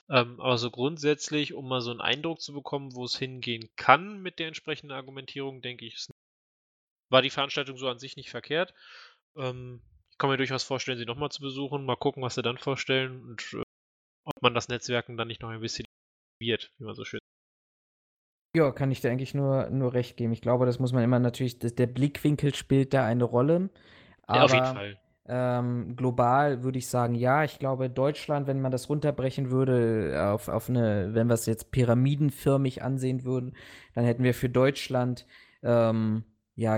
[0.10, 4.22] Ähm, aber so grundsätzlich, um mal so einen Eindruck zu bekommen, wo es hingehen kann
[4.22, 6.08] mit der entsprechenden Argumentierung, denke ich,
[7.10, 8.74] war die Veranstaltung so an sich nicht verkehrt.
[9.36, 12.58] Ähm, ich kann mir durchaus vorstellen, sie nochmal zu besuchen, mal gucken, was sie dann
[12.58, 13.64] vorstellen und äh,
[14.24, 15.86] ob man das Netzwerken dann nicht noch ein bisschen
[16.40, 17.20] wird, wie man so schön
[18.56, 20.32] ja, kann ich dir eigentlich nur, nur recht geben.
[20.34, 23.70] Ich glaube, das muss man immer natürlich, der Blickwinkel spielt da eine Rolle.
[24.28, 24.98] Aber, ja, auf jeden Fall.
[25.26, 27.44] Ähm, global würde ich sagen, ja.
[27.44, 31.72] Ich glaube, Deutschland, wenn man das runterbrechen würde, auf, auf eine, wenn wir es jetzt
[31.72, 33.56] pyramidenförmig ansehen würden,
[33.96, 35.26] dann hätten wir für Deutschland
[35.64, 36.24] ähm,
[36.56, 36.76] ja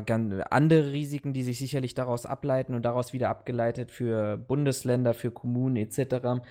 [0.50, 5.76] andere Risiken, die sich sicherlich daraus ableiten und daraus wieder abgeleitet für Bundesländer, für Kommunen
[5.76, 6.42] etc.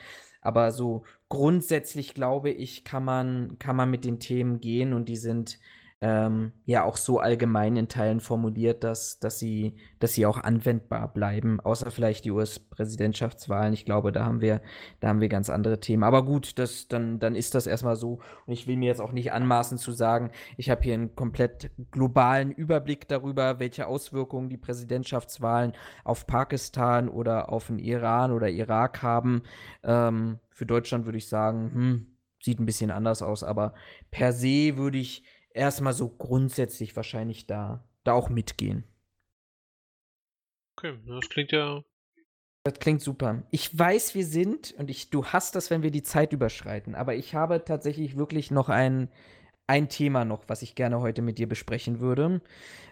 [0.44, 5.16] Aber so grundsätzlich glaube ich, kann man, kann man mit den Themen gehen und die
[5.16, 5.58] sind
[6.04, 11.10] ähm, ja auch so allgemein in Teilen formuliert, dass, dass, sie, dass sie auch anwendbar
[11.14, 13.72] bleiben, außer vielleicht die US-Präsidentschaftswahlen.
[13.72, 14.60] Ich glaube, da haben wir,
[15.00, 16.02] da haben wir ganz andere Themen.
[16.02, 18.20] Aber gut, das, dann, dann ist das erstmal so.
[18.44, 21.70] Und ich will mir jetzt auch nicht anmaßen zu sagen, ich habe hier einen komplett
[21.90, 25.72] globalen Überblick darüber, welche Auswirkungen die Präsidentschaftswahlen
[26.04, 29.42] auf Pakistan oder auf den Iran oder Irak haben.
[29.82, 32.06] Ähm, für Deutschland würde ich sagen, hm,
[32.44, 33.72] sieht ein bisschen anders aus, aber
[34.10, 35.24] per se würde ich
[35.54, 38.84] erstmal so grundsätzlich wahrscheinlich da, da auch mitgehen.
[40.76, 41.82] Okay, das klingt ja.
[42.64, 43.42] Das klingt super.
[43.50, 47.14] Ich weiß, wir sind, und ich, du hast das, wenn wir die Zeit überschreiten, aber
[47.14, 49.10] ich habe tatsächlich wirklich noch ein,
[49.66, 52.40] ein Thema noch, was ich gerne heute mit dir besprechen würde.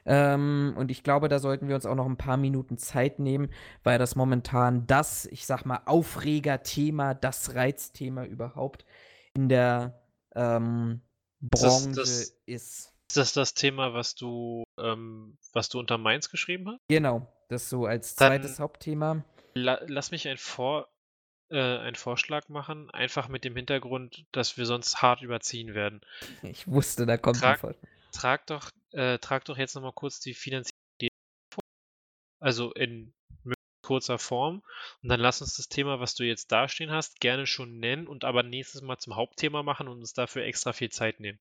[0.05, 3.51] Ähm, und ich glaube, da sollten wir uns auch noch ein paar Minuten Zeit nehmen,
[3.82, 8.84] weil das momentan das, ich sag mal, Aufregerthema, das Reizthema überhaupt
[9.34, 10.02] in der
[10.34, 11.01] ähm,
[11.43, 12.09] Branche das, das,
[12.47, 12.93] ist.
[13.09, 16.81] Ist das das Thema, was du, ähm, was du unter Mainz geschrieben hast?
[16.89, 19.24] Genau, das so als zweites Dann Hauptthema.
[19.55, 20.89] La lass mich ein Vor
[21.51, 26.01] äh, einen Vorschlag machen, einfach mit dem Hintergrund, dass wir sonst hart überziehen werden.
[26.43, 27.74] Ich wusste, da kommt trag, ein
[28.12, 30.73] trag doch, äh, trag doch jetzt nochmal kurz die Finanzierung
[31.52, 31.62] vor.
[32.40, 33.12] Also in
[33.93, 34.62] kurzer Form.
[35.02, 38.24] Und dann lass uns das Thema, was du jetzt dastehen hast, gerne schon nennen und
[38.24, 41.39] aber nächstes Mal zum Hauptthema machen und uns dafür extra viel Zeit nehmen.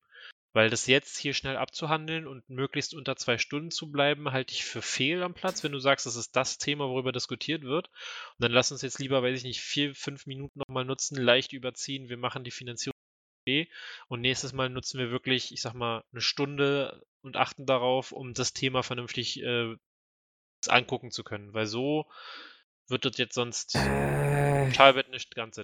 [0.52, 4.66] Weil das jetzt hier schnell abzuhandeln und möglichst unter zwei Stunden zu bleiben, halte ich
[4.66, 7.88] für fehl am Platz, wenn du sagst, das ist das Thema, worüber diskutiert wird.
[7.88, 11.54] Und dann lass uns jetzt lieber, weiß ich nicht, vier, fünf Minuten nochmal nutzen, leicht
[11.54, 12.10] überziehen.
[12.10, 12.92] Wir machen die Finanzierung
[14.10, 18.34] und nächstes Mal nutzen wir wirklich, ich sag mal, eine Stunde und achten darauf, um
[18.34, 19.78] das Thema vernünftig äh,
[20.70, 22.06] angucken zu können, weil so
[22.88, 25.60] wird das jetzt sonst äh, Schalbett nicht ganz.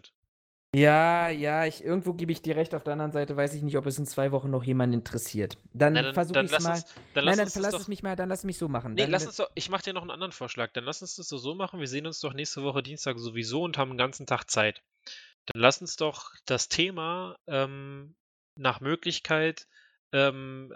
[0.75, 2.75] Ja, ja, ich, irgendwo gebe ich dir recht.
[2.75, 5.57] Auf der anderen Seite weiß ich nicht, ob es in zwei Wochen noch jemanden interessiert.
[5.73, 6.83] Dann, dann versuche ich es mal.
[7.13, 8.93] Dann nein, dann verlass es mich mal, dann lass mich so machen.
[8.93, 10.71] Nee, dann, lass uns doch, ich mache dir noch einen anderen Vorschlag.
[10.73, 11.79] Dann lass uns das so, so machen.
[11.79, 14.83] Wir sehen uns doch nächste Woche Dienstag sowieso und haben den ganzen Tag Zeit.
[15.45, 18.15] Dann lass uns doch das Thema ähm,
[18.55, 19.67] nach Möglichkeit
[20.11, 20.73] ähm,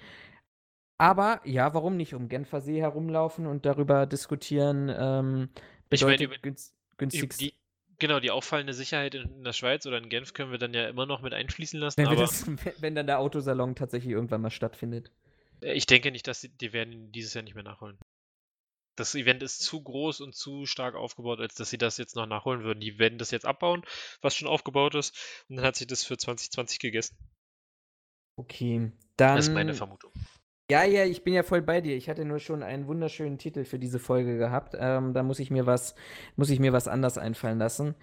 [0.96, 5.50] Aber ja, warum nicht um Genfer See herumlaufen und darüber diskutieren, ähm,
[5.90, 7.38] ich meine, über, günst, günstigst.
[7.38, 7.52] Die,
[7.98, 11.04] genau, die auffallende Sicherheit in, der Schweiz oder in Genf können wir dann ja immer
[11.04, 11.98] noch mit einfließen lassen.
[11.98, 12.46] Wenn, das,
[12.80, 15.10] wenn dann der Autosalon tatsächlich irgendwann mal stattfindet.
[15.62, 17.98] Ich denke nicht, dass die, die werden dieses Jahr nicht mehr nachholen.
[18.96, 22.26] Das Event ist zu groß und zu stark aufgebaut, als dass sie das jetzt noch
[22.26, 22.80] nachholen würden.
[22.80, 23.82] Die werden das jetzt abbauen,
[24.20, 25.16] was schon aufgebaut ist,
[25.48, 27.16] und dann hat sich das für 2020 gegessen.
[28.36, 29.36] Okay, dann.
[29.36, 30.12] Das ist meine Vermutung.
[30.70, 31.96] Ja, ja, ich bin ja voll bei dir.
[31.96, 34.74] Ich hatte nur schon einen wunderschönen Titel für diese Folge gehabt.
[34.78, 35.94] Ähm, da muss ich mir was,
[36.36, 37.94] muss ich mir was anders einfallen lassen.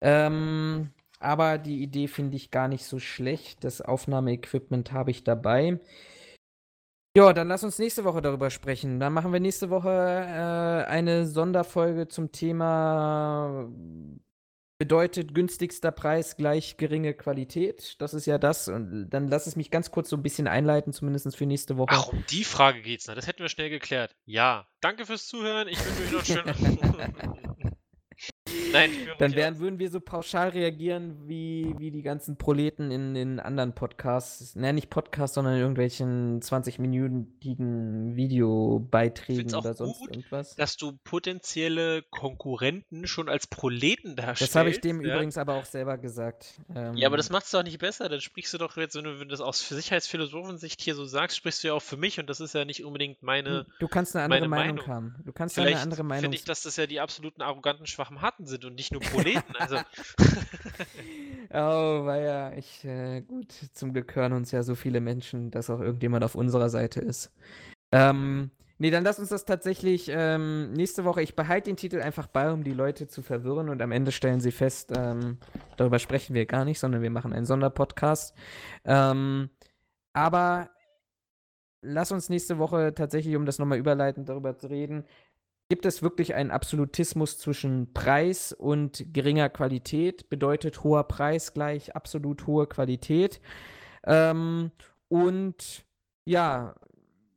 [0.00, 0.90] Ähm,
[1.20, 3.62] aber die Idee finde ich gar nicht so schlecht.
[3.62, 5.78] Das Aufnahmeequipment habe ich dabei.
[7.18, 9.00] Ja, dann lass uns nächste Woche darüber sprechen.
[9.00, 13.68] Dann machen wir nächste Woche äh, eine Sonderfolge zum Thema
[14.78, 17.96] bedeutet günstigster Preis gleich geringe Qualität.
[18.00, 18.68] Das ist ja das.
[18.68, 21.90] Und dann lass es mich ganz kurz so ein bisschen einleiten, zumindest für nächste Woche.
[21.90, 23.16] Ach, um die Frage geht's noch.
[23.16, 24.14] Das hätten wir schnell geklärt.
[24.24, 24.68] Ja.
[24.80, 25.66] Danke fürs Zuhören.
[25.66, 25.78] Ich
[26.12, 27.38] wünsche euch noch einen schönen.
[28.72, 33.40] Nein, dann wären, würden wir so pauschal reagieren wie, wie die ganzen Proleten in den
[33.40, 34.54] anderen Podcasts.
[34.56, 40.54] Nein, nicht Podcasts, sondern in irgendwelchen 20-minütigen Videobeiträgen oder sonst gut, irgendwas.
[40.56, 44.54] Dass du potenzielle Konkurrenten schon als Proleten darstellst.
[44.54, 45.14] Das habe ich dem ja.
[45.14, 46.60] übrigens aber auch selber gesagt.
[46.74, 48.08] Ähm, ja, aber das macht es doch nicht besser.
[48.08, 51.68] Dann sprichst du doch jetzt, wenn du das aus Sicherheitsphilosophensicht hier so sagst, sprichst du
[51.68, 53.66] ja auch für mich und das ist ja nicht unbedingt meine.
[53.78, 55.14] Du kannst eine andere Meinung, Meinung, haben.
[55.24, 56.22] Du kannst Vielleicht eine andere Meinung.
[56.22, 59.56] Finde ich, dass das ja die absoluten arroganten, schwachen Hatten sind und nicht nur Proleten.
[59.58, 59.76] Also.
[61.50, 65.70] oh, war ja, ich, äh, gut, zum Glück hören uns ja so viele Menschen, dass
[65.70, 67.32] auch irgendjemand auf unserer Seite ist.
[67.90, 72.28] Ähm, nee, dann lass uns das tatsächlich ähm, nächste Woche, ich behalte den Titel einfach
[72.28, 75.38] bei, um die Leute zu verwirren und am Ende stellen sie fest, ähm,
[75.76, 78.36] darüber sprechen wir gar nicht, sondern wir machen einen Sonderpodcast.
[78.84, 79.50] Ähm,
[80.12, 80.70] aber
[81.82, 85.04] lass uns nächste Woche tatsächlich, um das nochmal überleitend darüber zu reden,
[85.70, 90.30] Gibt es wirklich einen Absolutismus zwischen Preis und geringer Qualität?
[90.30, 93.40] Bedeutet hoher Preis gleich absolut hohe Qualität?
[94.06, 94.70] Ähm,
[95.08, 95.84] und
[96.24, 96.74] ja,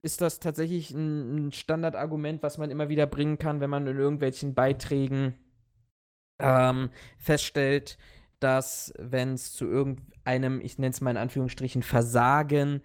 [0.02, 3.98] ist das tatsächlich ein, ein, Standardargument, was man immer wieder bringen kann, wenn man in
[3.98, 5.36] irgendwelchen Beiträgen
[6.40, 7.98] ähm, feststellt,
[8.40, 12.82] dass wenn es zu irgendeinem, ich nenne es mal in Anführungsstrichen, Versagen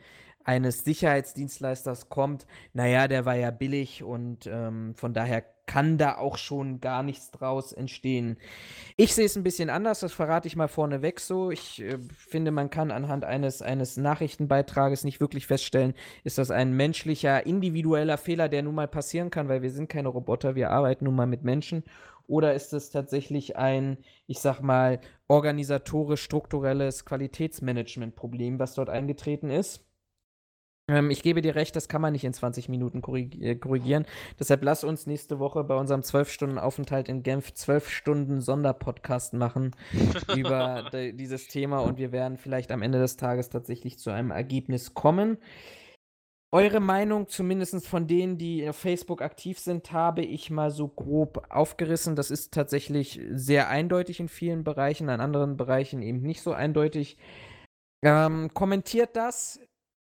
[0.46, 6.38] eines Sicherheitsdienstleisters kommt, naja, der war ja billig und ähm, von daher kann da auch
[6.38, 8.38] schon gar nichts draus entstehen.
[8.96, 11.50] Ich sehe es ein bisschen anders, das verrate ich mal vorneweg so.
[11.50, 16.72] Ich äh, finde, man kann anhand eines, eines Nachrichtenbeitrages nicht wirklich feststellen, ist das ein
[16.74, 21.06] menschlicher, individueller Fehler, der nun mal passieren kann, weil wir sind keine Roboter, wir arbeiten
[21.06, 21.82] nun mal mit Menschen.
[22.28, 23.98] Oder ist es tatsächlich ein,
[24.28, 29.85] ich sag mal, organisatorisch strukturelles Qualitätsmanagement-Problem, was dort eingetreten ist?
[30.88, 33.02] Ähm, ich gebe dir recht, das kann man nicht in 20 Minuten
[33.40, 34.06] äh, korrigieren.
[34.38, 39.74] Deshalb lass uns nächste Woche bei unserem 12-Stunden-Aufenthalt in Genf 12 Stunden Sonderpodcast machen
[40.36, 44.94] über dieses Thema und wir werden vielleicht am Ende des Tages tatsächlich zu einem Ergebnis
[44.94, 45.38] kommen.
[46.52, 51.44] Eure Meinung, zumindest von denen, die auf Facebook aktiv sind, habe ich mal so grob
[51.50, 52.14] aufgerissen.
[52.14, 57.18] Das ist tatsächlich sehr eindeutig in vielen Bereichen, in anderen Bereichen eben nicht so eindeutig.
[58.02, 59.58] Ähm, kommentiert das,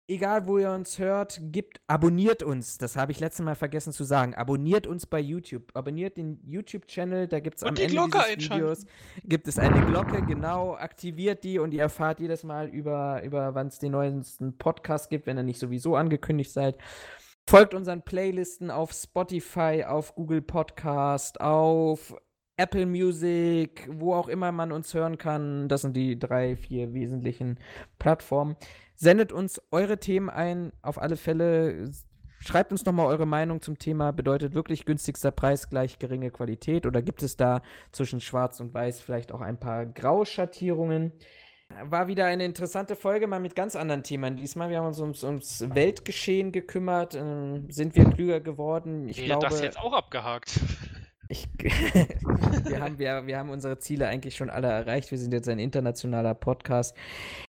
[0.08, 2.78] egal wo ihr uns hört, gibt, abonniert uns.
[2.78, 4.34] Das habe ich letztes Mal vergessen zu sagen.
[4.34, 5.70] Abonniert uns bei YouTube.
[5.74, 8.86] Abonniert den YouTube-Channel, da gibt es am die Ende Glocke dieses Videos
[9.24, 13.68] gibt es eine Glocke, genau, aktiviert die und ihr erfahrt jedes Mal über, über wann
[13.68, 16.78] es den neuesten Podcast gibt, wenn ihr nicht sowieso angekündigt seid.
[17.48, 22.14] Folgt unseren Playlisten auf Spotify, auf Google Podcast, auf
[22.56, 25.68] Apple Music, wo auch immer man uns hören kann.
[25.68, 27.58] Das sind die drei, vier wesentlichen
[27.98, 28.56] Plattformen.
[29.00, 31.88] Sendet uns eure Themen ein, auf alle Fälle.
[32.40, 34.12] Schreibt uns nochmal eure Meinung zum Thema.
[34.12, 36.84] Bedeutet wirklich günstigster Preis gleich geringe Qualität?
[36.84, 37.62] Oder gibt es da
[37.92, 41.12] zwischen Schwarz und Weiß vielleicht auch ein paar graue Schattierungen?
[41.84, 44.36] War wieder eine interessante Folge, mal mit ganz anderen Themen.
[44.36, 47.14] Diesmal, wir haben uns ums, ums Weltgeschehen gekümmert.
[47.14, 49.08] Äh, sind wir klüger geworden?
[49.08, 50.58] Ich nee, glaube, das jetzt auch abgehakt.
[51.28, 55.10] Ich, wir, haben, wir, wir haben unsere Ziele eigentlich schon alle erreicht.
[55.10, 56.96] Wir sind jetzt ein internationaler Podcast.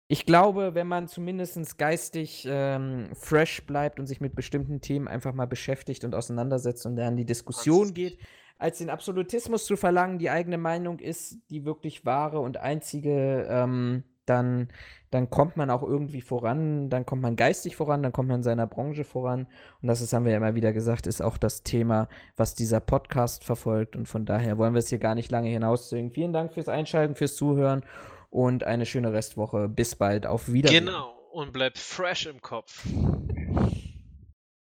[0.07, 5.33] Ich glaube, wenn man zumindest geistig ähm, fresh bleibt und sich mit bestimmten Themen einfach
[5.33, 8.17] mal beschäftigt und auseinandersetzt und dann die Diskussion geht,
[8.57, 14.03] als den Absolutismus zu verlangen, die eigene Meinung ist die wirklich wahre und einzige, ähm,
[14.29, 14.69] dann,
[15.11, 18.43] dann kommt man auch irgendwie voran, dann kommt man geistig voran, dann kommt man in
[18.43, 19.47] seiner Branche voran.
[19.81, 22.79] Und das ist, haben wir ja immer wieder gesagt, ist auch das Thema, was dieser
[22.79, 23.95] Podcast verfolgt.
[23.95, 26.11] Und von daher wollen wir es hier gar nicht lange hinauszögern.
[26.11, 27.83] Vielen Dank fürs Einschalten, fürs Zuhören
[28.29, 29.69] und eine schöne Restwoche.
[29.69, 30.25] Bis bald.
[30.27, 30.85] Auf Wiedersehen.
[30.85, 31.13] Genau.
[31.31, 32.85] Und bleibt fresh im Kopf.